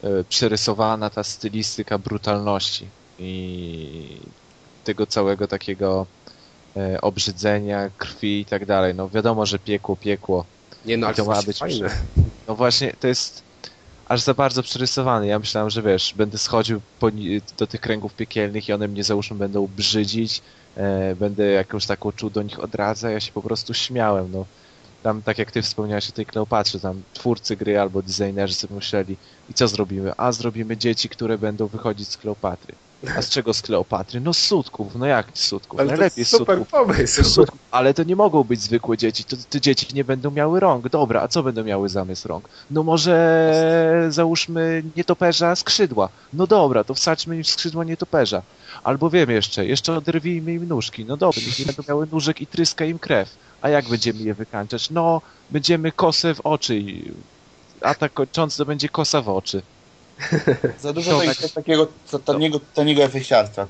[0.03, 2.87] y, przerysowana ta stylistyka brutalności
[3.19, 4.17] i
[4.83, 6.05] tego całego takiego
[7.01, 8.95] obrzydzenia, krwi i tak dalej.
[8.95, 10.45] No wiadomo, że piekło, piekło.
[10.85, 11.89] Nie no, ale to ma być fajne.
[12.47, 13.43] No właśnie, to jest
[14.11, 15.27] aż za bardzo przerysowane.
[15.27, 17.07] Ja myślałem, że wiesz, będę schodził po,
[17.57, 20.41] do tych kręgów piekielnych i one mnie załóżmy będą brzydzić,
[20.75, 24.45] e, będę jakąś taką czuł do nich odradza, ja się po prostu śmiałem, no.
[25.03, 29.17] Tam, tak jak ty wspomniałeś o tej Kleopatrze, tam twórcy gry albo designerzy sobie myśleli
[29.49, 30.11] i co zrobimy?
[30.17, 32.75] A zrobimy dzieci, które będą wychodzić z Kleopatry.
[33.17, 34.21] A z czego z Kleopatry?
[34.21, 35.79] No z sutków, no jak z sutków?
[35.79, 36.71] Ale to Najlepiej z super sutków.
[36.71, 37.23] pomysł.
[37.23, 37.59] Sutków.
[37.71, 40.89] Ale to nie mogą być zwykłe dzieci, to te dzieci nie będą miały rąk.
[40.89, 42.49] Dobra, a co będą miały zamiast rąk?
[42.71, 46.09] No może załóżmy nietoperza skrzydła.
[46.33, 48.41] No dobra, to wsadźmy im w skrzydła nietoperza.
[48.83, 51.05] Albo wiem jeszcze, jeszcze oderwijmy im nóżki.
[51.05, 53.29] No dobra, nie będą miały nóżek i tryska im krew.
[53.61, 54.89] A jak będziemy je wykańczać?
[54.89, 57.11] No, będziemy kosę w oczy i
[57.81, 59.61] atak kończący to będzie kosa w oczy.
[60.79, 61.87] Za dużo tej, tak- takiego
[62.25, 63.67] taniego, taniego efekciarstwa.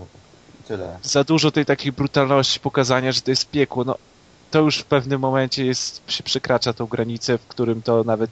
[0.67, 0.99] Tyle.
[1.03, 3.83] za dużo tej takiej brutalności pokazania, że to jest piekło.
[3.83, 3.95] No,
[4.51, 8.31] to już w pewnym momencie jest, się przekracza tą granicę, w którym to nawet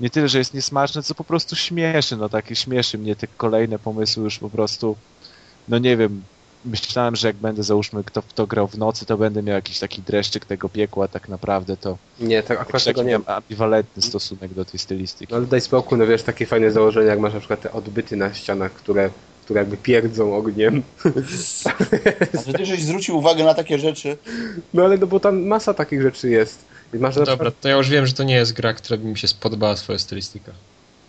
[0.00, 2.16] nie tyle, że jest niesmaczne, co po prostu śmieszy.
[2.16, 4.96] No takie śmieszy mnie te kolejne pomysły już po prostu,
[5.68, 6.22] no nie wiem,
[6.64, 9.78] myślałem, że jak będę, załóżmy, kto w to grał w nocy, to będę miał jakiś
[9.78, 14.64] taki dreszczyk tego piekła, tak naprawdę to Nie, tak akurat tego nie ambiwalentny stosunek do
[14.64, 15.32] tej stylistyki.
[15.32, 18.16] No ale daj spokój, no wiesz, takie fajne założenie, jak masz na przykład te odbyty
[18.16, 19.10] na ścianach, które,
[19.44, 20.82] które jakby pierdzą ogniem.
[21.64, 24.16] A że ty żeś zwrócił uwagę na takie rzeczy,
[24.74, 26.64] No ale no bo tam masa takich rzeczy jest.
[26.94, 29.04] Masz na Dobra, przykład, to ja już wiem, że to nie jest gra, która by
[29.04, 30.52] mi się spodobała swoja stylistyka.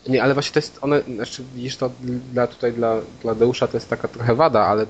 [0.07, 1.91] nie, ale właśnie to jest, one, znaczy widzisz to
[2.33, 4.85] dla tutaj dla, dla Deusza to jest taka trochę wada, ale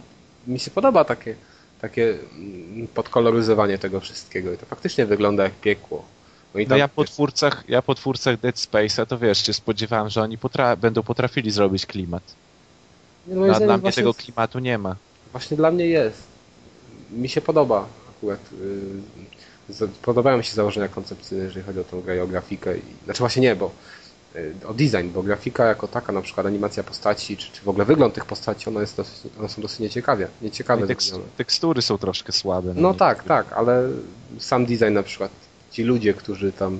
[0.47, 1.35] mi się podoba takie,
[1.81, 6.05] takie mm, podkoloryzowanie tego wszystkiego i to faktycznie wygląda jak piekło.
[6.53, 10.09] No i No ja po twórcach, ja po twórcach Dead Space'a to wiesz, się spodziewałem,
[10.09, 12.23] że oni potra- będą potrafili zrobić klimat.
[13.27, 14.95] nie, moim Dla, mnie tego klimatu nie ma.
[15.31, 16.23] Właśnie dla mnie jest.
[17.11, 17.85] Mi się podoba
[18.17, 18.39] akurat.
[19.69, 22.77] Z- podobają mi się założenia koncepcyjne, jeżeli chodzi o tą grę i o grafikę.
[22.77, 23.71] I, znaczy właśnie nie, bo
[24.67, 28.13] o design, bo grafika jako taka, na przykład animacja postaci, czy, czy w ogóle wygląd
[28.13, 30.81] tych postaci, one, jest dosyć, one są dosyć nieciekawie, nieciekawe.
[30.81, 32.73] No tekst- tekstury są troszkę słabe.
[32.75, 32.97] No nie?
[32.97, 33.89] tak, tak, ale
[34.39, 35.31] sam design na przykład,
[35.71, 36.79] ci ludzie, którzy tam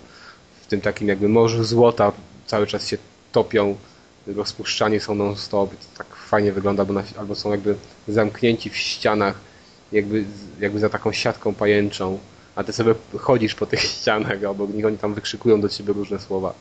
[0.61, 2.11] w tym takim jakby morzu złota
[2.45, 2.98] cały czas się
[3.32, 3.76] topią,
[4.28, 7.76] rozpuszczani są non-stop, to tak fajnie wygląda, bo na, albo są jakby
[8.07, 9.36] zamknięci w ścianach,
[9.91, 10.23] jakby,
[10.60, 12.19] jakby za taką siatką pajęczą,
[12.56, 16.19] a ty sobie chodzisz po tych ścianach, albo nich oni tam wykrzykują do ciebie różne
[16.19, 16.53] słowa.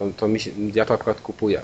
[0.00, 1.60] To, to mi się, ja to akurat kupuję.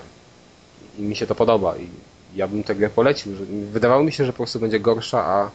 [0.99, 1.89] I mi się to podoba i
[2.35, 3.31] ja bym tę grę polecił.
[3.71, 5.51] Wydawało mi się, że po prostu będzie gorsza, a,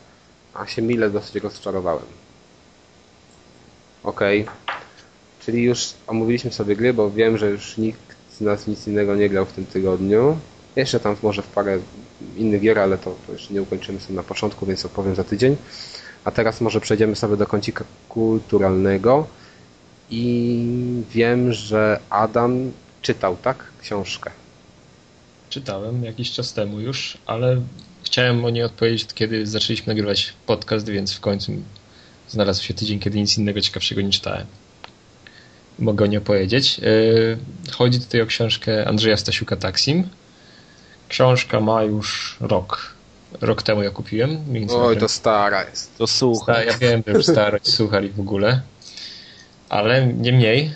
[0.54, 2.04] a się mile dosyć rozczarowałem.
[4.04, 4.46] Okej.
[5.40, 9.28] Czyli już omówiliśmy sobie gry, bo wiem, że już nikt z nas nic innego nie
[9.28, 10.38] grał w tym tygodniu.
[10.76, 11.78] Jeszcze tam może w parę
[12.36, 15.56] innych gier, ale to, to jeszcze nie ukończymy sobie na początku, więc opowiem za tydzień.
[16.24, 19.26] A teraz może przejdziemy sobie do kącika kulturalnego.
[20.14, 20.66] I
[21.10, 22.72] wiem, że Adam
[23.02, 23.64] czytał, tak?
[23.82, 24.30] Książkę.
[25.51, 27.60] Czytałem jakiś czas temu już, ale
[28.05, 31.52] chciałem o niej odpowiedzieć, kiedy zaczęliśmy nagrywać podcast, więc w końcu
[32.28, 34.47] znalazł się tydzień, kiedy nic innego ciekawszego nie czytałem.
[35.78, 36.78] Mogę o niej opowiedzieć.
[36.78, 37.39] Yy,
[37.72, 40.09] Chodzi tutaj o książkę Andrzeja Stasiuka Taksim.
[41.09, 42.94] Książka ma już rok.
[43.40, 44.44] Rok temu ją kupiłem.
[44.70, 45.98] Oj, to stara jest.
[45.98, 46.62] To słuchaj.
[46.62, 48.60] Sta- Ja wiem, że już starość słuchali w ogóle.
[49.73, 50.70] Ale niemniej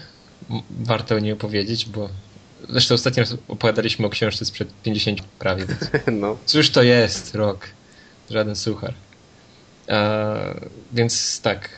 [0.51, 2.09] m- warto o niej opowiedzieć, bo
[2.69, 5.67] zresztą ostatnio raz opowiadaliśmy o książce sprzed 50 prawie.
[5.67, 5.81] Więc
[6.21, 6.37] No.
[6.47, 7.67] cóż to jest rok?
[8.31, 8.95] Żaden suchar.
[10.93, 11.69] Więc tak,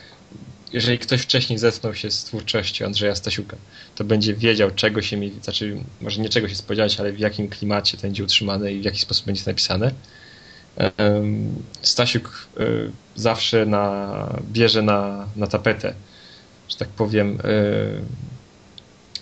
[0.73, 3.57] jeżeli ktoś wcześniej zetknął się z twórczością Andrzeja Stasiuka,
[3.95, 7.49] to będzie wiedział, czego się mi, znaczy może nie czego się spodziewać, ale w jakim
[7.49, 9.91] klimacie to będzie utrzymane i w jaki sposób będzie to napisane.
[11.81, 12.63] Stasiuk e,
[13.15, 15.93] zawsze na, bierze na, na tapetę,
[16.69, 18.19] że tak powiem, e,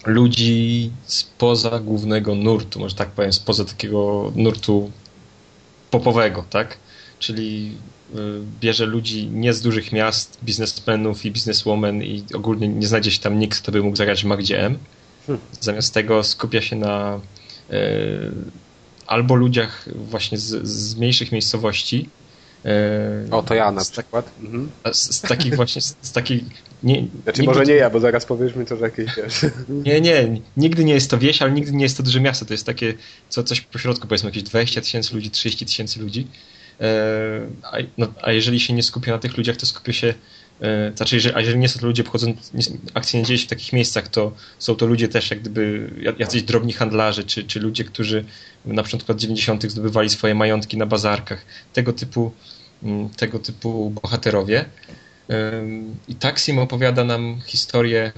[0.08, 4.92] ludzi spoza głównego nurtu, może tak powiem, spoza takiego nurtu
[5.92, 6.78] popowego, tak?
[7.20, 7.78] Czyli
[8.16, 8.18] y,
[8.60, 13.40] bierze ludzi nie z dużych miast, biznesmenów i bizneswomen i ogólnie nie znajdzie się tam
[13.40, 14.78] nikt, kto by mógł zagrać w Magdzie M.
[15.28, 15.46] Hmm.
[15.62, 17.20] Zamiast tego skupia się na
[17.72, 18.32] y,
[19.08, 22.10] albo ludziach właśnie z, z mniejszych miejscowości.
[22.68, 24.32] Y, O, to ja na z, tak- przykład.
[24.42, 24.72] Mhm.
[24.94, 26.44] z, z takich właśnie, z, z takich
[26.84, 29.46] nie, Znaczy nigdy- może nie ja, bo zaraz powiesz mi to, że jakieś wiesz.
[29.86, 32.46] nie, nie, nigdy nie jest to wieś, ale nigdy nie jest to duże miasto.
[32.46, 32.94] To jest takie
[33.30, 36.28] co, coś po środku, powiedzmy jakieś 20 tysięcy ludzi, 30 tysięcy ludzi.
[36.82, 36.86] E,
[37.64, 40.14] a, no, a jeżeli się nie skupia na tych ludziach, to skupia się.
[40.62, 42.64] E, znaczy, jeżeli, a jeżeli nie są to ludzie pochodzący, nie,
[42.94, 46.44] akcja nie dzieje się w takich miejscach, to są to ludzie też jak gdyby jacyś
[46.44, 48.26] drobni handlarze, czy, czy ludzie, którzy
[48.66, 49.64] na początku lat 90.
[49.72, 51.46] zdobywali swoje majątki na bazarkach.
[51.74, 52.32] Tego typu,
[53.18, 54.66] tego typu bohaterowie.
[56.08, 58.12] I Taksim opowiada nam historię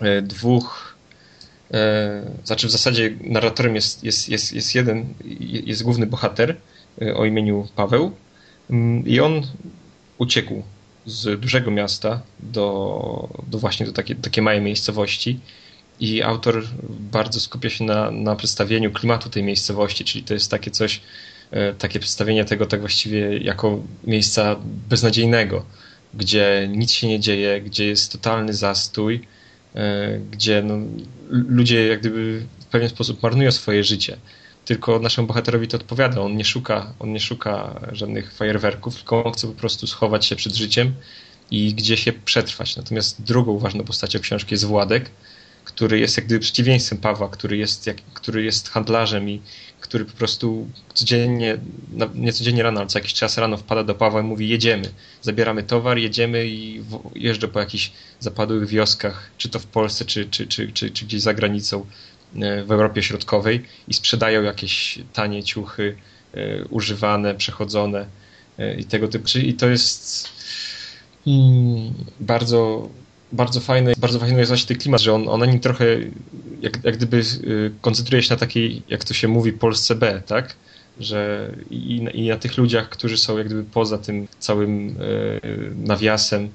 [0.00, 0.90] e, dwóch
[1.74, 6.56] E, znaczy w zasadzie narratorem jest, jest, jest, jest jeden, jest główny bohater
[7.02, 8.12] e, o imieniu Paweł
[8.70, 9.42] mm, i on
[10.18, 10.62] uciekł
[11.06, 15.40] z dużego miasta do, do właśnie do takiej, takiej małej miejscowości
[16.00, 20.70] i autor bardzo skupia się na, na przedstawieniu klimatu tej miejscowości, czyli to jest takie
[20.70, 21.00] coś,
[21.78, 24.56] takie przedstawienie tego tak właściwie jako miejsca
[24.88, 25.64] beznadziejnego,
[26.14, 29.20] gdzie nic się nie dzieje, gdzie jest totalny zastój,
[29.74, 30.74] e, gdzie no,
[31.30, 34.16] ludzie jak gdyby w pewien sposób marnują swoje życie.
[34.64, 36.20] Tylko naszemu bohaterowi to odpowiada.
[36.20, 40.36] On nie szuka, on nie szuka żadnych fajerwerków, tylko on chce po prostu schować się
[40.36, 40.94] przed życiem
[41.50, 42.76] i gdzie się przetrwać.
[42.76, 45.10] Natomiast drugą ważną postacią książki jest Władek,
[45.64, 49.40] który jest jak gdyby przeciwieństwem Pawła, który jest, jak, który jest handlarzem i
[49.90, 51.58] który po prostu codziennie,
[52.14, 54.88] nie codziennie rano, ale co jakiś czas rano wpada do Pawła i mówi jedziemy,
[55.22, 56.82] zabieramy towar, jedziemy i
[57.14, 61.20] jeżdżę po jakichś zapadłych wioskach, czy to w Polsce, czy, czy, czy, czy, czy gdzieś
[61.20, 61.86] za granicą
[62.36, 65.96] e, w Europie Środkowej i sprzedają jakieś tanie ciuchy
[66.34, 68.06] e, używane, przechodzone
[68.58, 69.38] e, i tego typu.
[69.38, 70.28] I to jest
[71.26, 72.88] mm, bardzo
[73.32, 75.84] bardzo fajny, bardzo fajny jest właśnie ten klimat, że on, on na nim trochę
[76.60, 80.54] jak, jak gdyby y, koncentruje się na takiej, jak to się mówi, Polsce B, tak?
[81.00, 86.44] Że i, i na tych ludziach, którzy są jak gdyby poza tym całym y, nawiasem
[86.44, 86.48] y,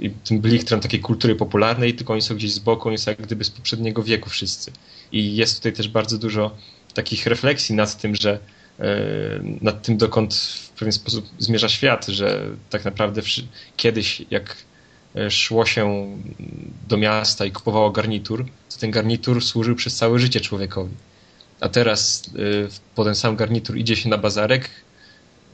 [0.00, 3.22] i tym blichtrem takiej kultury popularnej, tylko oni są gdzieś z boku, oni są jak
[3.22, 4.72] gdyby z poprzedniego wieku wszyscy.
[5.12, 6.56] I jest tutaj też bardzo dużo
[6.94, 8.38] takich refleksji nad tym, że
[9.60, 13.22] nad tym, dokąd w pewien sposób zmierza świat, że tak naprawdę
[13.76, 14.56] kiedyś, jak
[15.30, 16.16] szło się
[16.88, 20.94] do miasta i kupowało garnitur, to ten garnitur służył przez całe życie człowiekowi.
[21.60, 24.70] A teraz e, po ten sam garnitur idzie się na bazarek,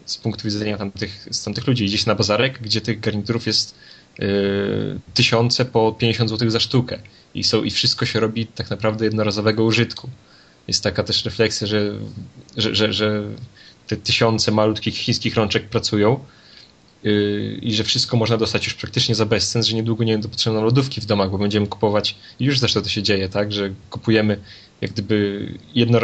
[0.07, 3.74] z punktu widzenia tamtych, z tamtych ludzi, idzie się na bazarek, gdzie tych garniturów jest
[4.20, 4.24] y,
[5.15, 6.99] tysiące po 50 zł za sztukę.
[7.35, 10.11] I, są, I wszystko się robi tak naprawdę jednorazowego użytku.
[10.69, 11.93] Jest taka też refleksja, że,
[12.57, 13.23] że, że, że
[13.86, 16.24] te tysiące malutkich chińskich rączek pracują,
[17.62, 21.01] i że wszystko można dostać już praktycznie za bezcen, że niedługo nie będą potrzebne lodówki
[21.01, 24.40] w domach, bo będziemy kupować, i już zresztą to się dzieje, tak, że kupujemy
[24.81, 26.01] jak gdyby jedno,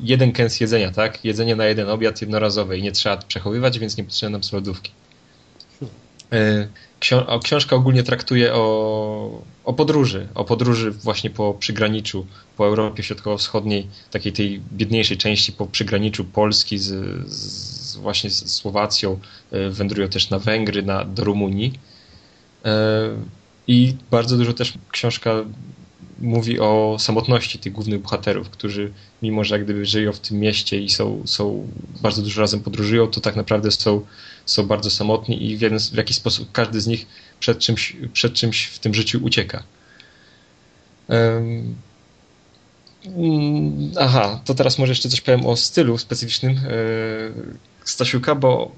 [0.00, 4.04] jeden kęs jedzenia, tak, jedzenie na jeden obiad jednorazowe i nie trzeba przechowywać, więc nie
[4.04, 4.90] potrzebne nam są lodówki.
[6.32, 6.68] E,
[7.42, 14.32] książka ogólnie traktuje o, o podróży, o podróży właśnie po przygraniczu, po Europie Środkowo-Wschodniej, takiej
[14.32, 16.88] tej biedniejszej części po przygraniczu Polski z,
[17.32, 19.20] z właśnie z Słowacją,
[19.50, 21.72] e, wędrują też na Węgry, na, do Rumunii.
[22.64, 23.08] E,
[23.66, 25.44] I bardzo dużo też książka
[26.20, 30.80] mówi o samotności tych głównych bohaterów, którzy mimo, że jak gdyby żyją w tym mieście
[30.80, 31.68] i są, są
[32.02, 34.06] bardzo dużo razem podróżują, to tak naprawdę są,
[34.46, 37.06] są bardzo samotni i w, jeden, w jakiś sposób każdy z nich
[37.40, 39.62] przed czymś, przed czymś w tym życiu ucieka.
[41.08, 41.74] Um,
[43.98, 46.60] aha, to teraz może jeszcze coś powiem o stylu specyficznym e,
[47.90, 48.72] Stasiuka, bo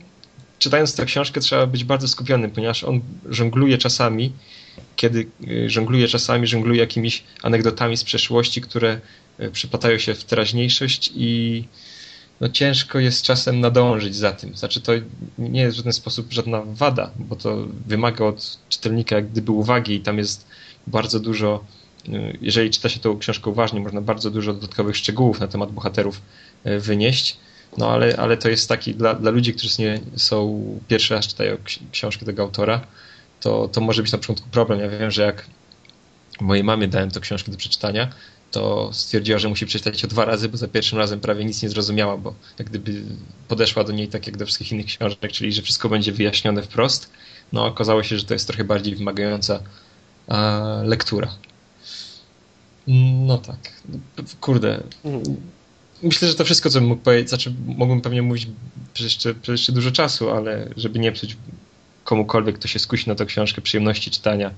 [0.59, 4.33] czytając tę książkę trzeba być bardzo skupionym, ponieważ on żongluje czasami,
[4.97, 9.01] kiedy y, żongluje czasami, żongluje jakimiś anegdotami z przeszłości, które
[9.41, 11.65] y, przypadają się w teraźniejszość i
[12.41, 14.57] no ciężko jest czasem nadążyć za tym.
[14.57, 14.93] Znaczy to
[15.39, 19.95] nie jest w żaden sposób żadna wada, bo to wymaga od czytelnika jak gdyby uwagi
[19.95, 20.47] i tam jest
[20.87, 21.65] bardzo dużo,
[22.09, 26.23] y, jeżeli czyta się tą książkę uważnie, można bardzo dużo dodatkowych szczegółów na temat bohaterów
[26.65, 27.37] wynieść.
[27.79, 31.57] No ale, ale to jest taki dla, dla ludzi, którzy nie są pierwszy raz czytają
[31.93, 32.81] książkę tego autora,
[33.41, 34.81] to, to może być na początku problem.
[34.81, 35.47] Ja wiem, że jak
[36.41, 38.13] mojej mamie dałem tę książkę do przeczytania,
[38.51, 41.69] to stwierdziła, że musi przeczytać ją dwa razy, bo za pierwszym razem prawie nic nie
[41.69, 43.03] zrozumiała, bo jak gdyby
[43.49, 47.11] podeszła do niej tak jak do wszystkich innych książek, czyli że wszystko będzie wyjaśnione wprost.
[47.53, 49.63] No okazało się, że to jest trochę bardziej wymagająca
[50.29, 51.29] a, lektura.
[53.27, 53.73] No tak.
[54.41, 54.83] Kurde.
[56.03, 58.49] Myślę, że to wszystko, co bym mógł powiedzieć, znaczy mógłbym pewnie mówić
[58.95, 61.37] przez jeszcze, przez jeszcze dużo czasu, ale żeby nie psuć
[62.05, 64.51] komukolwiek, kto się skusi na tę książkę przyjemności czytania,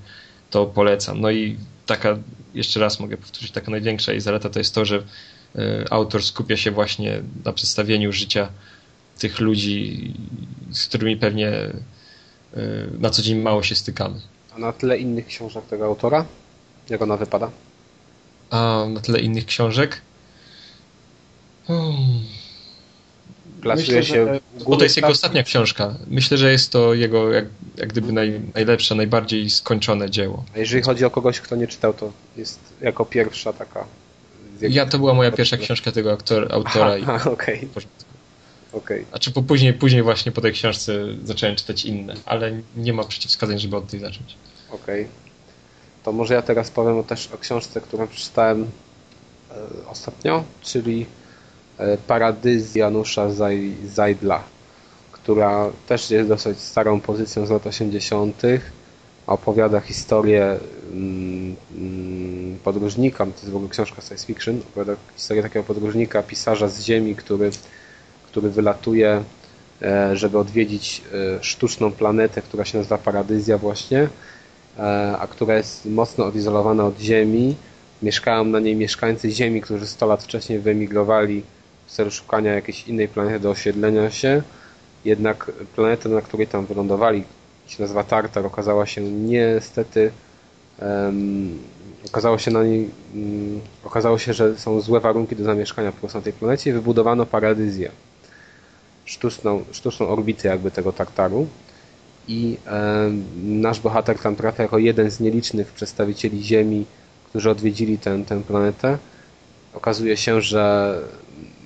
[0.49, 1.21] to polecam.
[1.21, 2.17] No i taka,
[2.53, 5.01] jeszcze raz mogę powtórzyć, taka największa jej zaleta to jest to, że y,
[5.89, 8.49] autor skupia się właśnie na przedstawieniu życia
[9.19, 10.13] tych ludzi,
[10.71, 11.71] z którymi pewnie y,
[12.99, 14.21] na co dzień mało się stykamy.
[14.55, 16.25] A na tle innych książek tego autora?
[16.89, 17.51] Jak ona wypada?
[18.49, 20.01] A na tle innych książek?
[21.67, 22.23] Hmm.
[23.63, 24.39] Myślę, się.
[24.67, 25.95] Bo to jest jego ostatnia książka.
[26.07, 27.45] Myślę, że jest to jego jak,
[27.77, 30.43] jak gdyby naj, najlepsze, najbardziej skończone dzieło.
[30.55, 33.85] A jeżeli chodzi o kogoś, kto nie czytał, to jest jako pierwsza taka.
[34.61, 36.95] Ja to była moja pierwsza książka tego autor, autora.
[37.07, 37.67] Aha, okej.
[37.71, 37.83] Okay.
[38.71, 39.05] Okay.
[39.11, 40.93] A czy po później, później właśnie po tej książce
[41.23, 44.35] zacząłem czytać inne, ale nie ma przeciwwskazań, żeby od tej zacząć.
[44.71, 45.07] Okej.
[46.03, 48.63] to może ja teraz powiem też o książce, którą przeczytałem
[49.51, 51.05] e, ostatnio, czyli
[52.07, 53.27] Paradyz Janusza
[53.85, 54.43] Zajdla,
[55.11, 58.41] która też jest dosyć starą pozycją z lat 80.
[59.27, 60.57] Opowiada historię
[60.91, 61.55] mm,
[62.63, 67.15] podróżnika, to jest w ogóle książka science fiction, opowiada historię takiego podróżnika, pisarza z Ziemi,
[67.15, 67.49] który,
[68.27, 69.23] który wylatuje,
[69.81, 71.01] e, żeby odwiedzić
[71.41, 74.09] sztuczną planetę, która się nazywa Paradyzja właśnie
[74.79, 77.55] E, a która jest mocno odizolowana od Ziemi.
[78.03, 81.43] Mieszkają na niej mieszkańcy Ziemi, którzy 100 lat wcześniej wyemigrowali
[81.87, 84.41] celu szukania jakiejś innej planety do osiedlenia się.
[85.05, 87.23] Jednak planeta, na której tam wylądowali,
[87.67, 90.11] się nazywa Tartar, okazała się niestety
[90.81, 91.59] um,
[92.07, 96.17] okazało się na niej um, okazało się, że są złe warunki do zamieszkania po prostu
[96.17, 97.91] na tej planecie i wybudowano paradyzję.
[99.05, 101.47] Sztuczną, sztuczną orbitę jakby tego Tartaru
[102.27, 103.11] i e,
[103.43, 106.85] nasz bohater tam trafia jako jeden z nielicznych przedstawicieli Ziemi,
[107.29, 108.97] którzy odwiedzili tę planetę.
[109.73, 110.95] Okazuje się, że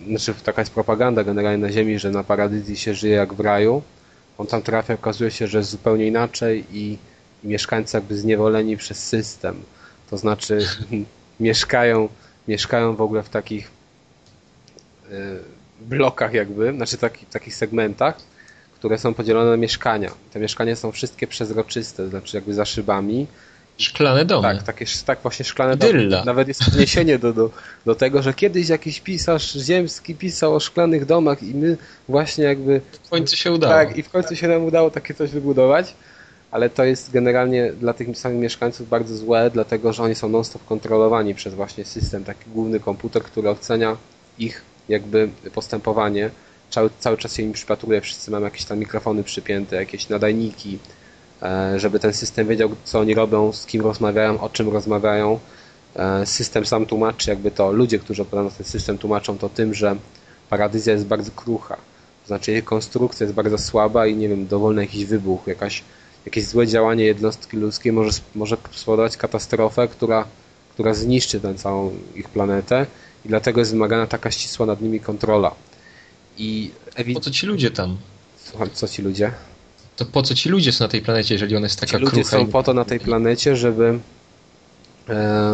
[0.08, 3.82] znaczy taka jest propaganda generalnie na Ziemi, że na Paradyzji się żyje jak w raju.
[4.38, 6.98] On tam trafia, okazuje się, że jest zupełnie inaczej i,
[7.44, 9.62] mieszkańcy jakby zniewoleni przez system.
[10.10, 10.60] To znaczy
[11.40, 12.10] mieszkają,
[12.48, 13.72] mieszkają w ogóle w takich
[15.12, 15.40] y,
[15.82, 18.18] blokach jakby, znaczy taki, takich segmentach,
[18.76, 20.12] które są podzielone na mieszkania.
[20.34, 23.28] Te mieszkania są wszystkie przezroczyste, znaczy jakby za szybami.
[23.80, 24.42] Szklane domy.
[24.42, 26.10] Tak, takie, tak właśnie szklane domy.
[26.26, 27.50] Nawet jest odniesienie do, do,
[27.86, 31.78] do tego, że kiedyś jakiś pisarz ziemski pisał o szklanych domach i my
[32.10, 32.82] właśnie jakby...
[33.06, 33.74] W końcu się udało.
[33.74, 35.94] Tak, i w końcu się nam udało takie coś wybudować,
[36.52, 40.66] ale to jest generalnie dla tych samych mieszkańców bardzo złe, dlatego że oni są non-stop
[40.66, 43.98] kontrolowani przez właśnie system, taki główny komputer, który ocenia
[44.40, 46.30] ich jakby postępowanie
[46.70, 50.80] cały, cały czas się im przypatruje, wszyscy mamy jakieś tam mikrofony przypięte, jakieś nadajniki,
[51.78, 55.40] żeby ten system wiedział, co oni robią, z kim rozmawiają, o czym rozmawiają.
[55.96, 59.96] E, system sam tłumaczy, jakby to ludzie, którzy opowiadają ten system, tłumaczą to tym, że
[60.50, 61.76] paradyzja jest bardzo krucha.
[62.24, 65.84] To znaczy jej konstrukcja jest bardzo słaba i nie wiem, dowolny jakiś wybuch, jakaś,
[66.26, 70.26] jakieś złe działanie jednostki ludzkiej może, może spowodować katastrofę, która,
[70.74, 72.86] która zniszczy tę całą ich planetę
[73.26, 75.56] i dlatego jest wymagana taka ścisła nad nimi kontrola.
[76.38, 76.72] I
[77.14, 77.98] Po co ci ludzie tam?
[78.46, 79.32] Słucham, co ci ludzie?
[80.00, 82.24] To po co ci ludzie są na tej planecie, jeżeli ona jest taka ci ludzie
[82.24, 82.52] są i...
[82.52, 84.00] po to na tej planecie, żeby
[85.10, 85.54] e,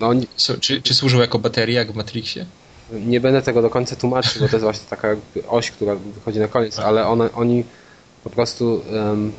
[0.00, 0.26] no, oni...
[0.60, 2.46] czy, czy służą jako baterie, jak w Matrixie?
[2.92, 5.08] Nie będę tego do końca tłumaczył, bo to jest właśnie taka
[5.48, 7.64] oś, która wychodzi na koniec, ale one, oni
[8.24, 9.32] po prostu um,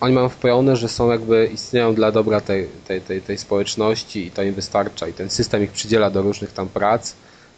[0.00, 4.30] oni mają wpojone, że są jakby istnieją dla dobra tej, tej, tej, tej społeczności i
[4.30, 7.14] to im wystarcza i ten system ich przydziela do różnych tam prac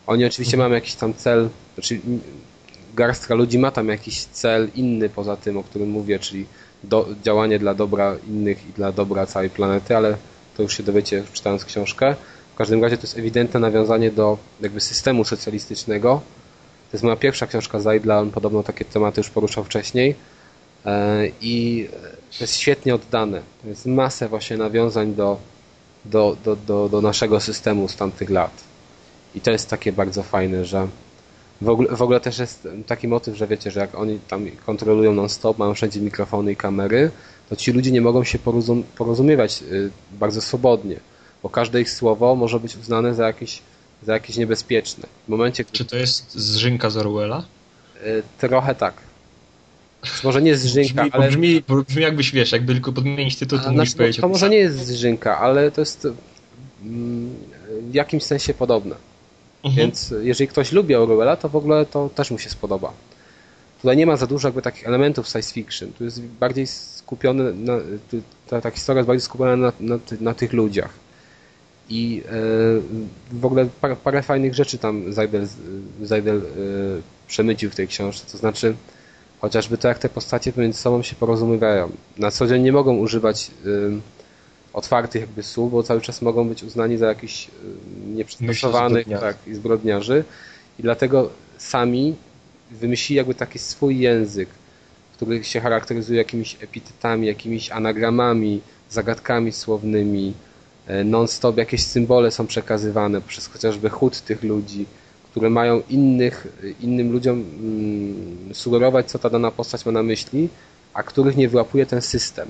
[0.07, 0.71] oni oczywiście mhm.
[0.71, 2.01] mają jakiś tam cel, znaczy
[2.95, 6.47] garstka ludzi ma tam jakiś cel inny poza tym, o którym mówię, czyli
[6.83, 10.17] do, działanie dla dobra innych i dla dobra całej planety, ale
[10.57, 12.15] to już się dowiecie czytając książkę.
[12.55, 16.21] W każdym razie to jest ewidentne nawiązanie do jakby systemu socjalistycznego.
[16.91, 20.15] To jest moja pierwsza książka Zajdla, on podobno takie tematy już poruszał wcześniej
[20.87, 21.89] e, i
[22.39, 23.43] to jest świetnie oddane.
[23.63, 25.39] To jest masę właśnie nawiązań do,
[26.05, 28.65] do, do, do, do naszego systemu z tamtych lat.
[29.35, 30.89] I to jest takie bardzo fajne, że
[31.61, 35.13] w ogóle, w ogóle też jest taki motyw, że wiecie, że jak oni tam kontrolują
[35.13, 37.11] non-stop, mają wszędzie mikrofony i kamery,
[37.49, 40.97] to ci ludzie nie mogą się porozum porozumiewać y, bardzo swobodnie,
[41.43, 43.63] bo każde ich słowo może być uznane za jakieś,
[44.03, 45.09] za jakieś niebezpieczne.
[45.27, 47.45] W momencie, Czy to jest zrzynka z Orwella?
[48.07, 48.95] Y, trochę tak.
[50.25, 51.29] Może nie zrzynka, brzmi, ale...
[51.29, 54.21] Brzmi, brzmi jakbyś, wiesz, jakby tylko podmienić tytuł, to mówisz powiedzieć...
[54.21, 56.09] To może nie jest zrzynka, ale to jest
[56.83, 57.35] mm,
[57.91, 58.95] w jakimś sensie podobne.
[59.65, 59.75] Mhm.
[59.75, 62.93] Więc jeżeli ktoś lubi Orwella, to w ogóle to też mu się spodoba.
[63.83, 65.93] Tutaj nie ma za dużo jakby takich elementów science fiction.
[65.93, 67.73] Tu jest bardziej skupiony, na,
[68.49, 70.91] ta, ta historia jest bardziej skupiona na, na, na tych ludziach.
[71.89, 72.31] I e,
[73.33, 75.47] w ogóle parę, parę, fajnych rzeczy tam Zajdel,
[76.03, 76.43] Zajdel e,
[77.29, 78.33] przemycił w tej książce.
[78.33, 78.75] To znaczy,
[79.41, 81.91] chociażby to, jak te postacie pomiędzy sobą się porozumiewają.
[82.19, 83.69] Na co dzień nie mogą używać e,
[84.75, 87.51] otwartych jakby słów, bo cały czas mogą być uznani za jakichś y,
[88.15, 90.25] nieprzystosowanych tak, i zbrodniarzy
[90.79, 92.15] i dlatego sami
[92.71, 94.49] wymyślili jakby taki swój język,
[95.13, 98.61] który się charakteryzuje jakimiś epitetami, jakimiś anagramami,
[98.91, 100.35] zagadkami słownymi,
[100.87, 104.87] e, non-stop jakieś symbole są przekazywane przez chociażby chód tych ludzi,
[105.31, 106.47] które mają innych,
[106.81, 110.49] innym ludziom mm, sugerować, co ta dana postać ma na myśli,
[110.95, 112.49] a których nie wyłapuje ten system.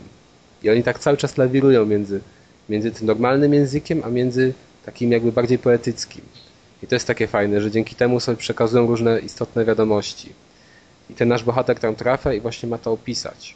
[0.65, 2.21] I oni tak cały czas lawirują między,
[2.69, 4.53] między tym normalnym językiem, a między
[4.87, 6.23] takim jakby bardziej poetyckim.
[6.83, 10.33] I to jest takie fajne, że dzięki temu sobie przekazują różne istotne wiadomości.
[11.11, 13.55] I ten nasz bohater tam trafia i właśnie ma to opisać.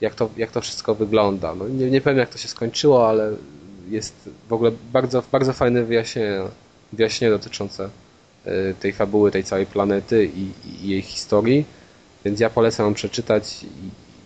[0.00, 1.54] jak to, jak to wszystko wygląda.
[1.54, 3.32] No, nie, nie powiem jak to się skończyło, ale
[3.88, 4.14] jest
[4.48, 6.40] w ogóle bardzo, bardzo fajne wyjaśnienie,
[6.92, 7.88] wyjaśnienie dotyczące
[8.46, 10.50] y, tej fabuły, tej całej planety i,
[10.84, 11.64] i jej historii.
[12.24, 13.66] Więc ja polecam przeczytać i,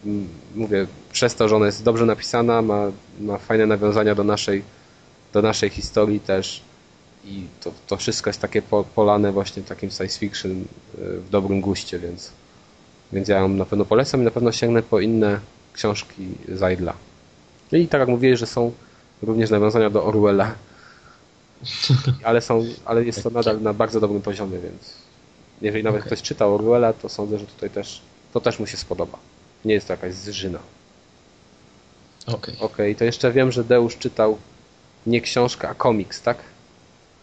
[0.08, 4.62] i mówię, przez to, że ona jest dobrze napisana, ma, ma fajne nawiązania do naszej,
[5.32, 6.62] do naszej historii też
[7.24, 10.64] i to, to wszystko jest takie po, polane właśnie takim science fiction y,
[11.20, 12.32] w dobrym guście, więc,
[13.12, 15.40] więc ja ją na pewno polecam i na pewno sięgnę po inne
[15.72, 16.94] książki Zajdla.
[17.72, 18.72] I tak jak mówiłeś, że są
[19.22, 20.54] również nawiązania do Orwella,
[22.24, 24.94] ale, są, ale jest to nadal na bardzo dobrym poziomie, więc
[25.62, 26.06] jeżeli nawet Okay.
[26.06, 28.00] ktoś czytał Orwella, to sądzę, że tutaj też
[28.32, 29.18] to też mu się spodoba.
[29.64, 30.58] Nie jest to jakaś zżyna.
[32.26, 32.54] Okej.
[32.60, 34.38] Okej, to jeszcze wiem, że Deusz czytał
[35.06, 36.38] nie książkę, a komiks, tak?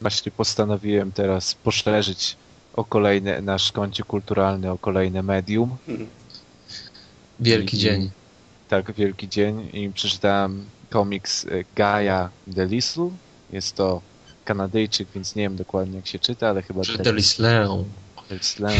[0.01, 2.35] Właśnie postanowiłem teraz poszerzyć
[2.75, 5.77] o kolejne, nasz kącie kulturalny o kolejne medium.
[7.39, 8.11] Wielki I- dzień.
[8.69, 11.45] Tak, wielki dzień i przeczytałem komiks
[11.75, 13.13] Gaia Delislu.
[13.51, 14.01] Jest to
[14.45, 17.85] Kanadyjczyk, więc nie wiem dokładnie jak się czyta, ale chyba Czy Delisleum.
[18.29, 18.71] Delisle.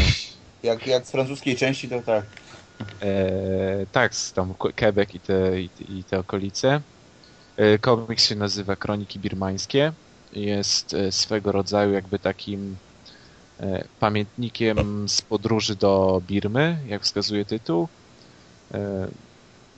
[0.62, 2.24] Jak, jak z francuskiej części, to tak.
[3.02, 6.80] E, tak, tam Quebec i te, i, i te okolice.
[7.56, 9.92] E, komiks się nazywa Kroniki Birmańskie.
[10.32, 12.76] Jest e, swego rodzaju jakby takim
[13.60, 17.88] e, pamiętnikiem z podróży do Birmy, jak wskazuje tytuł.
[18.74, 19.08] E,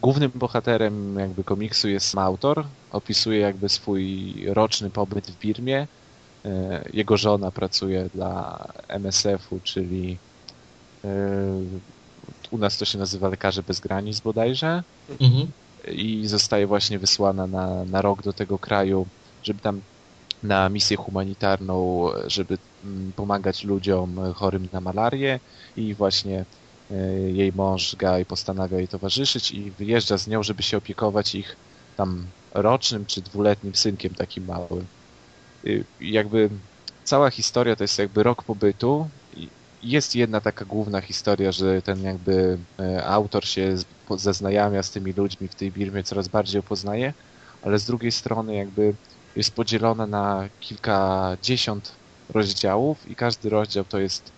[0.02, 2.64] Głównym bohaterem jakby komiksu jest autor.
[2.90, 5.86] Opisuje jakby swój roczny pobyt w Birmie.
[6.44, 10.18] E, Jego żona pracuje dla MSF-u, czyli
[12.50, 14.82] u nas to się nazywa Lekarze Bez Granic bodajże
[15.20, 15.52] Mhm.
[15.88, 19.06] i zostaje właśnie wysłana na, na rok do tego kraju,
[19.42, 19.82] żeby tam
[20.42, 25.40] na misję humanitarną, żeby mm, pomagać ludziom chorym na malarię
[25.76, 26.46] i właśnie
[26.90, 26.94] e,
[27.30, 31.56] jej mąż Guy postanawia jej towarzyszyć i wyjeżdża z nią, żeby się opiekować ich
[31.96, 34.88] tam rocznym czy dwuletnim synkiem takim małym.
[35.64, 36.50] Y, Jakby
[37.04, 39.10] cała historia to jest jakby rok pobytu
[39.82, 43.76] jest jedna taka główna historia, że ten jakby e, autor się
[44.16, 47.12] zaznajamia z tymi ludźmi w tej Birmie, coraz bardziej ją poznaje,
[47.62, 48.94] ale z drugiej strony jakby
[49.36, 51.92] jest podzielona na kilkadziesiąt
[52.28, 54.32] rozdziałów i każdy rozdział to jest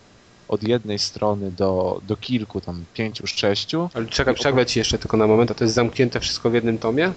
[0.48, 3.90] od jednej strony do, do kilku, tam pięciu, sześciu.
[3.94, 6.78] Ale czekaj, przerwę ci jeszcze tylko na moment, a to jest zamknięte wszystko w jednym
[6.78, 7.12] tomie?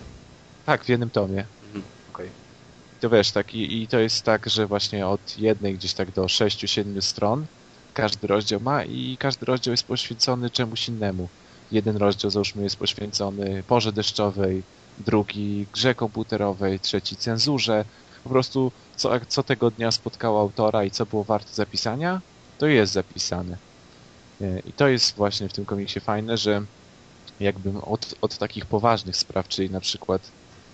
[0.65, 1.45] Tak, w jednym tomie.
[2.14, 2.30] Okej.
[3.02, 6.27] To wiesz, tak, i, i to jest tak, że właśnie od jednej gdzieś tak do
[6.27, 7.45] sześciu, siedmiu stron
[7.95, 11.27] każdy rozdział ma i każdy rozdział jest poświęcony czemuś innemu.
[11.72, 14.63] Jeden rozdział załóżmy jest poświęcony porze deszczowej,
[14.97, 17.85] drugi grze komputerowej, trzeci cenzurze.
[18.23, 22.22] Po prostu co, co tego dnia spotkało autora i co było warte zapisania,
[22.57, 23.57] to jest zapisane.
[24.41, 26.61] E, I to jest właśnie w tym komiksie fajne, że
[27.39, 30.22] jakbym od, od takich poważnych spraw, czyli na przykład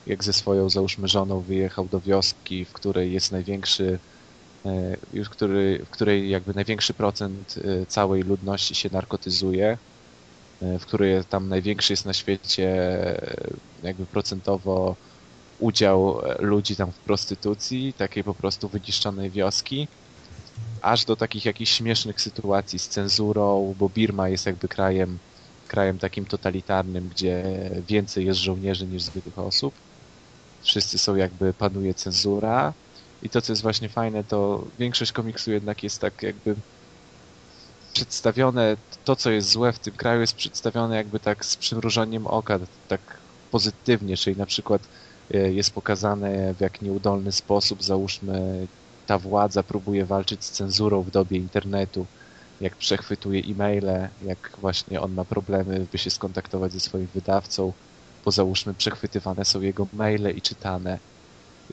[0.07, 3.99] jak ze swoją, załóżmy, żoną wyjechał do wioski, w której jest największy,
[5.13, 9.79] już który, w której jakby największy procent e, całej ludności się narkotyzuje,
[10.61, 14.97] e, w której tam największy jest na świecie e, jakby procentowo
[15.57, 19.89] udział e, ludzi tam w prostytucji, takiej po prostu wyniszczonej wioski,
[20.81, 25.19] aż do takich jakichś śmiesznych sytuacji z cenzurą, bo Birma jest jakby krajem,
[25.67, 27.43] krajem takim totalitarnym, gdzie
[27.87, 29.81] więcej jest żołnierzy niż zwykłych osób.
[30.61, 32.75] Wszyscy są jakby, panuje cenzura.
[33.23, 36.55] I to, co jest właśnie fajne, to większość komiksu jednak jest tak jakby
[37.93, 42.59] przedstawione, to co jest złe w tym kraju jest przedstawione jakby tak z przymrużeniem oka,
[42.87, 43.01] tak
[43.51, 44.81] pozytywnie, czyli na przykład
[45.33, 48.67] e, jest pokazane w jak nieudolny sposób, załóżmy
[49.07, 52.05] ta władza próbuje walczyć z cenzurą w dobie internetu,
[52.61, 57.73] jak przechwytuje e-maile, jak właśnie on ma problemy, by się skontaktować ze swoim wydawcą,
[58.25, 60.99] bo załóżmy przechwytywane są jego maile i czytane,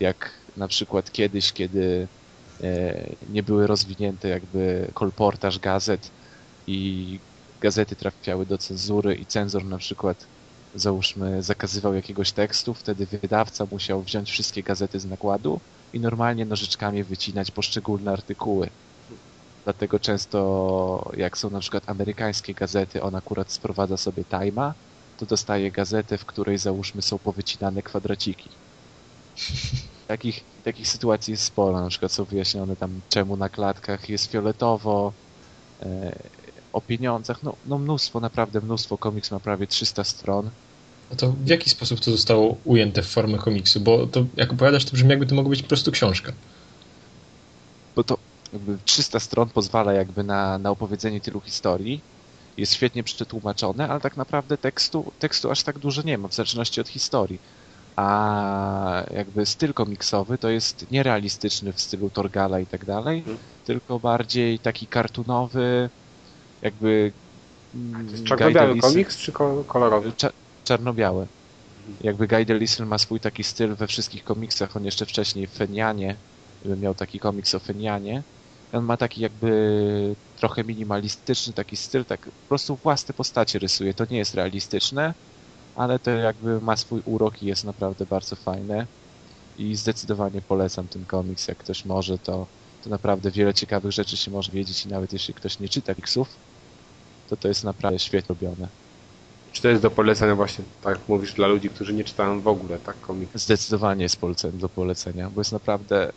[0.01, 2.09] jak na przykład kiedyś, kiedy
[2.63, 2.95] e,
[3.33, 6.11] nie były rozwinięte jakby kolportaż gazet
[6.67, 7.19] i
[7.61, 10.27] gazety trafiały do cenzury i cenzor na przykład
[10.75, 15.61] załóżmy zakazywał jakiegoś tekstu, wtedy wydawca musiał wziąć wszystkie gazety z nakładu
[15.93, 18.71] i normalnie nożyczkami wycinać poszczególne artykuły.
[19.65, 24.73] Dlatego często jak są na przykład amerykańskie gazety, on akurat sprowadza sobie Time'a,
[25.17, 28.51] to dostaje gazetę, w której załóżmy są powycinane kwadraciki.
[30.09, 31.81] Takich, takich sytuacji jest sporo.
[31.81, 35.13] Na przykład są wyjaśnione tam, czemu na klatkach jest fioletowo,
[35.83, 36.19] e,
[36.73, 37.43] o pieniądzach.
[37.43, 38.99] No, no mnóstwo, naprawdę mnóstwo.
[38.99, 40.51] Komiks ma prawie 300 stron.
[41.11, 43.81] No to w jaki sposób to zostało ujęte w formę komiksu?
[43.81, 46.33] Bo to, jak opowiadasz, to brzmi jakby to mogło być po prostu książka.
[47.97, 48.19] bo to
[48.53, 52.01] jakby 300 stron pozwala jakby na, na opowiedzenie tylu historii
[52.57, 56.81] jest świetnie przetłumaczone, ale tak naprawdę tekstu, tekstu aż tak dużo nie ma, w zależności
[56.81, 57.39] od historii.
[57.99, 63.39] A jakby styl komiksowy to jest nierealistyczny w stylu Torgala i tak dalej, Mhm.
[63.65, 65.91] tylko bardziej taki kartunowy,
[66.63, 67.13] jakby
[67.75, 70.11] mm, czarno-biały komiks czy ko- kolorowy?
[70.13, 70.33] Cza-
[70.65, 71.27] czarno-białe.
[72.01, 76.17] Jakby Guy Delisle ma swój taki styl we wszystkich komiksach, on jeszcze wcześniej w Fenianie
[76.65, 78.23] miał taki komiks o Fenianie.
[78.73, 83.95] On ma taki jakby trochę minimalistyczny taki styl, tak po prostu własne postacie rysuje.
[83.95, 85.15] To nie jest realistyczne,
[85.79, 88.87] ale to jakby ma swój urok i jest naprawdę bardzo fajne.
[89.59, 92.47] I zdecydowanie polecam ten komiks, jak ktoś może, to,
[92.85, 96.29] to naprawdę wiele ciekawych rzeczy się może wiedzieć i nawet jeśli ktoś nie czyta komiksów,
[97.31, 98.69] to to jest naprawdę świetnie robione.
[99.53, 102.79] Czy to jest do polecenia właśnie, tak mówisz, dla ludzi, którzy nie czytają w ogóle,
[102.79, 103.29] tak, komik?
[103.35, 106.13] Zdecydowanie jest polecen, do polecenia, bo jest naprawdę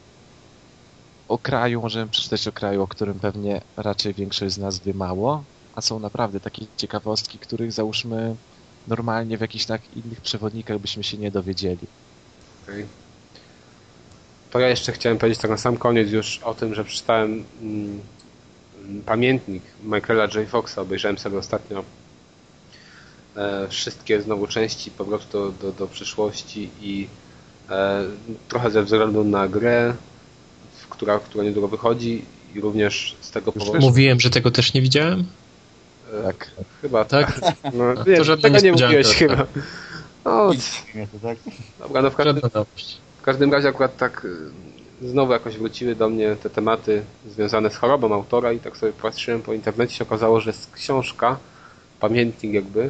[1.27, 5.43] o kraju, możemy przeczytać o kraju, o którym pewnie raczej większość z nas wie mało,
[5.73, 8.35] a są naprawdę takie ciekawostki, których załóżmy
[8.87, 11.87] normalnie w jakichś tak innych przewodnikach byśmy się nie dowiedzieli.
[12.63, 12.85] Okej.
[14.51, 17.99] To ja jeszcze chciałem powiedzieć tak na sam koniec już o tym, że przeczytałem mm,
[19.05, 20.49] pamiętnik Michaela J.
[20.49, 21.83] Foxa, obejrzałem sobie ostatnio
[23.35, 27.07] e, wszystkie znowu części powrotu do, do, do przyszłości i
[27.69, 28.03] e,
[28.47, 29.93] trochę ze względu na grę,
[30.81, 32.25] w- która, która niedługo wychodzi
[32.55, 33.79] i również z tego powodu...
[33.79, 35.25] Mówiłem, że tego też nie widziałem.
[36.25, 36.51] Tak.
[36.81, 37.39] Chyba tak.
[37.39, 37.55] Tak?
[37.73, 39.17] No, to nie, żadna tego nie mówiłeś tak.
[39.17, 39.45] chyba.
[40.25, 41.37] No, to, tak?
[41.79, 42.41] dobra, no w każdym.
[43.21, 47.75] W każdym razie akurat tak y, znowu jakoś wróciły do mnie te tematy związane z
[47.75, 51.37] chorobą autora i tak sobie patrzyłem po internecie się okazało, że jest książka,
[51.99, 52.89] pamiętnik jakby, y,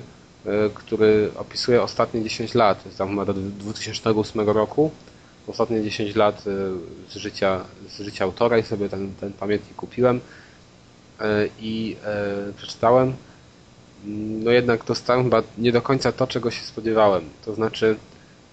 [0.73, 4.91] który opisuje ostatnie 10 lat, tam ma do 2008 roku,
[5.47, 6.51] ostatnie 10 lat y,
[7.09, 10.19] z życia, z życia autora i sobie ten, ten pamiętnik kupiłem
[11.59, 11.95] i
[12.49, 13.13] y, przeczytałem.
[14.43, 17.23] No jednak dostałem chyba nie do końca to, czego się spodziewałem.
[17.45, 17.95] To znaczy,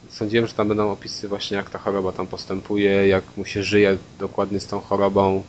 [0.09, 3.97] sądziłem, że tam będą opisy właśnie jak ta choroba tam postępuje, jak mu się żyje
[4.19, 5.43] dokładnie z tą chorobą,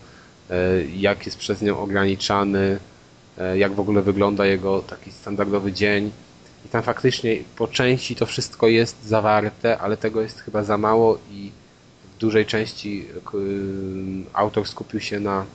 [0.49, 0.55] e,
[0.85, 2.79] jak jest przez nią ograniczany,
[3.37, 6.11] e, jak w ogóle wygląda jego taki standardowy dzień.
[6.65, 11.17] I tam faktycznie po części to wszystko jest zawarte, ale tego jest chyba za mało
[11.31, 11.51] i
[12.15, 13.07] w dużej części
[14.33, 15.45] autor skupił się na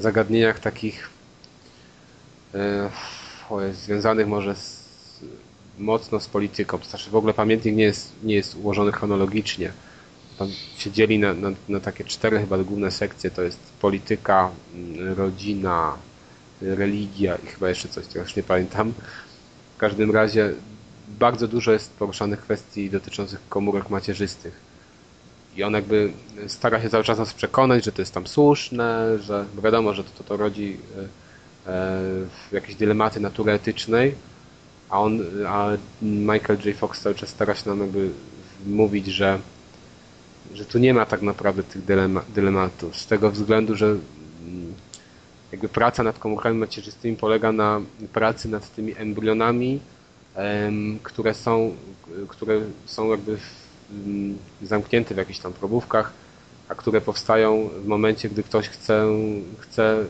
[0.00, 1.08] zagadnieniach takich
[2.54, 2.90] e,
[3.72, 4.84] związanych może z,
[5.78, 6.78] mocno z polityką.
[6.78, 9.72] To znaczy w ogóle pamiętnik nie jest, nie jest ułożony chronologicznie.
[10.38, 10.48] Tam
[10.78, 13.30] się dzieli na, na, na takie cztery chyba główne sekcje.
[13.30, 15.96] To jest polityka, mm, rodzina,
[16.60, 18.92] religia i chyba jeszcze coś, tego już nie pamiętam.
[19.74, 20.52] W każdym razie
[21.08, 24.63] bardzo dużo jest poruszanych kwestii dotyczących komórek macierzystych.
[25.56, 26.12] I on jakby
[26.46, 30.04] stara się cały czas nas przekonać, że to jest tam słuszne, że bo wiadomo, że
[30.04, 30.76] to, to, to rodzi
[31.66, 32.00] e, e,
[32.52, 34.14] jakieś dylematy natury etycznej,
[34.90, 35.68] a on, a
[36.02, 36.76] Michael J.
[36.76, 38.10] Fox cały czas stara się nam jakby
[38.66, 39.38] mówić, że,
[40.54, 42.96] że tu nie ma tak naprawdę tych dylema, dylematów.
[42.96, 44.74] Z tego względu, że mm,
[45.52, 47.80] jakby praca nad komórkami macierzystymi polega na
[48.12, 49.80] pracy nad tymi embrionami,
[50.34, 51.76] em, które są,
[52.28, 56.12] które są jakby w, mm, zamknięte w jakichś tam probówkach,
[56.68, 59.06] a które powstają w momencie, gdy ktoś chce,
[59.58, 60.06] chce y,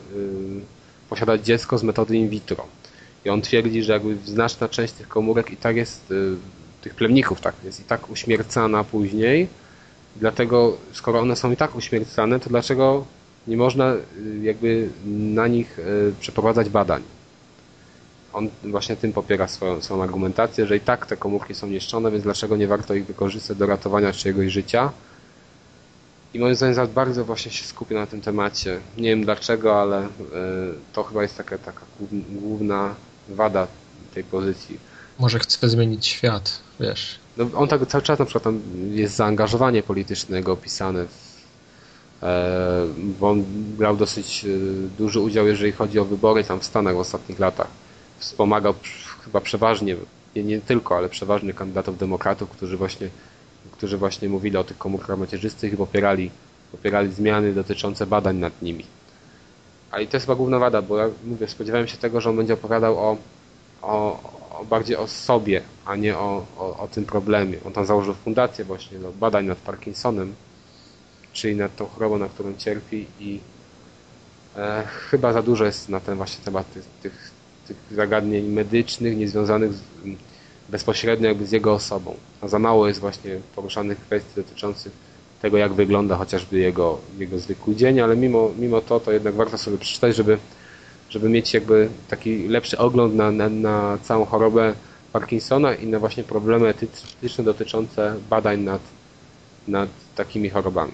[1.09, 2.65] posiadać dziecko z metody in vitro.
[3.25, 6.35] I on twierdzi, że jakby znaczna część tych komórek i tak jest, y,
[6.81, 9.47] tych plemników tak, jest i tak uśmiercana później.
[10.15, 13.05] Dlatego, skoro one są i tak uśmiercane, to dlaczego
[13.47, 13.99] nie można y,
[14.41, 15.79] jakby na nich
[16.19, 17.14] przeprowadzać badań?
[18.35, 22.23] On właśnie tym popiera swoją, swoją argumentację, że i tak te komórki są niszczone, więc
[22.23, 24.91] dlaczego nie warto ich wykorzystać do ratowania czyjegoś życia?
[26.33, 28.79] I moim zdaniem za bardzo właśnie się skupia na tym temacie.
[28.97, 30.09] Nie wiem dlaczego, ale y,
[30.93, 32.95] to chyba jest taka, taka głów- główna
[33.29, 33.67] wada
[34.13, 34.79] tej pozycji.
[35.19, 37.19] Może chce zmienić świat, wiesz.
[37.37, 41.43] No, on tak cały czas na przykład tam jest zaangażowanie polityczne jego opisane, w,
[42.23, 42.87] e,
[43.19, 43.43] bo on
[43.77, 44.47] brał dosyć e,
[44.97, 47.84] duży udział, jeżeli chodzi o wybory tam w Stanach w ostatnich latach.
[48.19, 48.73] Wspomagał
[49.23, 49.95] chyba przeważnie,
[50.35, 53.09] nie, nie tylko, ale przeważnie kandydatów demokratów, którzy właśnie,
[53.71, 56.31] którzy właśnie mówili o tych komórkach macierzystych i popierali,
[56.71, 58.85] popierali zmiany dotyczące badań nad nimi.
[59.91, 62.37] Ale i to jest chyba główna wada, bo ja mówię, spodziewałem się tego, że on
[62.37, 63.17] będzie opowiadał o,
[63.81, 64.19] o,
[64.59, 67.57] o bardziej o sobie, a nie o, o, o tym problemie.
[67.65, 70.35] On tam założył fundację właśnie do badań nad Parkinsonem,
[71.33, 73.39] czyli nad tą chorobą, na którą cierpi i
[74.57, 77.31] e, chyba za dużo jest na ten właśnie temat tych, tych,
[77.67, 79.81] tych zagadnień medycznych, niezwiązanych z,
[80.69, 82.15] bezpośrednio jakby z jego osobą.
[82.41, 84.91] A za mało jest właśnie poruszanych kwestii dotyczących
[85.41, 89.57] tego, jak wygląda chociażby jego, jego zwykły dzień, ale mimo, mimo to, to jednak warto
[89.57, 90.37] sobie przeczytać, żeby,
[91.09, 94.73] żeby mieć jakby taki lepszy ogląd na, na, na całą chorobę
[95.13, 98.81] Parkinsona i na właśnie problemy etyczne dotyczące badań nad,
[99.67, 100.91] nad takimi chorobami.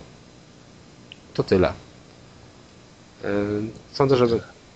[1.34, 1.74] To tyle.
[3.92, 4.28] Sądzę, że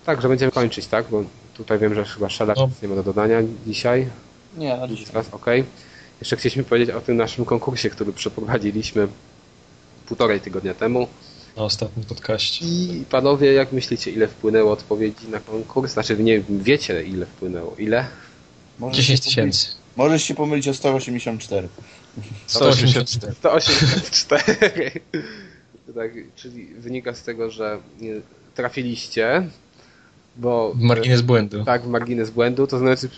[0.04, 1.06] tak, że będziemy kończyć, tak?
[1.10, 1.24] Bo
[1.56, 2.70] tutaj wiem, że chyba Szelak No.
[2.82, 4.08] nie ma do dodania dzisiaj.
[4.56, 5.06] Nie, na dzisiaj.
[5.06, 5.46] Teraz ok.
[6.20, 9.08] Jeszcze chcieliśmy powiedzieć o tym naszym konkursie, który przeprowadziliśmy
[10.06, 11.08] półtorej tygodnia temu.
[11.56, 12.64] Na ostatnim podcaście.
[12.66, 15.92] I panowie, jak myślicie, ile wpłynęło odpowiedzi na konkurs?
[15.92, 17.76] Znaczy, nie wiecie, ile wpłynęło.
[17.78, 18.06] Ile?
[18.78, 19.68] Możesz 10 się tysięcy.
[19.96, 21.68] Możesz się pomylić o 184.
[22.46, 23.34] 184.
[23.34, 25.00] 184.
[25.94, 27.78] tak, czyli wynika z tego, że
[28.54, 29.48] trafiliście,
[30.36, 30.72] bo...
[30.74, 31.64] W margines błędu.
[31.64, 33.08] Tak, w margines błędu, to znaczy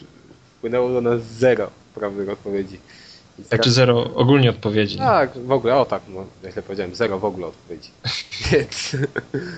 [0.56, 2.78] wpłynęło do nas zero prawnych odpowiedzi.
[3.48, 4.98] Tak czy zero ogólnie odpowiedzi.
[4.98, 7.90] Tak, w ogóle, o tak, no, ja źle powiedziałem, zero w ogóle odpowiedzi.
[8.52, 8.96] Więc,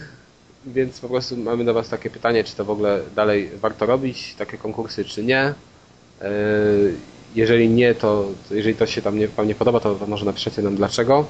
[0.77, 4.35] więc po prostu mamy do Was takie pytanie, czy to w ogóle dalej warto robić,
[4.35, 5.55] takie konkursy, czy nie.
[6.21, 6.29] Yy,
[7.35, 10.63] Jeżeli nie, to, to jeżeli to się tam nie, Wam nie podoba, to, może napiszecie
[10.63, 11.27] nam dlaczego.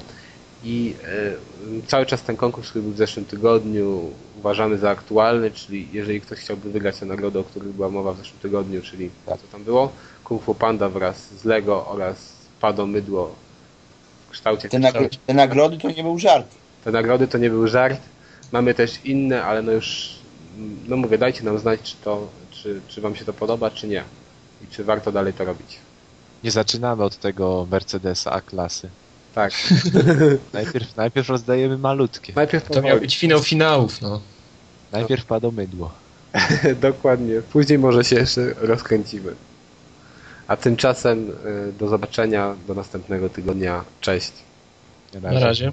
[0.63, 0.95] I
[1.71, 6.21] yy, cały czas ten konkurs, który był w zeszłym tygodniu, uważamy za aktualny, czyli jeżeli
[6.21, 9.63] ktoś chciałby wygrać tę nagrodę, o której była mowa w zeszłym tygodniu, czyli co tam
[9.63, 9.91] było,
[10.23, 13.35] Kung Fu Panda wraz z Lego oraz Pado Mydło
[14.27, 16.47] w kształcie Te, nagro te nagrody to nie był żart.
[16.83, 18.01] te nagrody to nie był żart.
[18.51, 20.15] Mamy też inne, ale no już,
[20.87, 24.03] no mówię, dajcie nam znać, czy to, czy, czy wam się to podoba, czy nie.
[24.63, 25.79] I czy warto dalej to robić.
[26.43, 28.89] Nie zaczynamy od tego Mercedesa A-klasy.
[29.35, 29.53] Tak.
[30.53, 32.33] Najpierw, najpierw rozdajemy malutkie.
[32.35, 34.21] Najpierw To miał być finał finałów, no.
[34.91, 35.91] Najpierw padomydło.
[36.81, 37.41] Dokładnie.
[37.41, 39.35] Później może się jeszcze rozkręcimy.
[40.47, 41.29] A tymczasem
[41.69, 43.83] y, do zobaczenia do następnego tygodnia.
[44.01, 44.31] Cześć.
[45.13, 45.45] Na Na razie.
[45.45, 45.71] razie.